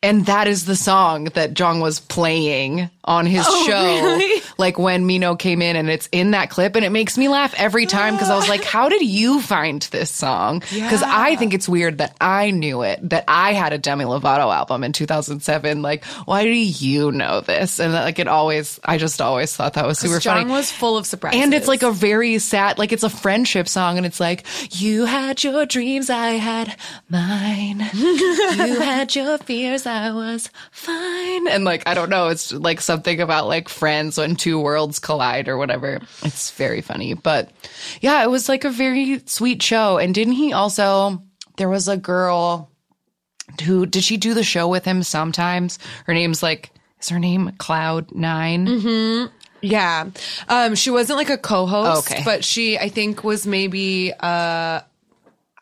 And 0.06 0.26
that 0.26 0.46
is 0.46 0.64
the 0.64 0.76
song 0.76 1.24
that 1.34 1.52
Jong 1.54 1.80
was 1.80 1.98
playing 1.98 2.90
on 3.02 3.26
his 3.26 3.44
oh, 3.46 3.66
show. 3.66 4.42
Like 4.58 4.78
when 4.78 5.06
Minho 5.06 5.36
came 5.36 5.60
in 5.60 5.76
and 5.76 5.90
it's 5.90 6.08
in 6.12 6.30
that 6.30 6.48
clip 6.48 6.76
and 6.76 6.84
it 6.84 6.90
makes 6.90 7.18
me 7.18 7.28
laugh 7.28 7.54
every 7.58 7.84
time 7.84 8.14
because 8.14 8.30
I 8.30 8.36
was 8.36 8.48
like, 8.48 8.64
how 8.64 8.88
did 8.88 9.02
you 9.02 9.42
find 9.42 9.82
this 9.82 10.10
song? 10.10 10.60
Because 10.60 11.02
I 11.02 11.36
think 11.36 11.52
it's 11.52 11.68
weird 11.68 11.98
that 11.98 12.16
I 12.22 12.52
knew 12.52 12.80
it, 12.82 13.06
that 13.10 13.24
I 13.28 13.52
had 13.52 13.74
a 13.74 13.78
Demi 13.78 14.06
Lovato 14.06 14.54
album 14.54 14.82
in 14.82 14.92
2007. 14.92 15.82
Like, 15.82 16.04
why 16.24 16.44
do 16.44 16.50
you 16.50 17.12
know 17.12 17.42
this? 17.42 17.78
And 17.78 17.92
like 17.92 18.18
it 18.18 18.28
always, 18.28 18.80
I 18.82 18.96
just 18.96 19.20
always 19.20 19.54
thought 19.54 19.74
that 19.74 19.86
was 19.86 19.98
super 19.98 20.20
John 20.20 20.44
funny. 20.44 20.50
was 20.50 20.72
full 20.72 20.96
of 20.96 21.06
surprises. 21.06 21.42
And 21.42 21.52
it's 21.52 21.68
like 21.68 21.82
a 21.82 21.92
very 21.92 22.38
sad, 22.38 22.78
like 22.78 22.92
it's 22.92 23.02
a 23.02 23.10
friendship 23.10 23.68
song, 23.68 23.98
and 23.98 24.06
it's 24.06 24.20
like, 24.20 24.46
you 24.70 25.04
had 25.04 25.44
your 25.44 25.66
dreams, 25.66 26.08
I 26.08 26.30
had 26.30 26.74
mine. 27.10 27.80
you 27.94 28.80
had 28.80 29.14
your 29.14 29.36
fears, 29.38 29.84
I 29.84 29.95
was 30.14 30.50
fine. 30.70 31.48
And 31.48 31.64
like, 31.64 31.86
I 31.88 31.94
don't 31.94 32.10
know, 32.10 32.28
it's 32.28 32.52
like 32.52 32.80
something 32.80 33.20
about 33.20 33.46
like 33.48 33.68
friends 33.68 34.18
when 34.18 34.36
two 34.36 34.58
worlds 34.60 34.98
collide 34.98 35.48
or 35.48 35.56
whatever. 35.56 36.00
It's 36.22 36.50
very 36.52 36.80
funny. 36.80 37.14
But 37.14 37.50
yeah, 38.00 38.22
it 38.22 38.30
was 38.30 38.48
like 38.48 38.64
a 38.64 38.70
very 38.70 39.22
sweet 39.26 39.62
show. 39.62 39.98
And 39.98 40.14
didn't 40.14 40.34
he 40.34 40.52
also, 40.52 41.22
there 41.56 41.68
was 41.68 41.88
a 41.88 41.96
girl 41.96 42.70
who, 43.64 43.86
did 43.86 44.02
she 44.04 44.16
do 44.16 44.34
the 44.34 44.44
show 44.44 44.68
with 44.68 44.84
him 44.84 45.02
sometimes? 45.02 45.78
Her 46.06 46.14
name's 46.14 46.42
like, 46.42 46.70
is 47.00 47.08
her 47.10 47.18
name 47.18 47.52
Cloud 47.58 48.12
9 48.14 49.30
Yeah. 49.62 50.10
Um, 50.48 50.74
she 50.74 50.90
wasn't 50.90 51.16
like 51.18 51.30
a 51.30 51.38
co-host, 51.38 52.10
Okay. 52.10 52.22
but 52.24 52.44
she, 52.44 52.78
I 52.78 52.88
think, 52.88 53.24
was 53.24 53.46
maybe, 53.46 54.12
uh, 54.20 54.80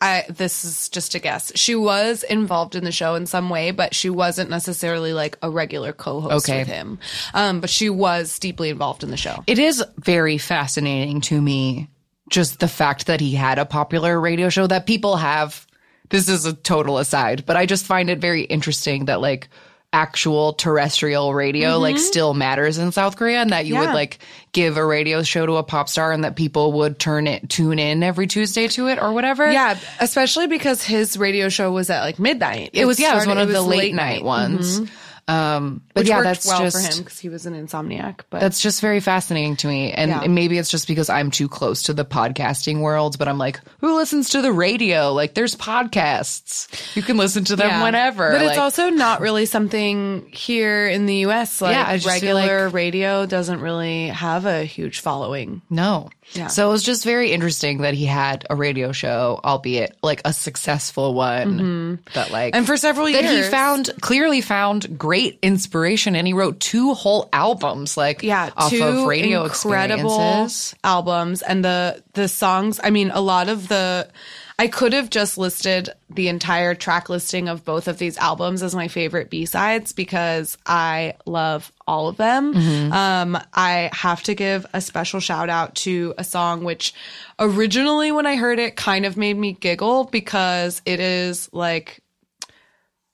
I, 0.01 0.25
this 0.29 0.65
is 0.65 0.89
just 0.91 1.15
a 1.15 1.19
guess. 1.19 1.53
She 1.55 1.75
was 1.75 2.23
involved 2.25 2.75
in 2.75 2.85
the 2.85 2.93
show 2.93 3.15
in 3.15 3.27
some 3.27 3.49
way, 3.49 3.71
but 3.71 3.95
she 3.95 4.11
wasn't 4.11 4.51
necessarily 4.51 5.13
like 5.13 5.39
a 5.43 5.49
regular 5.49 5.93
co-host 5.93 6.49
Okay. 6.49 6.59
with 6.61 6.69
him. 6.69 6.99
Um, 7.33 7.61
but 7.61 7.71
she 7.71 7.89
was 7.89 8.39
deeply 8.39 8.71
involved 8.71 9.03
in 9.03 9.11
the 9.11 9.17
show. 9.17 9.43
It 9.47 9.59
is 9.59 9.83
very 9.99 10.37
fascinating 10.39 11.21
to 11.23 11.41
me 11.41 11.89
just 12.29 12.61
the 12.61 12.69
fact 12.69 13.07
that 13.07 13.21
he 13.21 13.35
had 13.35 13.59
a 13.59 13.65
popular 13.65 14.21
radio 14.21 14.49
show 14.49 14.67
that 14.67 14.87
people 14.87 15.17
have. 15.17 15.67
This 16.11 16.29
is 16.29 16.45
a 16.45 16.53
total 16.53 16.99
aside, 16.99 17.45
but 17.47 17.57
I 17.57 17.65
just 17.65 17.87
find 17.87 18.11
it 18.11 18.19
very 18.19 18.43
interesting 18.43 19.07
that 19.07 19.21
like 19.21 19.49
actual 19.95 20.53
terrestrial 20.53 21.33
radio 21.33 21.79
like 21.79 21.99
still 21.99 22.35
matters 22.35 22.79
in 22.79 22.91
South 22.91 23.17
Korea 23.17 23.41
and 23.41 23.51
that 23.51 23.65
you 23.65 23.77
would 23.77 23.85
Mm-hmm. 23.85 23.95
Like 23.95 24.19
give 24.53 24.77
a 24.77 24.85
radio 24.85 25.23
show 25.23 25.45
to 25.45 25.53
a 25.55 25.63
pop 25.63 25.89
star 25.89 26.11
and 26.11 26.25
that 26.25 26.37
people 26.37 26.73
would 26.73 26.99
turn 26.99 27.27
it 27.27 27.49
tune 27.51 27.79
in 27.79 28.03
every 28.03 28.27
Tuesday 28.27 28.67
to 28.69 28.89
it 28.89 28.99
or 28.99 29.13
whatever. 29.13 29.51
Yeah, 29.51 29.79
especially 30.01 30.47
because 30.47 30.83
his 30.83 31.17
radio 31.17 31.49
show 31.49 31.71
was 31.71 31.91
at 31.91 32.01
like 32.01 32.19
midnight. 32.19 32.71
It 32.73 32.87
was 32.87 32.99
yeah, 32.99 33.13
it 33.13 33.17
was 33.17 33.27
one 33.27 33.39
of 33.39 33.49
the 33.49 33.63
late, 33.63 33.79
late 33.79 33.95
night, 33.95 34.25
ones. 34.25 34.81
Um 35.29 35.83
but 35.95 36.03
which 36.03 36.09
yeah, 36.11 36.23
that's 36.23 36.47
well 36.47 36.61
just 36.61 36.77
for 36.77 36.83
him 36.97 37.03
because 37.05 37.19
he 37.19 37.29
was 37.29 37.47
an 37.47 37.55
insomniac. 37.55 38.21
But 38.31 38.41
That's 38.41 38.61
just 38.61 38.81
very 38.81 39.01
fascinating 39.01 39.57
to 39.57 39.67
me. 39.69 39.91
And 39.93 40.11
Yeah. 40.11 40.27
maybe 40.27 40.59
it's 40.59 40.71
just 40.71 40.87
because 40.87 41.09
I'm 41.09 41.31
too 41.31 41.49
close 41.49 41.85
to 41.85 41.95
the 41.95 42.05
podcasting 42.05 42.81
world, 42.81 43.19
but 43.19 43.27
I'm 43.29 43.39
like, 43.39 43.61
who 43.81 43.97
listens 43.97 44.31
to 44.31 44.43
the 44.43 44.53
radio? 44.53 45.13
Like, 45.13 45.35
there's 45.35 45.55
podcasts. 45.57 46.69
You 46.97 47.03
can 47.03 47.17
listen 47.17 47.45
to 47.45 47.57
them 47.57 47.69
Yeah. 47.69 47.83
whenever. 47.83 48.33
But 48.33 48.41
Like, 48.43 48.51
it's 48.51 48.59
also 48.59 48.91
not 48.91 49.21
really 49.21 49.47
something 49.47 50.27
here 50.33 50.87
in 50.89 51.07
the 51.07 51.15
U.S. 51.29 51.61
Like 51.61 51.75
Yeah, 51.75 51.85
I 51.87 51.97
just 51.99 52.21
feel 52.21 52.37
regular 52.37 52.65
like- 52.67 52.75
radio 52.75 53.27
doesn't 53.27 53.61
really 53.61 54.09
have 54.09 54.47
a 54.47 54.65
huge 54.65 55.01
following. 55.01 55.63
no. 55.71 56.11
Yeah. 56.33 56.47
So 56.47 56.67
it 56.69 56.73
was 56.73 56.83
just 56.83 57.05
very 57.05 57.33
interesting 57.33 57.83
that 57.83 57.93
he 57.93 58.07
had 58.07 58.47
a 58.49 58.57
radio 58.57 58.93
show, 58.93 59.41
albeit 59.45 59.95
like 60.03 60.23
a 60.25 60.33
successful 60.33 61.13
one. 61.13 62.01
That 62.15 62.31
like, 62.31 62.55
Mm-hmm. 62.55 62.57
And 62.57 62.67
for 62.67 62.79
several 62.79 63.13
that 63.13 63.27
he 63.27 63.43
found 63.43 63.91
clearly 64.01 64.41
found 64.41 64.99
great 64.99 65.14
inspiration, 65.43 66.17
and 66.17 66.27
he 66.27 66.33
wrote 66.33 66.61
two 66.61 66.95
whole 66.95 67.29
albums, 67.33 67.97
like 67.97 68.23
Yeah, 68.23 68.51
off 68.57 68.71
two 68.71 68.83
of 68.83 69.07
radio 69.07 69.45
incredible 69.45 70.15
experiences. 70.15 70.75
albums, 70.85 71.43
and 71.43 71.65
the 71.65 72.03
the 72.15 72.29
songs. 72.29 72.81
I 72.83 72.91
mean, 72.91 73.11
a 73.11 73.21
lot 73.21 73.49
of 73.49 73.69
the. 73.69 74.09
I 74.57 74.69
could 74.69 74.93
have 74.93 75.11
just 75.11 75.37
listed 75.37 75.91
the 76.09 76.29
entire 76.29 76.77
track 76.77 77.09
listing 77.09 77.49
of 77.49 77.65
both 77.65 77.89
of 77.89 77.99
these 77.99 78.17
albums 78.17 78.63
as 78.63 78.73
my 78.73 78.87
favorite 78.87 79.29
B 79.29 79.47
sides 79.47 79.93
because 79.93 80.57
I 80.65 81.15
love 81.27 81.73
all 81.89 82.07
of 82.07 82.17
them. 82.19 82.55
Mm-hmm. 82.55 82.93
Um, 82.93 83.39
I 83.53 83.91
have 83.93 84.23
to 84.23 84.35
give 84.37 84.65
a 84.73 84.81
special 84.81 85.19
shout 85.19 85.51
out 85.51 85.75
to 85.77 86.15
a 86.19 86.23
song 86.23 86.63
which 86.63 86.95
originally, 87.41 88.13
when 88.13 88.27
I 88.27 88.37
heard 88.37 88.61
it, 88.61 88.77
kind 88.77 89.05
of 89.05 89.17
made 89.17 89.37
me 89.37 89.55
giggle 89.55 90.05
because 90.05 90.83
it 90.87 91.01
is 91.01 91.49
like 91.53 92.01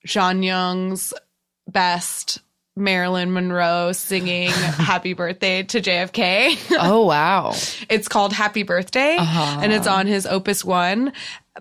Jonghyun's 0.06 1.14
best 1.72 2.40
Marilyn 2.76 3.32
Monroe 3.32 3.92
singing 3.92 4.50
happy 4.50 5.12
birthday 5.12 5.62
to 5.64 5.80
JFK. 5.80 6.56
Oh 6.80 7.04
wow! 7.04 7.52
it's 7.88 8.08
called 8.08 8.32
Happy 8.32 8.62
Birthday 8.62 9.16
uh-huh. 9.16 9.60
and 9.62 9.72
it's 9.72 9.86
on 9.86 10.06
his 10.06 10.24
Opus 10.26 10.64
1, 10.64 11.12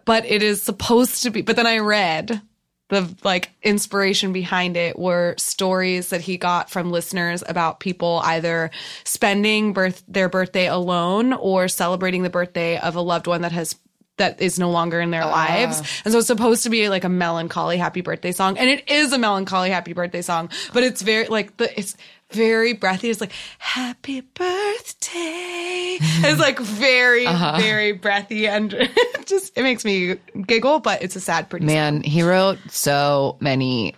but 0.05 0.25
it 0.25 0.41
is 0.41 0.61
supposed 0.61 1.23
to 1.23 1.29
be 1.29 1.41
but 1.41 1.55
then 1.55 1.67
I 1.67 1.79
read 1.79 2.41
the 2.89 3.07
like 3.23 3.51
inspiration 3.61 4.33
behind 4.33 4.75
it 4.75 4.97
were 4.97 5.35
stories 5.37 6.09
that 6.09 6.21
he 6.21 6.37
got 6.37 6.69
from 6.69 6.91
listeners 6.91 7.43
about 7.47 7.79
people 7.79 8.21
either 8.23 8.71
spending 9.03 9.73
birth 9.73 10.03
their 10.07 10.27
birthday 10.27 10.67
alone 10.67 11.33
or 11.33 11.67
celebrating 11.67 12.23
the 12.23 12.29
birthday 12.29 12.77
of 12.77 12.95
a 12.95 13.01
loved 13.01 13.27
one 13.27 13.41
that 13.41 13.51
has 13.51 13.75
that 14.19 14.39
is 14.39 14.59
no 14.59 14.69
longer 14.69 15.01
in 15.01 15.11
their 15.11 15.25
lives. 15.25 15.81
Ah. 15.83 16.01
And 16.05 16.11
so 16.13 16.19
it's 16.19 16.27
supposed 16.27 16.63
to 16.63 16.69
be 16.69 16.87
like 16.87 17.03
a 17.03 17.09
melancholy 17.09 17.77
happy 17.77 18.01
birthday 18.01 18.31
song. 18.31 18.57
And 18.57 18.69
it 18.69 18.89
is 18.89 19.11
a 19.11 19.17
melancholy 19.17 19.71
happy 19.71 19.93
birthday 19.93 20.21
song, 20.21 20.49
but 20.73 20.83
it's 20.83 21.01
very 21.01 21.27
like 21.27 21.57
the 21.57 21.77
it's 21.77 21.97
very 22.31 22.73
breathy. 22.73 23.09
It's 23.09 23.21
like 23.21 23.33
happy 23.57 24.21
birthday. 24.21 25.97
It's 26.21 26.39
like 26.39 26.59
very, 26.59 27.25
uh-huh. 27.25 27.57
very 27.59 27.93
breathy 27.93 28.47
and 28.47 28.71
just 29.25 29.57
it 29.57 29.63
makes 29.63 29.83
me 29.83 30.15
giggle, 30.45 30.79
but 30.79 31.01
it's 31.01 31.15
a 31.15 31.19
sad 31.19 31.49
pretty 31.49 31.65
song. 31.65 31.73
Man, 31.73 32.01
he 32.03 32.23
wrote 32.23 32.59
so 32.69 33.37
many 33.39 33.95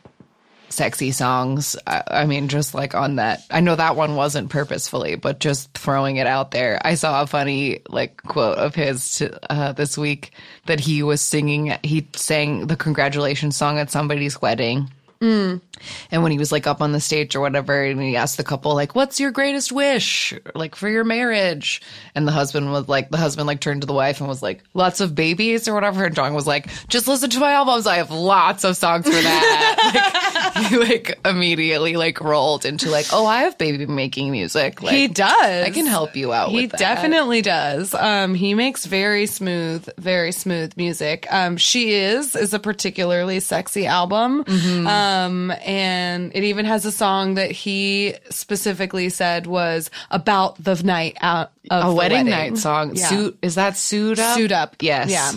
sexy 0.72 1.12
songs. 1.12 1.76
I, 1.86 2.04
I 2.08 2.26
mean, 2.26 2.48
just 2.48 2.74
like 2.74 2.96
on 2.96 3.18
that. 3.18 3.44
I 3.52 3.60
know 3.60 3.76
that 3.76 3.96
one 3.96 4.16
wasn't 4.16 4.50
purposefully, 4.50 5.16
but 5.16 5.40
just 5.40 5.74
throwing 5.74 6.18
it 6.18 6.28
out 6.28 6.52
there. 6.52 6.80
I 6.84 6.96
saw 6.96 7.22
a 7.22 7.28
funny 7.28 7.82
like 7.90 8.22
quote 8.24 8.58
of 8.58 8.76
his 8.76 9.14
to, 9.14 9.52
uh, 9.52 9.72
this 9.74 9.98
week 9.98 10.32
that 10.66 10.80
he 10.80 11.04
was 11.04 11.22
singing. 11.22 11.78
He 11.84 12.08
sang 12.14 12.68
the 12.68 12.76
congratulations 12.76 13.56
song 13.56 13.78
at 13.78 13.92
somebody's 13.92 14.42
wedding. 14.42 14.90
And 15.22 16.22
when 16.24 16.32
he 16.32 16.38
was 16.38 16.52
like 16.52 16.68
up 16.68 16.82
on 16.82 16.92
the 16.92 17.00
stage 17.00 17.36
or 17.36 17.40
whatever, 17.42 17.84
and 17.84 18.02
he 18.02 18.16
asked 18.16 18.38
the 18.38 18.44
couple, 18.44 18.74
like, 18.76 18.94
what's 18.96 19.20
your 19.20 19.32
greatest 19.32 19.72
wish? 19.72 20.34
Like 20.54 20.76
for 20.76 20.90
your 20.90 21.04
marriage. 21.04 21.82
And 22.14 22.28
the 22.28 22.32
husband 22.32 22.72
was 22.72 22.88
like, 22.88 23.10
the 23.10 23.18
husband 23.18 23.48
like 23.48 23.60
turned 23.62 23.82
to 23.82 23.88
the 23.88 23.94
wife 23.94 24.20
and 24.20 24.28
was 24.28 24.42
like, 24.44 24.64
lots 24.74 25.00
of 25.00 25.16
babies 25.16 25.68
or 25.68 25.74
whatever. 25.74 26.06
And 26.06 26.16
John 26.16 26.34
was 26.34 26.46
like, 26.48 26.68
just 26.88 27.08
listen 27.08 27.30
to 27.32 27.40
my 27.40 27.54
albums. 27.54 27.88
I 27.88 27.96
have 27.98 28.12
lots 28.12 28.64
of 28.64 28.78
songs 28.78 29.06
for 29.06 29.12
that. 29.12 30.52
like, 30.56 30.66
he 30.68 30.78
like 30.78 31.20
immediately 31.26 31.96
like 31.96 32.20
rolled 32.22 32.66
into 32.66 32.90
like, 32.90 33.08
oh, 33.12 33.26
I 33.26 33.44
have 33.44 33.58
baby 33.58 33.86
making 33.86 34.32
music. 34.32 34.82
Like, 34.84 34.94
he 34.96 35.08
does. 35.08 35.66
I 35.66 35.70
can 35.72 35.86
help 35.88 36.16
you 36.16 36.34
out 36.34 36.50
He 36.50 36.62
with 36.64 36.72
that. 36.72 36.80
definitely 36.80 37.42
does. 37.42 37.94
Um, 37.94 38.34
he 38.36 38.54
makes 38.54 38.86
very 38.86 39.26
smooth, 39.26 39.88
very 39.98 40.32
smooth 40.32 40.76
music. 40.78 41.26
Um, 41.32 41.58
she 41.58 41.94
is 41.94 42.36
is 42.36 42.54
a 42.54 42.60
particularly 42.60 43.40
sexy 43.40 43.86
album. 43.88 44.44
Mm-hmm. 44.44 44.88
Um, 44.88 45.11
and 45.12 46.32
it 46.36 46.43
even 46.43 46.66
has 46.66 46.86
a 46.86 46.91
song 46.91 47.36
that 47.36 47.51
he 47.51 48.16
specifically 48.30 49.09
said 49.09 49.47
was 49.47 49.89
about 50.09 50.64
the 50.64 50.76
night 50.84 51.18
out 51.22 51.51
of 51.70 51.86
A 51.86 51.93
wedding, 51.93 52.28
wedding. 52.28 52.32
night 52.53 52.57
song. 52.57 52.95
Yeah. 52.95 53.07
Suit 53.07 53.38
is 53.41 53.55
that 53.55 53.78
suit 53.78 54.20
up? 54.20 54.38
Suit 54.38 54.51
up. 54.51 54.76
Yes. 54.80 55.09
Yeah. 55.12 55.32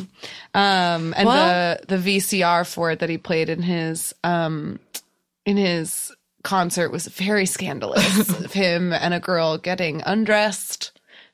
Um, 0.54 1.14
and 1.16 1.26
Well- 1.26 1.78
the 1.86 1.96
the 1.96 2.18
VCR 2.18 2.64
for 2.66 2.90
it 2.90 3.00
that 3.00 3.08
he 3.10 3.18
played 3.18 3.48
in 3.48 3.62
his 3.62 4.14
um 4.24 4.78
in 5.46 5.56
his 5.56 6.12
concert 6.42 6.90
was 6.90 7.06
very 7.06 7.46
scandalous 7.46 8.28
of 8.44 8.52
him 8.52 8.92
and 8.92 9.14
a 9.14 9.20
girl 9.20 9.56
getting 9.58 10.02
undressed. 10.06 10.92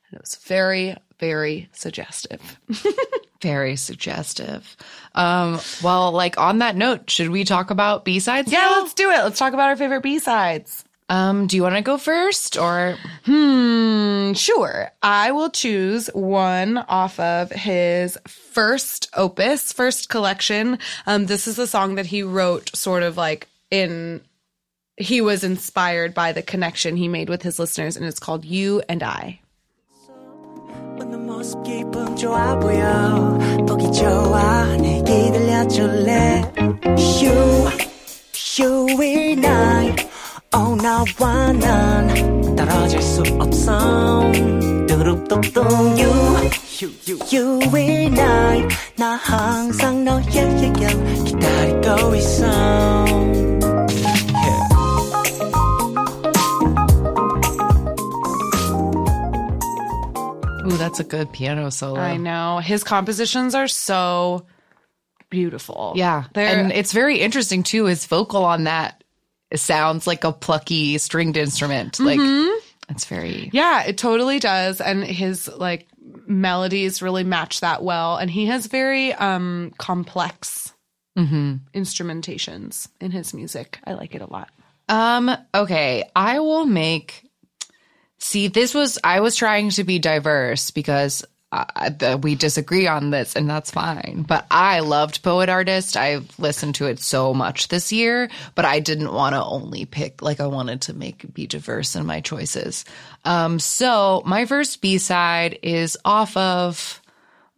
And 0.09 0.17
it 0.19 0.23
was 0.23 0.37
very, 0.37 0.97
very 1.21 1.69
suggestive. 1.73 2.59
Very 3.43 3.77
suggestive. 3.77 4.77
Um, 5.15 5.61
well, 5.83 6.13
like 6.13 6.37
on 6.37 6.59
that 6.59 6.77
note, 6.77 7.09
should 7.09 7.31
we 7.31 7.45
talk 7.45 7.71
about 7.71 8.05
B 8.05 8.21
sides? 8.21 8.53
Yeah, 8.53 8.69
let's 8.69 8.93
do 8.93 9.11
it. 9.11 9.23
Let's 9.23 9.39
talk 9.39 9.55
about 9.55 9.71
our 9.71 9.77
favorite 9.77 10.03
B 10.03 10.19
sides. 10.19 10.85
Um, 11.09 11.47
do 11.47 11.57
you 11.57 11.63
want 11.63 11.75
to 11.75 11.81
go 11.81 11.97
first 11.97 12.59
or 12.59 12.99
Hmm, 13.25 14.35
sure. 14.35 14.93
I 15.03 15.33
will 15.33 15.49
choose 15.49 16.09
one 16.13 16.77
off 16.77 17.19
of 17.19 17.51
his 17.51 18.19
first 18.27 19.09
opus, 19.17 19.73
first 19.73 20.11
collection. 20.11 20.79
Um, 21.07 21.25
this 21.25 21.49
is 21.49 21.59
a 21.59 21.67
song 21.67 21.95
that 21.95 22.05
he 22.07 22.23
wrote 22.23 22.77
sort 22.77 23.03
of 23.03 23.17
like 23.17 23.49
in, 23.71 24.21
he 24.99 25.23
was 25.23 25.45
inspired 25.45 26.13
by 26.13 26.33
the 26.33 26.43
connection 26.43 26.95
he 26.95 27.09
made 27.09 27.31
with 27.31 27.41
his 27.41 27.59
listeners, 27.59 27.97
and 27.97 28.05
it's 28.05 28.21
called 28.21 28.45
You 28.45 28.83
and 28.87 29.03
I. 29.03 29.41
웃는 30.99 31.27
모습 31.27 31.63
기분 31.63 32.15
좋아 32.17 32.59
보여? 32.59 33.39
보기 33.67 33.91
좋아. 33.93 34.65
내게 34.77 35.31
들려줄래? 35.33 36.43
You, 36.97 37.69
you 38.59 39.03
and 39.03 39.47
I 39.47 39.97
Oh 40.55 40.77
나와 40.77 41.53
난 41.53 42.57
떨어질 42.57 43.01
수 43.01 43.23
없어. 43.39 44.21
뚜루뚜뚜 44.87 45.61
You, 46.81 46.91
you, 47.07 47.19
you 47.33 47.77
I 48.21 48.67
나 48.97 49.13
항상 49.17 50.05
얘기 50.35 50.73
기다리고 51.25 52.15
있어 52.17 52.47
Ooh, 60.71 60.77
that's 60.77 61.01
a 61.01 61.05
good 61.05 61.33
piano 61.33 61.71
solo. 61.71 61.99
I 61.99 62.17
know. 62.17 62.59
His 62.59 62.85
compositions 62.85 63.55
are 63.55 63.67
so 63.67 64.47
beautiful. 65.31 65.95
Yeah. 65.97 66.25
They're, 66.33 66.47
and 66.47 66.73
it's 66.73 66.93
very 66.93 67.19
interesting 67.19 67.63
too. 67.63 67.87
His 67.87 68.07
vocal 68.07 68.45
on 68.45 68.65
that 68.65 69.03
sounds 69.55 70.07
like 70.07 70.23
a 70.23 70.33
plucky 70.33 70.99
stringed 70.99 71.37
instrument. 71.37 71.99
Like 71.99 72.21
it's 72.89 73.05
very 73.05 73.51
Yeah, 73.53 73.83
it 73.83 73.99
totally 73.99 74.39
does. 74.39 74.81
And 74.81 75.03
his 75.03 75.49
like 75.49 75.89
melodies 76.27 77.03
really 77.03 77.25
match 77.25 77.61
that 77.61 77.83
well. 77.83 78.17
And 78.17 78.31
he 78.31 78.47
has 78.47 78.67
very 78.67 79.13
um 79.15 79.73
complex 79.79 80.73
mm-hmm. 81.19 81.57
instrumentations 81.75 82.89
in 83.01 83.11
his 83.11 83.35
music. 83.35 83.81
I 83.85 83.95
like 83.95 84.15
it 84.15 84.23
a 84.23 84.31
lot. 84.31 84.51
Um, 84.89 85.37
okay. 85.55 86.09
I 86.15 86.41
will 86.41 86.67
make 86.67 87.30
See, 88.21 88.49
this 88.49 88.75
was 88.75 88.99
I 89.03 89.21
was 89.21 89.35
trying 89.35 89.71
to 89.71 89.85
be 89.85 89.99
diverse 89.99 90.71
because 90.71 91.25
uh, 91.53 91.89
the, 91.89 92.17
we 92.19 92.35
disagree 92.35 92.87
on 92.87 93.11
this 93.11 93.35
and 93.35 93.49
that's 93.49 93.71
fine. 93.71 94.25
But 94.29 94.47
I 94.51 94.81
loved 94.81 95.23
Poet 95.23 95.49
Artist. 95.49 95.97
I've 95.97 96.39
listened 96.39 96.77
to 96.77 96.87
it 96.87 97.01
so 97.01 97.35
much 97.35 97.69
this 97.69 97.91
year, 97.93 98.31
but 98.55 98.65
I 98.67 98.79
didn't 98.79 99.13
want 99.13 99.35
to 99.35 99.43
only 99.43 99.87
pick 99.87 100.21
like 100.23 100.39
I 100.39 100.47
wanted 100.47 100.83
to 100.83 100.95
make 100.95 101.33
be 101.33 101.47
diverse 101.47 101.97
in 101.97 102.05
my 102.07 102.21
choices. 102.21 102.85
Um 103.25 103.59
so 103.59 104.23
my 104.27 104.45
first 104.45 104.83
B-side 104.83 105.59
is 105.63 105.97
off 106.05 106.37
of 106.37 107.01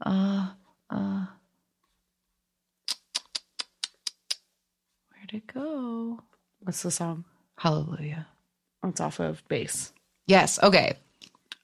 uh 0.01 0.49
uh 0.89 1.27
Where'd 5.11 5.33
it 5.35 5.47
go? 5.53 6.21
What's 6.61 6.83
the 6.83 6.93
song? 6.93 7.25
Hallelujah. 7.59 8.29
It's 8.85 9.01
off 9.01 9.19
of 9.21 9.47
Base. 9.49 9.93
Yes. 10.27 10.59
Okay. 10.63 10.97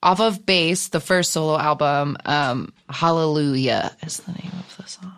Off 0.03 0.21
of 0.21 0.47
Base, 0.47 0.89
the 0.89 1.01
first 1.01 1.33
solo 1.33 1.59
album, 1.59 2.17
um, 2.25 2.73
Hallelujah 2.89 3.97
is 4.03 4.19
the 4.19 4.33
name 4.33 4.53
of 4.53 4.77
the 4.77 4.89
song. 4.89 5.13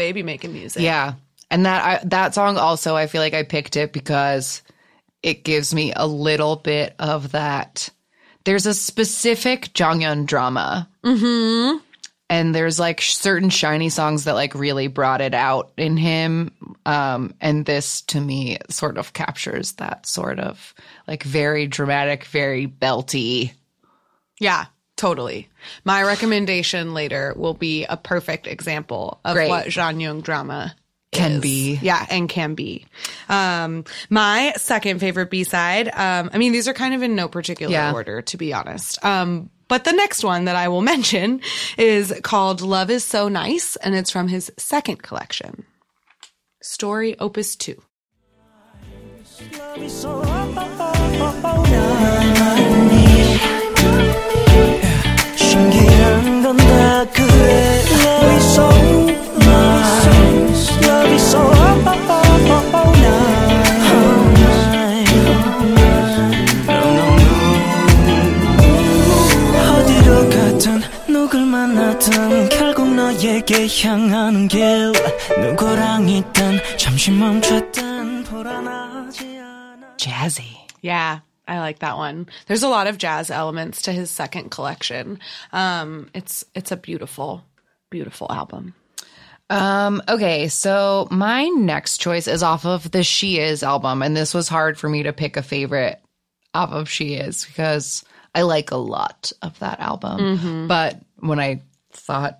Baby 0.00 0.22
making 0.22 0.54
music. 0.54 0.82
Yeah. 0.82 1.12
And 1.50 1.66
that 1.66 1.84
I, 1.84 2.04
that 2.06 2.34
song 2.34 2.56
also 2.56 2.96
I 2.96 3.06
feel 3.06 3.20
like 3.20 3.34
I 3.34 3.42
picked 3.42 3.76
it 3.76 3.92
because 3.92 4.62
it 5.22 5.44
gives 5.44 5.74
me 5.74 5.92
a 5.94 6.06
little 6.06 6.56
bit 6.56 6.94
of 6.98 7.32
that. 7.32 7.90
There's 8.44 8.64
a 8.64 8.72
specific 8.72 9.64
Jonghyun 9.74 10.24
drama. 10.24 10.88
Mm-hmm. 11.04 11.84
And 12.30 12.54
there's 12.54 12.80
like 12.80 13.02
certain 13.02 13.50
SHINee 13.50 13.92
songs 13.92 14.24
that 14.24 14.36
like 14.36 14.54
really 14.54 14.86
brought 14.86 15.20
it 15.20 15.34
out 15.34 15.72
in 15.76 15.98
him. 15.98 16.52
Um, 16.86 17.34
and 17.38 17.66
this 17.66 18.00
to 18.02 18.22
me 18.22 18.56
sort 18.70 18.96
of 18.96 19.12
captures 19.12 19.72
that 19.72 20.06
sort 20.06 20.38
of 20.38 20.72
like 21.06 21.24
very 21.24 21.66
dramatic, 21.66 22.24
very 22.24 22.66
belty. 22.66 23.52
Yeah, 24.38 24.64
totally. 25.00 25.48
My 25.84 26.02
recommendation 26.02 26.92
later 26.94 27.32
will 27.36 27.54
be 27.54 27.84
a 27.86 27.96
perfect 27.96 28.46
example 28.46 29.18
of 29.24 29.34
Great. 29.34 29.48
what 29.48 29.66
Jonghyun 29.66 30.22
drama 30.22 30.76
Can 31.10 31.32
is. 31.32 31.40
be. 31.40 31.78
Yeah, 31.80 32.04
and 32.10 32.28
can 32.28 32.54
be. 32.54 32.84
Um, 33.28 33.84
my 34.10 34.52
second 34.56 35.00
favorite 35.00 35.30
B 35.30 35.42
side, 35.44 35.88
um, 35.88 36.28
I 36.32 36.38
mean, 36.38 36.52
these 36.52 36.68
are 36.68 36.74
kind 36.74 36.94
of 36.94 37.02
in 37.02 37.16
no 37.16 37.28
particular 37.28 37.72
Yeah. 37.72 37.92
order, 37.92 38.20
to 38.22 38.36
be 38.36 38.52
honest. 38.52 39.02
Um, 39.04 39.48
but 39.68 39.84
the 39.84 39.92
next 39.92 40.22
one 40.22 40.44
that 40.44 40.56
I 40.56 40.68
will 40.68 40.82
mention 40.82 41.40
is 41.78 42.12
called 42.22 42.60
Love 42.60 42.90
is 42.90 43.02
So 43.04 43.28
Nice, 43.28 43.76
and 43.76 43.94
it's 43.94 44.10
from 44.10 44.28
his 44.28 44.52
second 44.58 45.02
collection, 45.02 45.64
Story 46.60 47.18
Opus 47.18 47.56
2. 47.56 47.80
신기한 55.49 56.41
건 56.43 56.55
다 56.57 57.05
그래 57.11 57.81
Love 58.05 58.35
is 58.35 58.45
so 58.53 58.69
nice 59.37 60.71
Love 60.87 61.11
is 61.13 61.23
so 61.23 61.41
nice 61.41 61.75
어디로 69.75 70.29
가든 70.29 70.81
누굴 71.07 71.45
만나든 71.45 72.49
결국 72.49 72.93
너에게 72.93 73.67
향하는 73.83 74.47
길 74.47 74.91
누구랑 75.41 76.07
있든 76.09 76.59
잠시 76.77 77.11
멈췄든 77.11 78.23
불안하지 78.23 79.39
않아 79.39 79.97
Jazzy. 79.97 80.47
Yeah. 80.83 81.21
I 81.50 81.58
like 81.58 81.80
that 81.80 81.96
one. 81.96 82.28
There's 82.46 82.62
a 82.62 82.68
lot 82.68 82.86
of 82.86 82.96
jazz 82.96 83.28
elements 83.28 83.82
to 83.82 83.92
his 83.92 84.08
second 84.08 84.50
collection. 84.52 85.18
Um, 85.52 86.08
it's 86.14 86.44
it's 86.54 86.70
a 86.70 86.76
beautiful, 86.76 87.44
beautiful 87.90 88.28
album. 88.30 88.74
Um, 89.50 90.00
okay, 90.08 90.46
so 90.46 91.08
my 91.10 91.48
next 91.48 91.98
choice 91.98 92.28
is 92.28 92.44
off 92.44 92.64
of 92.64 92.92
the 92.92 93.02
She 93.02 93.40
Is 93.40 93.64
album, 93.64 94.00
and 94.00 94.16
this 94.16 94.32
was 94.32 94.48
hard 94.48 94.78
for 94.78 94.88
me 94.88 95.02
to 95.02 95.12
pick 95.12 95.36
a 95.36 95.42
favorite 95.42 96.00
off 96.54 96.70
of 96.70 96.88
She 96.88 97.14
Is 97.14 97.44
because 97.44 98.04
I 98.32 98.42
like 98.42 98.70
a 98.70 98.76
lot 98.76 99.32
of 99.42 99.58
that 99.58 99.80
album. 99.80 100.68
But 100.68 101.00
when 101.18 101.40
I 101.40 101.62
thought 101.90 102.38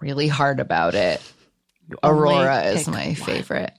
really 0.00 0.28
hard 0.28 0.60
about 0.60 0.94
it, 0.94 1.22
Aurora 2.02 2.64
is 2.64 2.86
my 2.86 3.06
one. 3.06 3.14
favorite. 3.14 3.72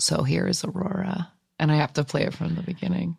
So 0.00 0.22
here 0.22 0.46
is 0.46 0.64
Aurora, 0.64 1.30
and 1.58 1.70
I 1.70 1.76
have 1.76 1.92
to 1.92 2.04
play 2.04 2.22
it 2.22 2.32
from 2.32 2.54
the 2.54 2.62
beginning. 2.62 3.18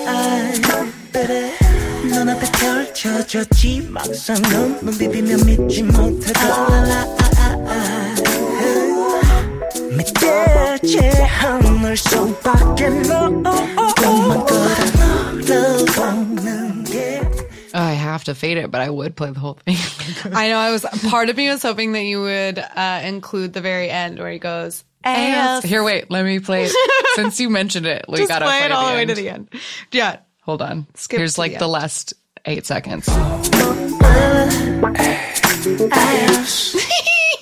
오로라가 0.00 0.86
베레 1.12 1.52
눈앞에 2.08 2.50
펼쳐졌지 2.52 3.88
막상 3.90 4.36
넌눈 4.42 4.96
비비며 4.98 5.36
믿지 5.44 5.82
못하다 5.82 6.66
밑대지 9.96 10.98
하늘 11.26 11.96
속밖에 11.96 12.88
너 12.88 13.28
꿈만 13.28 14.46
끌어 14.46 14.68
너를 15.46 15.84
보는 15.94 16.84
게 16.84 17.20
Oh, 17.74 17.82
I 17.82 17.92
have 17.92 18.24
to 18.24 18.34
fade 18.34 18.56
it, 18.56 18.70
but 18.70 18.80
I 18.80 18.88
would 18.88 19.16
play 19.16 19.30
the 19.32 19.38
whole 19.38 19.58
thing. 19.66 19.76
I 20.34 20.48
know. 20.48 20.56
I 20.56 20.70
was 20.70 20.86
part 21.10 21.28
of 21.28 21.36
me 21.36 21.50
was 21.50 21.62
hoping 21.62 21.92
that 21.92 22.04
you 22.04 22.22
would 22.22 22.58
uh, 22.58 23.02
include 23.04 23.52
the 23.52 23.60
very 23.60 23.90
end 23.90 24.18
where 24.18 24.30
he 24.30 24.38
goes. 24.38 24.82
"Ass." 25.03 25.63
Here, 25.63 25.83
wait, 25.83 26.09
let 26.11 26.25
me 26.25 26.39
play 26.39 26.65
it. 26.65 26.71
Since 27.15 27.39
you 27.39 27.49
mentioned 27.49 27.85
it, 27.85 28.05
we 28.07 28.17
Just 28.17 28.29
gotta 28.29 28.45
play 28.45 28.59
play 28.59 28.65
it 28.67 28.71
all 28.71 28.87
the 28.87 28.93
way 28.93 29.01
end. 29.01 29.09
to 29.09 29.15
the 29.15 29.29
end. 29.29 29.49
Yeah. 29.91 30.17
Hold 30.43 30.61
on. 30.61 30.87
Skip 30.95 31.17
Here's 31.19 31.37
like 31.37 31.53
the 31.53 31.59
the 31.59 31.67
last 31.67 32.13
eight 32.45 32.65
seconds. 32.65 33.07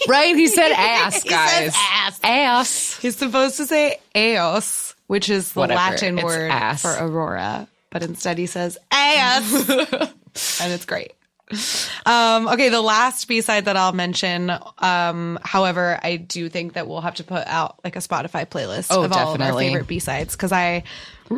right? 0.07 0.35
He 0.35 0.47
said 0.47 0.71
ass, 0.71 1.23
guys. 1.23 1.73
ass. 1.75 2.19
Ass. 2.23 2.99
He's 3.01 3.15
supposed 3.15 3.57
to 3.57 3.65
say 3.65 3.97
eos, 4.15 4.95
which 5.07 5.29
is 5.29 5.53
the 5.53 5.59
Whatever, 5.61 5.77
Latin 5.77 6.17
it's 6.19 6.25
word 6.25 6.51
ass. 6.51 6.81
for 6.81 6.95
aurora, 6.99 7.67
but 7.91 8.03
instead 8.03 8.37
he 8.37 8.45
says 8.45 8.77
ass, 8.91 9.69
and 10.61 10.73
it's 10.73 10.85
great. 10.85 11.13
Um, 12.05 12.47
okay, 12.47 12.69
the 12.69 12.81
last 12.81 13.27
B 13.27 13.41
side 13.41 13.65
that 13.65 13.75
I'll 13.77 13.91
mention. 13.93 14.51
Um, 14.77 15.39
however, 15.43 15.99
I 16.01 16.17
do 16.17 16.49
think 16.49 16.73
that 16.73 16.87
we'll 16.87 17.01
have 17.01 17.15
to 17.15 17.23
put 17.23 17.47
out 17.47 17.79
like 17.83 17.95
a 17.95 17.99
Spotify 17.99 18.45
playlist 18.47 18.87
Oh, 18.91 19.03
of 19.03 19.11
all 19.13 19.33
of 19.35 19.41
our 19.41 19.53
favorite 19.57 19.87
B 19.87 19.99
sides 19.99 20.35
because 20.35 20.51
I 20.51 20.83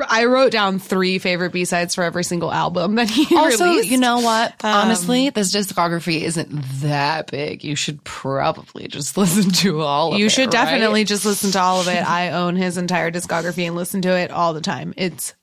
I 0.07 0.23
wrote 0.25 0.51
down 0.53 0.79
three 0.79 1.19
favorite 1.19 1.51
B 1.51 1.65
sides 1.65 1.95
for 1.95 2.03
every 2.05 2.23
single 2.23 2.51
album 2.51 2.95
that 2.95 3.09
he 3.09 3.35
Also, 3.35 3.65
released. 3.65 3.89
you 3.89 3.97
know 3.97 4.19
what? 4.19 4.51
Um, 4.63 4.73
Honestly, 4.87 5.29
this 5.31 5.53
discography 5.53 6.21
isn't 6.21 6.49
that 6.81 7.29
big. 7.29 7.63
You 7.63 7.75
should 7.75 8.01
probably 8.03 8.87
just 8.87 9.17
listen 9.17 9.51
to 9.51 9.81
all 9.81 10.09
of 10.09 10.15
it. 10.15 10.19
You 10.19 10.27
it, 10.27 10.31
should 10.31 10.45
right? 10.45 10.51
definitely 10.51 11.03
just 11.03 11.25
listen 11.25 11.51
to 11.51 11.59
all 11.59 11.81
of 11.81 11.87
it. 11.89 12.07
I 12.09 12.31
own 12.31 12.55
his 12.55 12.77
entire 12.77 13.11
discography 13.11 13.65
and 13.67 13.75
listen 13.75 14.01
to 14.03 14.09
it 14.17 14.31
all 14.31 14.53
the 14.53 14.61
time. 14.61 14.93
It's 14.95 15.35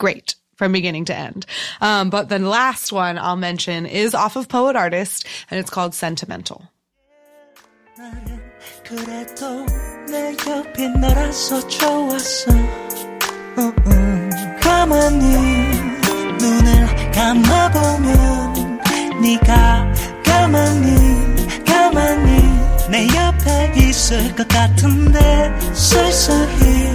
great 0.00 0.34
from 0.61 0.71
beginning 0.71 1.05
to 1.05 1.15
end. 1.15 1.45
Um, 1.81 2.09
but 2.09 2.29
the 2.29 2.39
last 2.39 2.91
one 2.91 3.17
I'll 3.17 3.35
mention 3.35 3.85
is 3.85 4.15
off 4.15 4.35
of 4.35 4.49
Poet 4.49 4.75
Artist 4.75 5.25
and 5.49 5.59
it's 5.59 5.69
called 5.69 5.93
Sentimental. 5.93 6.67
그래도 8.83 9.65
내 10.09 10.31
옆에 10.47 10.87
너라서 10.87 11.67
좋았어 11.67 12.51
어, 12.51 13.61
어. 13.61 14.07
가만히 14.61 15.25
눈을 16.39 17.11
감아보면 17.11 18.79
네가 19.21 19.93
가만히 20.23 21.65
가만히 21.65 22.43
내 22.89 23.07
옆에 23.07 23.73
있을 23.77 24.33
것 24.35 24.47
같은데 24.47 25.19
서서히 25.73 26.89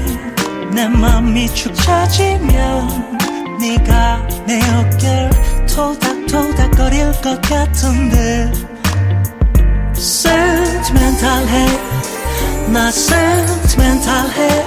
내 0.72 0.88
맘이 0.88 1.46
축 1.54 1.74
처지면 1.74 3.15
네가 3.59 4.27
내 4.45 4.59
어깨를 4.59 5.31
토닥토닥거릴 5.67 7.11
것 7.21 7.41
같은데. 7.41 8.51
Sentimental해. 9.95 11.67
나 12.71 12.87
sentimental해. 12.89 14.65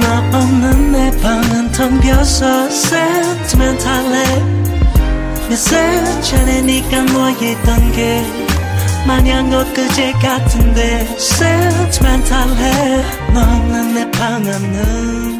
너 0.00 0.38
없는 0.38 0.92
내 0.92 1.10
방은 1.20 1.72
텅 1.72 2.00
비어서 2.00 2.66
sentimental해. 2.66 4.42
몇살 5.48 6.22
전에 6.22 6.62
네가 6.62 7.02
누워있던 7.02 7.92
게 7.92 8.24
마냥 9.06 9.52
엊그제 9.52 10.12
같은데. 10.12 11.06
Sentimental해. 11.16 13.04
너 13.34 13.40
없는 13.40 13.94
내 13.94 14.10
방안은 14.10 15.37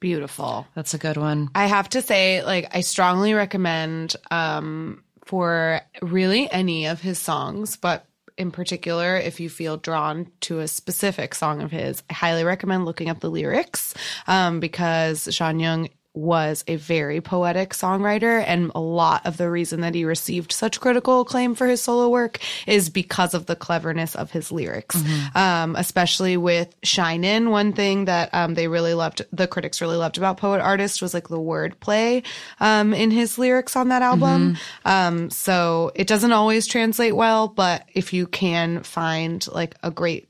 Beautiful. 0.00 0.66
That's 0.74 0.94
a 0.94 0.98
good 0.98 1.18
one. 1.18 1.50
I 1.54 1.66
have 1.66 1.88
to 1.90 2.02
say, 2.02 2.42
like, 2.42 2.74
I 2.74 2.80
strongly 2.80 3.34
recommend 3.34 4.16
um, 4.30 5.04
for 5.26 5.82
really 6.00 6.50
any 6.50 6.86
of 6.86 7.00
his 7.00 7.18
songs, 7.18 7.76
but 7.76 8.06
in 8.38 8.50
particular, 8.50 9.16
if 9.16 9.38
you 9.38 9.50
feel 9.50 9.76
drawn 9.76 10.32
to 10.40 10.60
a 10.60 10.68
specific 10.68 11.34
song 11.34 11.60
of 11.60 11.70
his, 11.70 12.02
I 12.08 12.14
highly 12.14 12.42
recommend 12.42 12.86
looking 12.86 13.10
up 13.10 13.20
the 13.20 13.30
lyrics 13.30 13.94
um, 14.26 14.60
because 14.60 15.26
Jonghyun 15.26 15.90
was 16.12 16.64
a 16.66 16.76
very 16.76 17.20
poetic 17.20 17.70
songwriter 17.70 18.42
and 18.44 18.72
a 18.74 18.80
lot 18.80 19.24
of 19.26 19.36
the 19.36 19.48
reason 19.48 19.80
that 19.82 19.94
he 19.94 20.04
received 20.04 20.50
such 20.50 20.80
critical 20.80 21.20
acclaim 21.20 21.54
for 21.54 21.68
his 21.68 21.80
solo 21.80 22.08
work 22.08 22.40
is 22.66 22.90
because 22.90 23.32
of 23.32 23.46
the 23.46 23.54
cleverness 23.54 24.16
of 24.16 24.30
his 24.32 24.50
lyrics. 24.50 24.96
Um, 25.34 25.76
especially 25.76 26.36
with 26.36 26.74
shine 26.82 27.22
in 27.22 27.50
one 27.50 27.72
thing 27.72 28.06
that 28.06 28.32
um, 28.34 28.54
they 28.54 28.66
really 28.66 28.94
loved 28.94 29.22
the 29.32 29.46
critics 29.46 29.80
really 29.80 29.96
loved 29.96 30.18
about 30.18 30.36
poet 30.36 30.60
artist 30.60 31.00
was 31.00 31.14
like 31.14 31.28
the 31.28 31.38
wordplay 31.38 32.24
um, 32.58 32.92
in 32.92 33.10
his 33.10 33.38
lyrics 33.38 33.76
on 33.76 33.88
that 33.88 34.02
album. 34.02 34.56
Um, 34.84 35.30
so 35.30 35.92
it 35.94 36.06
doesn't 36.06 36.32
always 36.32 36.66
translate 36.66 37.14
well 37.14 37.46
but 37.48 37.88
if 37.94 38.12
you 38.12 38.26
can 38.26 38.82
find 38.82 39.46
like 39.52 39.76
a 39.82 39.90
great 39.90 40.29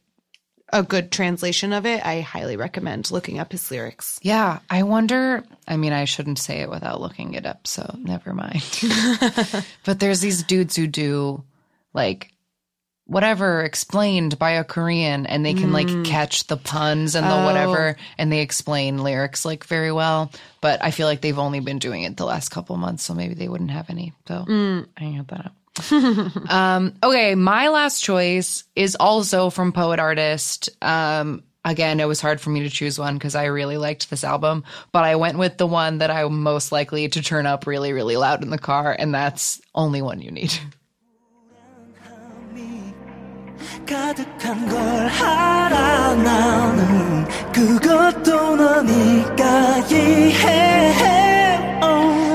a 0.72 0.82
good 0.82 1.10
translation 1.10 1.72
of 1.72 1.86
it 1.86 2.04
i 2.04 2.20
highly 2.20 2.56
recommend 2.56 3.10
looking 3.10 3.38
up 3.38 3.52
his 3.52 3.70
lyrics 3.70 4.10
Yeah, 4.22 4.60
I 4.68 4.82
wonder. 4.82 5.44
I 5.66 5.76
mean, 5.76 5.92
I 5.92 6.04
shouldn't 6.04 6.38
say 6.38 6.60
it 6.60 6.70
without 6.70 7.00
looking 7.00 7.34
it 7.34 7.46
up, 7.46 7.66
so 7.66 7.96
never 7.98 8.32
mind. 8.32 8.62
but 9.84 10.00
there's 10.00 10.20
these 10.20 10.42
dudes 10.42 10.76
who 10.76 10.86
do 10.86 11.42
like 11.94 12.32
whatever 13.06 13.62
explained 13.62 14.38
by 14.38 14.52
a 14.52 14.64
Korean 14.64 15.26
and 15.26 15.44
they 15.44 15.54
can 15.54 15.72
like 15.72 15.88
mm. 15.88 16.04
catch 16.04 16.46
the 16.46 16.56
puns 16.56 17.16
and 17.16 17.26
the 17.26 17.42
oh. 17.42 17.44
whatever 17.44 17.96
and 18.18 18.30
they 18.30 18.40
explain 18.40 18.98
lyrics 18.98 19.44
like 19.44 19.64
very 19.64 19.90
well. 19.90 20.30
But 20.60 20.84
I 20.84 20.92
feel 20.92 21.08
like 21.08 21.20
they've 21.20 21.38
only 21.38 21.58
been 21.58 21.80
doing 21.80 22.04
it 22.04 22.16
the 22.16 22.26
last 22.26 22.50
couple 22.50 22.76
months, 22.76 23.02
so 23.02 23.14
maybe 23.14 23.34
they 23.34 23.48
wouldn't 23.48 23.72
have 23.72 23.90
any. 23.90 24.12
So 24.28 24.44
mm. 24.46 24.86
I 24.96 25.04
had 25.04 25.28
that 25.28 25.46
up. 25.46 25.54
um, 26.49 26.93
okay, 27.03 27.35
my 27.35 27.67
last 27.67 28.01
choice 28.01 28.63
is 28.75 28.95
also 28.97 29.49
from 29.49 29.73
Poet 29.73 29.99
Artist. 29.99 30.69
Um, 30.81 31.43
again, 31.65 31.99
it 31.99 32.07
was 32.07 32.21
hard 32.21 32.39
for 32.39 32.49
me 32.49 32.61
to 32.61 32.69
choose 32.69 32.97
one 32.97 33.15
because 33.15 33.35
I 33.35 33.45
really 33.45 33.77
liked 33.77 34.09
this 34.09 34.23
album, 34.23 34.63
but 34.91 35.03
I 35.03 35.15
went 35.15 35.37
with 35.37 35.57
the 35.57 35.67
one 35.67 35.97
that 35.97 36.11
I'm 36.11 36.43
most 36.43 36.71
likely 36.71 37.09
to 37.09 37.21
turn 37.21 37.45
up 37.45 37.67
really, 37.67 37.91
really 37.91 38.15
loud 38.15 38.43
in 38.43 38.49
the 38.49 38.57
car, 38.57 38.95
and 38.97 39.13
that's 39.13 39.59
only 39.73 40.01
one 40.01 40.21
you 40.21 40.31
need. 40.31 40.53
가득한 43.85 44.67
걸 44.67 45.07
알아 45.07 46.15
나는 46.15 47.25
그것도 47.51 48.55
너니까 48.55 49.77
이해해 49.91 51.79
어. 51.81 52.28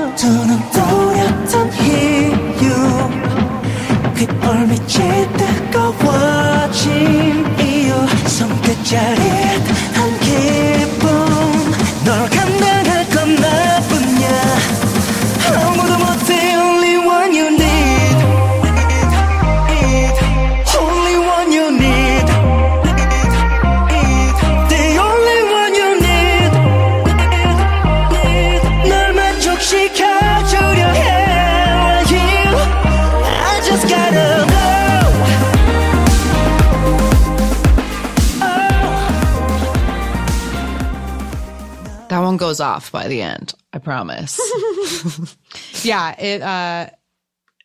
Off 42.76 42.92
by 42.92 43.08
the 43.08 43.22
end. 43.22 43.54
I 43.72 43.78
promise. 43.78 44.38
Yeah, 45.82 46.14
it 46.18 46.42
uh 46.42 46.90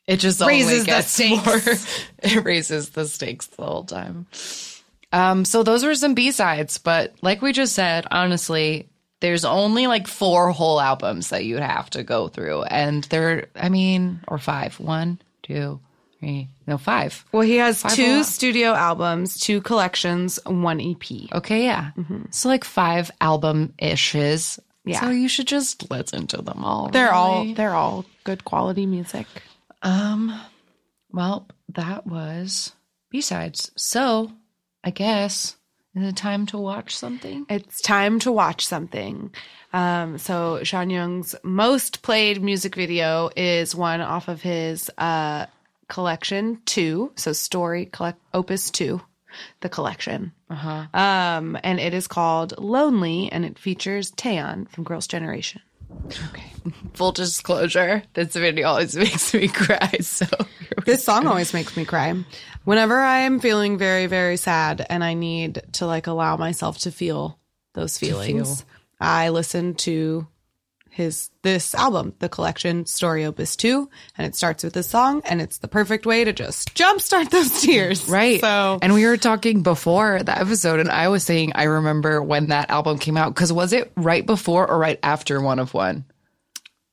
It 0.08 0.18
just 0.18 0.42
Raises 0.42 0.86
the 0.86 1.02
stakes. 1.02 1.46
more. 1.46 1.60
It 2.24 2.44
raises 2.46 2.90
the 2.90 3.08
stakes 3.08 3.48
the 3.48 3.64
whole 3.66 3.84
time. 3.84 4.28
Um, 5.14 5.44
so 5.46 5.64
those 5.64 5.84
were 5.84 5.96
some 5.96 6.14
B 6.14 6.32
sides, 6.32 6.78
but 6.78 7.14
like 7.22 7.42
we 7.42 7.52
just 7.52 7.74
said, 7.74 8.06
honestly, 8.12 8.88
there's 9.20 9.44
only 9.46 9.88
like 9.88 10.08
four 10.08 10.52
whole 10.52 10.80
albums 10.80 11.30
that 11.30 11.44
you'd 11.46 11.60
have 11.62 11.90
to 11.92 12.04
go 12.04 12.28
through, 12.30 12.64
and 12.64 13.04
they're, 13.06 13.48
I 13.56 13.70
mean, 13.70 14.22
or 14.28 14.38
five. 14.38 14.80
One, 14.80 15.20
two, 15.44 15.80
three, 16.20 16.48
no, 16.66 16.78
five. 16.78 17.26
well 17.34 17.42
he 17.44 17.58
has 17.58 17.82
Five 17.82 17.94
two 17.94 18.24
studio 18.24 18.74
albums, 18.74 19.38
two 19.40 19.60
collections, 19.62 20.40
one 20.46 20.80
EP. 20.80 21.34
Okay, 21.34 21.66
yeah. 21.66 21.92
So 22.30 22.48
like 22.50 22.64
five 22.64 23.12
album 23.20 23.74
ishes. 23.82 24.60
Yeah. 24.84 25.02
So 25.02 25.10
you 25.10 25.28
should 25.28 25.48
just 25.48 25.90
listen 25.92 26.28
to 26.28 26.42
them 26.42 26.64
all. 26.64 26.90
They're 26.90 27.14
all 27.14 27.54
they're 27.54 27.76
all 27.76 28.06
good 28.24 28.46
quality 28.46 28.86
music. 28.86 29.28
Um 29.82 30.40
well, 31.12 31.48
that 31.70 32.08
was 32.08 32.74
B 33.10 33.22
sides. 33.22 33.72
So 33.76 34.32
I 34.84 34.92
guess 34.92 35.56
is 35.94 36.08
it 36.08 36.16
time 36.16 36.46
to 36.48 36.58
watch 36.58 36.96
something? 36.96 37.46
It's 37.50 37.82
time 37.82 38.20
to 38.20 38.32
watch 38.32 38.66
something. 38.66 39.34
Um, 39.74 40.18
so 40.18 40.60
Jonghyun's 40.62 41.36
most 41.44 42.02
played 42.02 42.42
music 42.42 42.76
video 42.76 43.30
is 43.36 43.76
one 43.76 44.00
off 44.00 44.30
of 44.30 44.42
his 44.42 44.90
uh, 44.98 45.48
collection 45.90 46.62
two, 46.66 47.12
so 47.16 47.34
story 47.34 47.88
collect 47.88 48.20
opus 48.34 48.70
two, 48.70 49.02
the 49.62 49.70
collection. 49.70 50.32
Uh-huh. 50.50 50.86
Um, 50.94 51.58
and 51.64 51.80
it 51.80 51.94
is 51.94 52.08
called 52.08 52.54
Lonely, 52.58 53.32
and 53.32 53.46
it 53.46 53.58
features 53.58 54.12
Taeyeon 54.12 54.70
from 54.70 54.84
Girls' 54.84 55.08
Generation. 55.08 55.62
Full 56.94 57.12
disclosure, 57.12 58.04
this 58.14 58.34
video 58.34 58.68
always 58.70 58.96
makes 59.06 59.34
me 59.34 59.48
cry. 59.48 59.98
So 60.02 60.26
This 60.86 61.04
song 61.04 61.28
always 61.28 61.54
makes 61.54 61.76
me 61.76 61.86
cry. 61.86 62.14
Whenever 62.64 63.00
I 63.00 63.20
am 63.20 63.40
feeling 63.40 63.78
very, 63.78 64.06
very 64.08 64.38
sad 64.38 64.86
and 64.90 65.04
I 65.04 65.14
need 65.14 65.62
to 65.74 65.86
like 65.86 66.08
allow 66.08 66.38
myself 66.38 66.80
to 66.80 66.92
feel 66.92 67.40
those 67.74 67.98
feelings, 67.98 68.66
I 69.00 69.30
listen 69.30 69.74
to 69.76 70.28
his 70.92 71.30
this 71.42 71.74
album, 71.74 72.14
the 72.20 72.30
collection 72.30 72.86
Story 72.86 73.26
Opus 73.26 73.56
2, 73.56 73.90
and 74.18 74.28
it 74.28 74.36
starts 74.36 74.64
with 74.64 74.74
this 74.74 74.88
song 74.88 75.22
and 75.26 75.42
it's 75.42 75.58
the 75.58 75.68
perfect 75.68 76.06
way 76.06 76.24
to 76.24 76.34
just 76.34 76.76
jumpstart 76.76 77.30
those 77.32 77.62
tears. 77.62 78.08
right. 78.08 78.40
So 78.42 78.78
and 78.82 78.94
we 78.94 79.06
were 79.06 79.18
talking 79.18 79.64
before 79.64 80.22
the 80.22 80.38
episode, 80.38 80.80
and 80.80 80.90
I 80.90 81.08
was 81.08 81.24
saying 81.24 81.54
I 81.56 81.64
remember 81.64 82.22
when 82.22 82.48
that 82.48 82.70
album 82.70 83.00
came 83.00 83.18
out 83.18 83.34
because 83.34 83.52
was 83.52 83.74
it 83.74 83.92
right 83.96 84.26
before 84.26 84.70
or 84.70 84.78
right 84.78 85.00
after 85.02 85.42
one 85.42 85.60
of 85.60 85.74
one? 85.74 86.06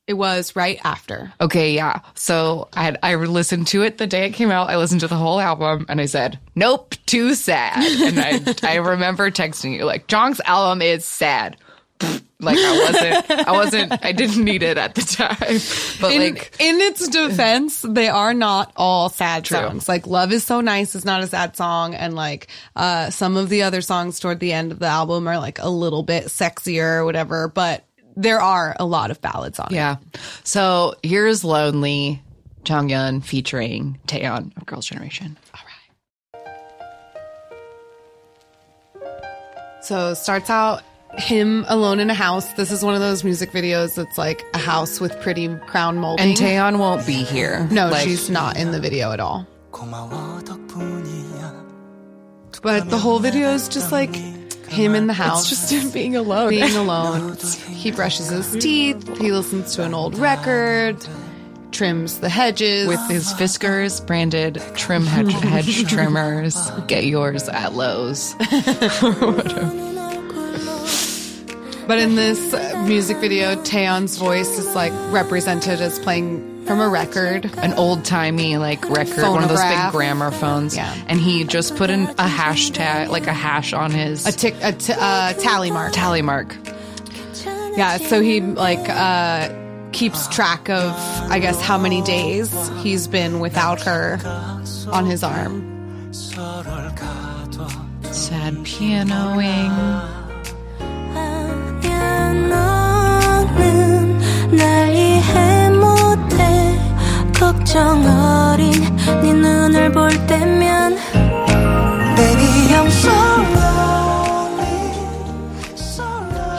it 0.09 0.17
was 0.17 0.55
right 0.55 0.79
after. 0.83 1.31
Okay, 1.39 1.75
yeah. 1.75 1.99
So 2.15 2.67
I 2.73 2.81
had, 2.81 2.97
I 3.03 3.13
listened 3.13 3.67
to 3.67 3.83
it 3.83 3.99
the 3.99 4.07
day 4.07 4.25
it 4.25 4.33
came 4.33 4.49
out. 4.49 4.71
I 4.71 4.77
listened 4.77 5.01
to 5.01 5.07
the 5.07 5.15
whole 5.15 5.39
album 5.39 5.85
and 5.87 6.01
I 6.01 6.07
said, 6.07 6.39
"Nope, 6.55 6.95
too 7.05 7.35
sad." 7.35 7.77
And 7.77 8.19
I 8.19 8.55
I 8.73 8.77
remember 8.77 9.29
texting 9.29 9.77
you 9.77 9.85
like, 9.85 10.07
"Jong's 10.07 10.41
album 10.41 10.81
is 10.81 11.05
sad." 11.05 11.57
like 12.41 12.57
I 12.57 12.79
wasn't 12.85 13.47
I 13.47 13.51
wasn't 13.51 14.05
I 14.05 14.11
didn't 14.13 14.43
need 14.43 14.63
it 14.63 14.77
at 14.77 14.95
the 14.95 15.01
time. 15.01 15.35
But 16.01 16.13
In, 16.13 16.21
like 16.21 16.55
in 16.59 16.79
its 16.79 17.07
defense, 17.09 17.81
they 17.81 18.07
are 18.07 18.33
not 18.33 18.71
all 18.77 19.09
sad 19.09 19.45
songs. 19.45 19.89
Like 19.89 20.07
"Love 20.07 20.31
Is 20.31 20.45
So 20.45 20.61
Nice" 20.61 20.95
is 20.95 21.03
not 21.03 21.21
a 21.21 21.27
sad 21.27 21.57
song, 21.57 21.93
and 21.95 22.15
like 22.15 22.47
uh, 22.75 23.09
some 23.09 23.35
of 23.35 23.49
the 23.49 23.63
other 23.63 23.81
songs 23.81 24.19
toward 24.21 24.39
the 24.39 24.53
end 24.53 24.71
of 24.71 24.79
the 24.79 24.85
album 24.87 25.27
are 25.27 25.37
like 25.39 25.59
a 25.59 25.67
little 25.69 26.03
bit 26.03 26.25
sexier 26.27 26.99
or 26.99 27.05
whatever. 27.05 27.49
But 27.49 27.83
there 28.15 28.39
are 28.39 28.75
a 28.79 28.85
lot 28.85 29.11
of 29.11 29.19
ballads 29.21 29.59
on 29.59 29.67
it. 29.71 29.75
yeah. 29.75 29.97
So 30.45 30.95
here's 31.03 31.43
Lonely 31.43 32.21
Jonghyun 32.63 33.23
featuring 33.23 33.99
Taeyeon 34.07 34.55
of 34.55 34.65
Girls' 34.65 34.85
Generation. 34.85 35.37
Alright. 35.53 36.47
So 39.81 40.13
starts 40.13 40.49
out 40.49 40.83
him 41.17 41.65
alone 41.67 41.99
in 41.99 42.09
a 42.09 42.13
house. 42.13 42.53
This 42.53 42.71
is 42.71 42.83
one 42.83 42.93
of 42.93 43.01
those 43.01 43.23
music 43.23 43.51
videos 43.51 43.95
that's 43.95 44.17
like 44.17 44.45
a 44.53 44.57
house 44.57 44.99
with 44.99 45.19
pretty 45.21 45.47
crown 45.67 45.97
molding. 45.97 46.29
And 46.29 46.37
Taeyeon 46.37 46.79
won't 46.79 47.05
be 47.05 47.23
here. 47.23 47.67
No, 47.71 47.89
like, 47.89 48.07
she's 48.07 48.29
not 48.29 48.57
in 48.57 48.71
the 48.71 48.79
video 48.79 49.11
at 49.11 49.19
all. 49.19 49.47
But 52.61 52.89
the 52.89 52.97
whole 52.97 53.19
video 53.19 53.49
is 53.53 53.69
just 53.69 53.91
like 53.91 54.13
him 54.67 54.95
in 54.95 55.07
the 55.07 55.13
house. 55.13 55.51
It's 55.51 55.61
just 55.61 55.71
him 55.71 55.91
being 55.91 56.15
alone. 56.15 56.49
Being 56.49 56.75
alone. 56.75 57.37
he 57.69 57.91
brushes 57.91 58.29
his 58.29 58.51
teeth. 58.61 59.17
He 59.17 59.31
listens 59.31 59.75
to 59.75 59.83
an 59.83 59.93
old 59.93 60.17
record. 60.17 60.97
Trims 61.71 62.19
the 62.19 62.29
hedges. 62.29 62.87
With 62.87 63.07
his 63.09 63.31
Fiskars 63.33 64.05
branded 64.05 64.61
trim 64.75 65.05
hedge, 65.05 65.31
hedge 65.33 65.87
trimmers. 65.89 66.69
Get 66.87 67.05
yours 67.05 67.47
at 67.47 67.73
Lowe's. 67.73 68.33
whatever. 69.11 69.98
But 71.89 71.97
in 71.97 72.13
this 72.13 72.53
music 72.87 73.17
video, 73.17 73.55
Taeyeon's 73.55 74.19
voice 74.19 74.59
is 74.59 74.75
like 74.75 74.93
represented 75.11 75.81
as 75.81 75.97
playing 75.97 76.63
from 76.67 76.81
a 76.81 76.87
record. 76.87 77.45
An 77.57 77.73
old 77.73 78.05
timey 78.05 78.57
like 78.57 78.87
record, 78.91 79.23
one 79.23 79.41
of 79.41 79.49
those 79.49 79.59
big 79.59 79.91
gramophones. 79.91 80.75
Yeah. 80.75 80.93
And 81.07 81.19
he 81.19 81.45
just 81.45 81.75
put 81.77 81.89
in 81.89 82.03
a 82.03 82.27
hashtag, 82.27 83.07
like 83.07 83.25
a 83.25 83.33
hash 83.33 83.73
on 83.73 83.89
his 83.89 84.27
a, 84.27 84.31
tick, 84.31 84.53
a 84.61 84.73
t- 84.73 84.93
uh, 84.95 85.33
tally 85.33 85.71
mark. 85.71 85.91
Tally 85.91 86.21
mark. 86.21 86.55
Yeah, 87.75 87.97
so 87.97 88.21
he 88.21 88.41
like 88.41 88.87
uh, 88.87 89.51
keeps 89.91 90.27
track 90.27 90.69
of, 90.69 90.91
I 91.31 91.39
guess, 91.39 91.59
how 91.59 91.79
many 91.79 92.03
days 92.03 92.53
he's 92.83 93.07
been 93.07 93.39
without 93.39 93.81
her 93.81 94.19
on 94.91 95.07
his 95.07 95.23
arm. 95.23 96.13
Sad 98.11 98.63
pianoing. 98.63 100.28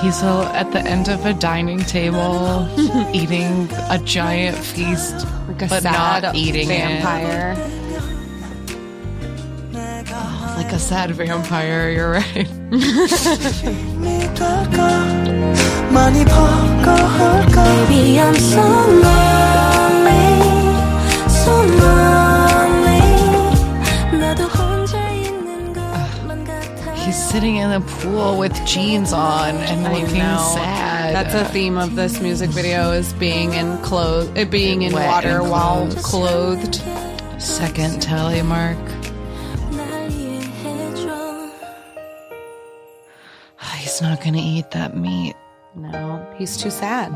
He's 0.03 0.23
at 0.23 0.73
the 0.73 0.81
end 0.81 1.09
of 1.09 1.25
a 1.25 1.33
dining 1.35 1.79
table 1.81 2.67
eating 3.15 3.69
a 3.91 3.99
giant 4.03 4.57
feast, 4.57 5.27
Like 5.47 5.63
a 5.63 5.67
but 5.67 5.83
sad 5.83 6.23
not 6.23 6.35
eating 6.35 6.69
vampire. 6.69 7.55
it 7.57 7.80
like 10.71 10.79
a 10.79 10.83
sad 10.83 11.11
vampire, 11.11 11.91
you're 11.91 12.12
right. 12.12 12.49
I'm 12.61 12.81
so 18.41 18.62
he's 27.05 27.31
sitting 27.31 27.57
in 27.57 27.71
the 27.71 27.81
pool 27.99 28.39
with 28.39 28.55
jeans 28.64 29.12
on 29.12 29.57
and 29.57 29.83
looking 29.83 30.07
sad. 30.07 31.16
That's 31.16 31.35
a 31.35 31.45
theme 31.53 31.79
of 31.79 31.97
this 31.97 32.21
music 32.21 32.51
video: 32.51 32.93
is 32.93 33.12
being 33.14 33.55
in 33.55 33.77
clothes, 33.79 34.31
being 34.47 34.83
in 34.83 34.93
water 34.93 35.43
while 35.43 35.91
clothed. 35.97 36.81
Second 37.41 38.01
tally 38.01 38.43
mark. 38.43 38.79
Not 44.01 44.21
going 44.21 44.35
to 44.35 44.41
eat 44.41 44.71
that 44.71 44.97
meat. 44.97 45.35
No, 45.75 46.27
he's 46.39 46.57
too 46.57 46.71
sad. 46.71 47.11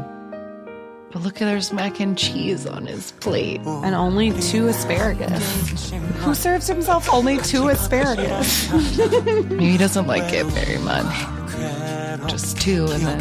But 1.10 1.22
look, 1.22 1.36
there's 1.36 1.72
mac 1.72 2.00
and 2.00 2.18
cheese 2.18 2.66
on 2.66 2.86
his 2.86 3.12
plate. 3.12 3.60
And 3.64 3.94
only 3.94 4.32
two 4.40 4.68
asparagus. 4.68 5.90
Who 5.90 6.34
serves 6.34 6.66
himself 6.66 7.12
only 7.12 7.38
two 7.38 7.68
asparagus? 7.68 8.70
Maybe 8.70 9.66
he 9.70 9.78
doesn't 9.78 10.06
like 10.06 10.32
it 10.32 10.44
very 10.46 10.78
much. 10.78 11.06
Just 12.28 12.60
two 12.60 12.86
and 12.90 13.02
then. 13.02 13.20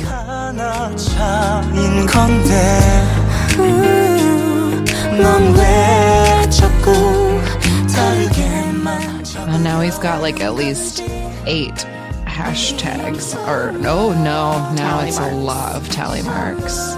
And 9.37 9.63
now 9.63 9.81
he's 9.81 9.99
got 9.99 10.21
like 10.21 10.41
at 10.41 10.55
least 10.55 11.01
eight 11.45 11.85
hashtags. 12.33 13.35
Or 13.47 13.69
Oh 13.87 14.11
no, 14.13 14.73
now 14.73 14.99
Tally 14.99 15.09
it's 15.09 15.19
a 15.19 15.31
lot 15.35 15.75
of 15.75 15.89
tally 15.89 16.23
marks. 16.23 16.95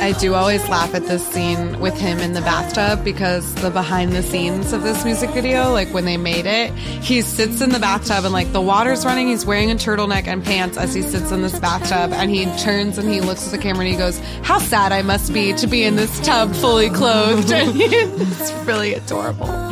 I 0.00 0.12
do 0.12 0.32
always 0.32 0.66
laugh 0.70 0.94
at 0.94 1.04
this 1.04 1.26
scene 1.26 1.78
with 1.78 1.92
him 1.98 2.20
in 2.20 2.32
the 2.32 2.40
bathtub 2.40 3.04
because 3.04 3.54
the 3.56 3.68
behind 3.68 4.12
the 4.12 4.22
scenes 4.22 4.72
of 4.72 4.82
this 4.82 5.04
music 5.04 5.28
video, 5.30 5.72
like 5.72 5.88
when 5.88 6.06
they 6.06 6.16
made 6.16 6.46
it, 6.46 6.72
he 6.72 7.20
sits 7.20 7.60
in 7.60 7.68
the 7.68 7.78
bathtub 7.78 8.24
and 8.24 8.32
like 8.32 8.50
the 8.52 8.62
water's 8.62 9.04
running. 9.04 9.28
He's 9.28 9.44
wearing 9.44 9.70
a 9.70 9.74
turtleneck 9.74 10.26
and 10.26 10.42
pants 10.42 10.78
as 10.78 10.94
he 10.94 11.02
sits 11.02 11.30
in 11.32 11.42
this 11.42 11.58
bathtub 11.60 12.14
and 12.14 12.30
he 12.30 12.46
turns 12.56 12.96
and 12.96 13.10
he 13.10 13.20
looks 13.20 13.44
at 13.44 13.52
the 13.52 13.58
camera 13.58 13.84
and 13.84 13.92
he 13.92 13.98
goes, 13.98 14.18
How 14.42 14.58
sad 14.58 14.90
I 14.92 15.02
must 15.02 15.34
be 15.34 15.52
to 15.52 15.66
be 15.66 15.84
in 15.84 15.96
this 15.96 16.18
tub 16.20 16.54
fully 16.54 16.88
clothed. 16.88 17.52
And 17.60 17.78
it's 18.22 18.52
really 18.66 18.94
adorable 18.94 19.70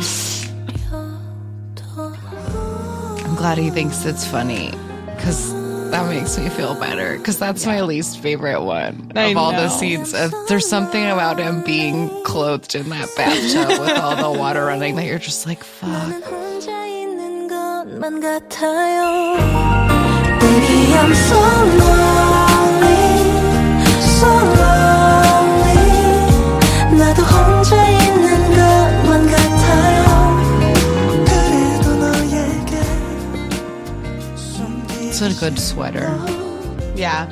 glad 3.39 3.57
he 3.57 3.69
thinks 3.69 4.03
it's 4.03 4.27
funny 4.27 4.69
because 5.15 5.53
that 5.91 6.05
makes 6.09 6.37
me 6.37 6.49
feel 6.49 6.77
better 6.77 7.17
because 7.17 7.39
that's 7.39 7.65
yeah. 7.65 7.75
my 7.75 7.81
least 7.81 8.19
favorite 8.19 8.61
one 8.61 9.13
I 9.15 9.27
of 9.27 9.37
all 9.37 9.51
the 9.51 9.69
scenes. 9.69 10.13
Uh, 10.13 10.29
there's 10.49 10.67
something 10.67 11.05
about 11.05 11.39
him 11.39 11.63
being 11.63 12.09
clothed 12.25 12.75
in 12.75 12.89
that 12.89 13.07
bathtub 13.15 13.79
with 13.79 13.97
all 13.97 14.33
the 14.33 14.37
water 14.37 14.65
running 14.65 14.97
that 14.97 15.05
you're 15.05 15.19
just 15.19 15.47
like, 15.47 15.63
fuck. 15.63 16.09
Baby, 20.41 20.89
That's 35.19 35.35
a 35.35 35.39
good 35.41 35.59
sweater. 35.59 36.07
Yeah. 36.95 37.29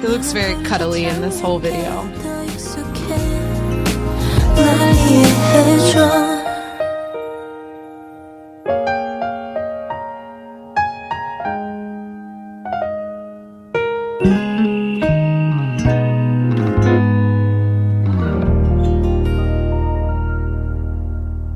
He 0.00 0.06
looks 0.06 0.32
very 0.32 0.62
cuddly 0.64 1.06
in 1.06 1.20
this 1.22 1.40
whole 1.40 1.58
video. 1.58 1.90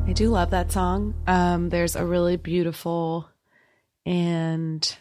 I 0.09 0.12
do 0.14 0.31
love 0.31 0.51
that 0.51 0.73
song. 0.73 1.14
Um, 1.29 1.68
there's 1.68 1.95
a 1.95 2.05
really 2.05 2.37
beautiful 2.37 3.29
and 4.05 4.97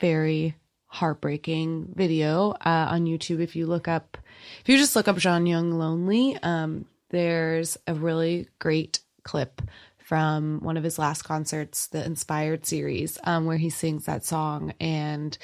very 0.00 0.54
heartbreaking 0.86 1.92
video 1.94 2.50
uh, 2.52 2.88
on 2.90 3.04
YouTube. 3.04 3.40
If 3.40 3.54
you 3.56 3.66
look 3.66 3.88
up, 3.88 4.16
if 4.60 4.68
you 4.68 4.78
just 4.78 4.96
look 4.96 5.08
up 5.08 5.16
Jonghyun 5.16 5.74
Lonely, 5.74 6.38
um, 6.42 6.86
there's 7.10 7.76
a 7.86 7.94
really 7.94 8.48
great 8.58 9.00
clip 9.22 9.62
from 9.98 10.60
one 10.60 10.78
of 10.78 10.84
his 10.84 10.98
last 10.98 11.22
concerts, 11.22 11.88
the 11.88 12.02
Inspired 12.02 12.64
series, 12.64 13.18
um, 13.24 13.44
where 13.44 13.58
he 13.58 13.68
sings 13.68 14.06
that 14.06 14.24
song 14.24 14.72
and 14.80 15.36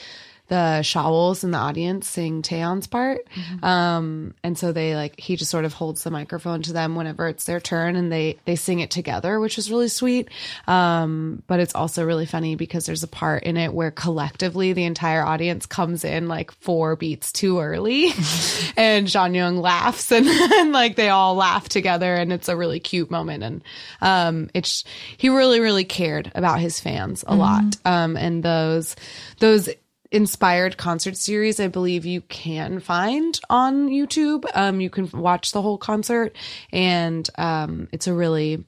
the 0.49 0.81
Shawols 0.83 1.43
in 1.43 1.53
the 1.53 1.59
audience 1.59 2.07
sing 2.07 2.43
Taeyeon's 2.43 2.87
part. 2.87 3.27
Um, 3.63 4.35
and 4.43 4.59
so 4.59 4.73
they 4.73 4.95
like, 4.95 5.19
he 5.19 5.37
just 5.37 5.51
sort 5.51 5.65
of 5.65 5.73
holds 5.73 6.05
the 6.05 6.11
microphone 6.11 6.61
to 6.63 6.73
them 6.75 6.97
whenever 6.97 7.29
it's 7.29 7.45
their 7.45 7.61
turn 7.61 7.97
and 7.97 8.13
they, 8.13 8.37
they 8.45 8.55
sing 8.55 8.81
it 8.81 8.91
together, 8.91 9.41
which 9.41 9.57
is 9.57 9.71
really 9.71 9.89
sweet. 9.89 10.29
Um, 10.67 11.43
but 11.47 11.61
it's 11.61 11.75
also 11.75 12.05
really 12.05 12.27
funny 12.27 12.57
because 12.57 12.85
there's 12.85 13.03
a 13.03 13.09
part 13.09 13.45
in 13.45 13.57
it 13.57 13.73
where 13.73 13.91
collectively 13.91 14.75
the 14.75 14.85
entire 14.85 15.25
audience 15.25 15.65
comes 15.65 16.05
in 16.05 16.29
like 16.29 16.53
four 16.53 16.95
beats 16.95 17.33
too 17.33 17.61
early 17.61 18.07
and 18.77 19.07
Jonghyun 19.07 19.63
laughs 19.63 20.13
and, 20.13 20.27
and 20.29 20.73
like 20.73 20.97
they 20.97 21.09
all 21.09 21.37
laugh 21.37 21.71
together 21.71 22.15
and 22.15 22.35
it's 22.35 22.51
a 22.51 22.57
really 22.57 22.81
cute 22.81 23.11
moment. 23.11 23.43
And, 23.43 23.65
um, 24.03 24.51
it's, 24.53 24.85
he 25.17 25.31
really, 25.31 25.61
really 25.61 25.85
cared 25.85 26.31
about 26.35 26.61
his 26.61 26.81
fans 26.81 27.25
a 27.27 27.35
lot. 27.35 27.77
Um, 27.87 28.19
and 28.19 28.43
those, 28.43 28.95
those, 29.39 29.71
inspired 30.15 30.77
concert 30.77 31.17
series 31.17 31.59
i 31.59 31.67
believe 31.67 32.07
you 32.07 32.21
can 32.23 32.79
find 32.79 33.41
on 33.51 33.89
youtube. 33.89 34.45
Um 34.55 34.81
you 34.81 34.89
can 34.89 35.11
watch 35.13 35.51
the 35.53 35.61
whole 35.61 35.77
concert 35.79 36.37
and 36.73 37.29
um 37.37 37.89
it's 37.91 38.07
a 38.07 38.15
really 38.15 38.65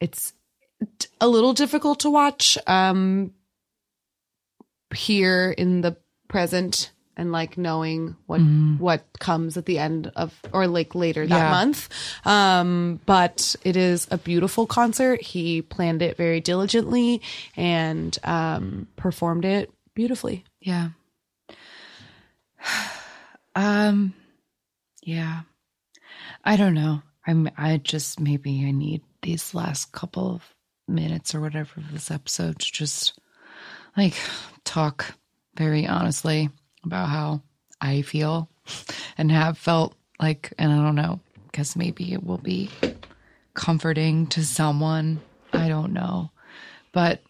it's 0.00 0.32
a 1.20 1.26
little 1.26 1.52
difficult 1.52 2.00
to 2.00 2.10
watch 2.10 2.56
um 2.68 3.32
here 4.94 5.50
in 5.56 5.80
the 5.80 5.96
present 6.28 6.92
and 7.16 7.32
like 7.32 7.56
knowing 7.58 8.14
what 8.26 8.40
what 8.78 9.02
comes 9.18 9.56
at 9.56 9.64
the 9.66 9.78
end 9.78 10.12
of 10.16 10.32
or 10.52 10.66
like 10.66 10.94
later 10.94 11.26
that 11.26 11.34
Yeah. 11.34 11.50
month. 11.50 11.88
Um 12.24 13.00
but 13.06 13.56
it 13.64 13.76
is 13.76 14.06
a 14.10 14.18
beautiful 14.18 14.66
concert. 14.66 15.22
He 15.22 15.62
planned 15.62 16.02
it 16.02 16.16
very 16.16 16.40
diligently 16.40 17.22
and 17.56 18.16
um 18.22 18.86
performed 18.96 19.44
it 19.46 19.70
beautifully 19.96 20.44
Yeah. 20.60 20.90
Um 23.56 24.12
yeah. 25.02 25.40
I 26.44 26.56
don't 26.56 26.74
know. 26.74 27.00
I'm 27.26 27.48
I 27.56 27.78
just 27.78 28.20
maybe 28.20 28.66
I 28.66 28.70
need 28.70 29.00
these 29.22 29.54
last 29.54 29.92
couple 29.92 30.34
of 30.34 30.42
minutes 30.86 31.34
or 31.34 31.40
whatever 31.40 31.80
of 31.80 31.90
this 31.90 32.10
episode 32.10 32.58
to 32.58 32.70
just 32.70 33.18
like 33.96 34.14
talk 34.64 35.14
very 35.56 35.86
honestly 35.86 36.50
about 36.84 37.08
how 37.08 37.40
I 37.80 38.02
feel 38.02 38.50
and 39.18 39.32
have 39.32 39.56
felt 39.56 39.94
like 40.20 40.52
and 40.58 40.70
I 40.70 40.76
don't 40.76 40.94
know 40.96 41.20
because 41.46 41.76
maybe 41.76 42.12
it 42.12 42.22
will 42.22 42.36
be 42.36 42.68
comforting 43.54 44.26
to 44.26 44.44
someone. 44.44 45.22
I 45.54 45.68
don't 45.68 45.94
know. 45.94 46.30
But 46.92 47.22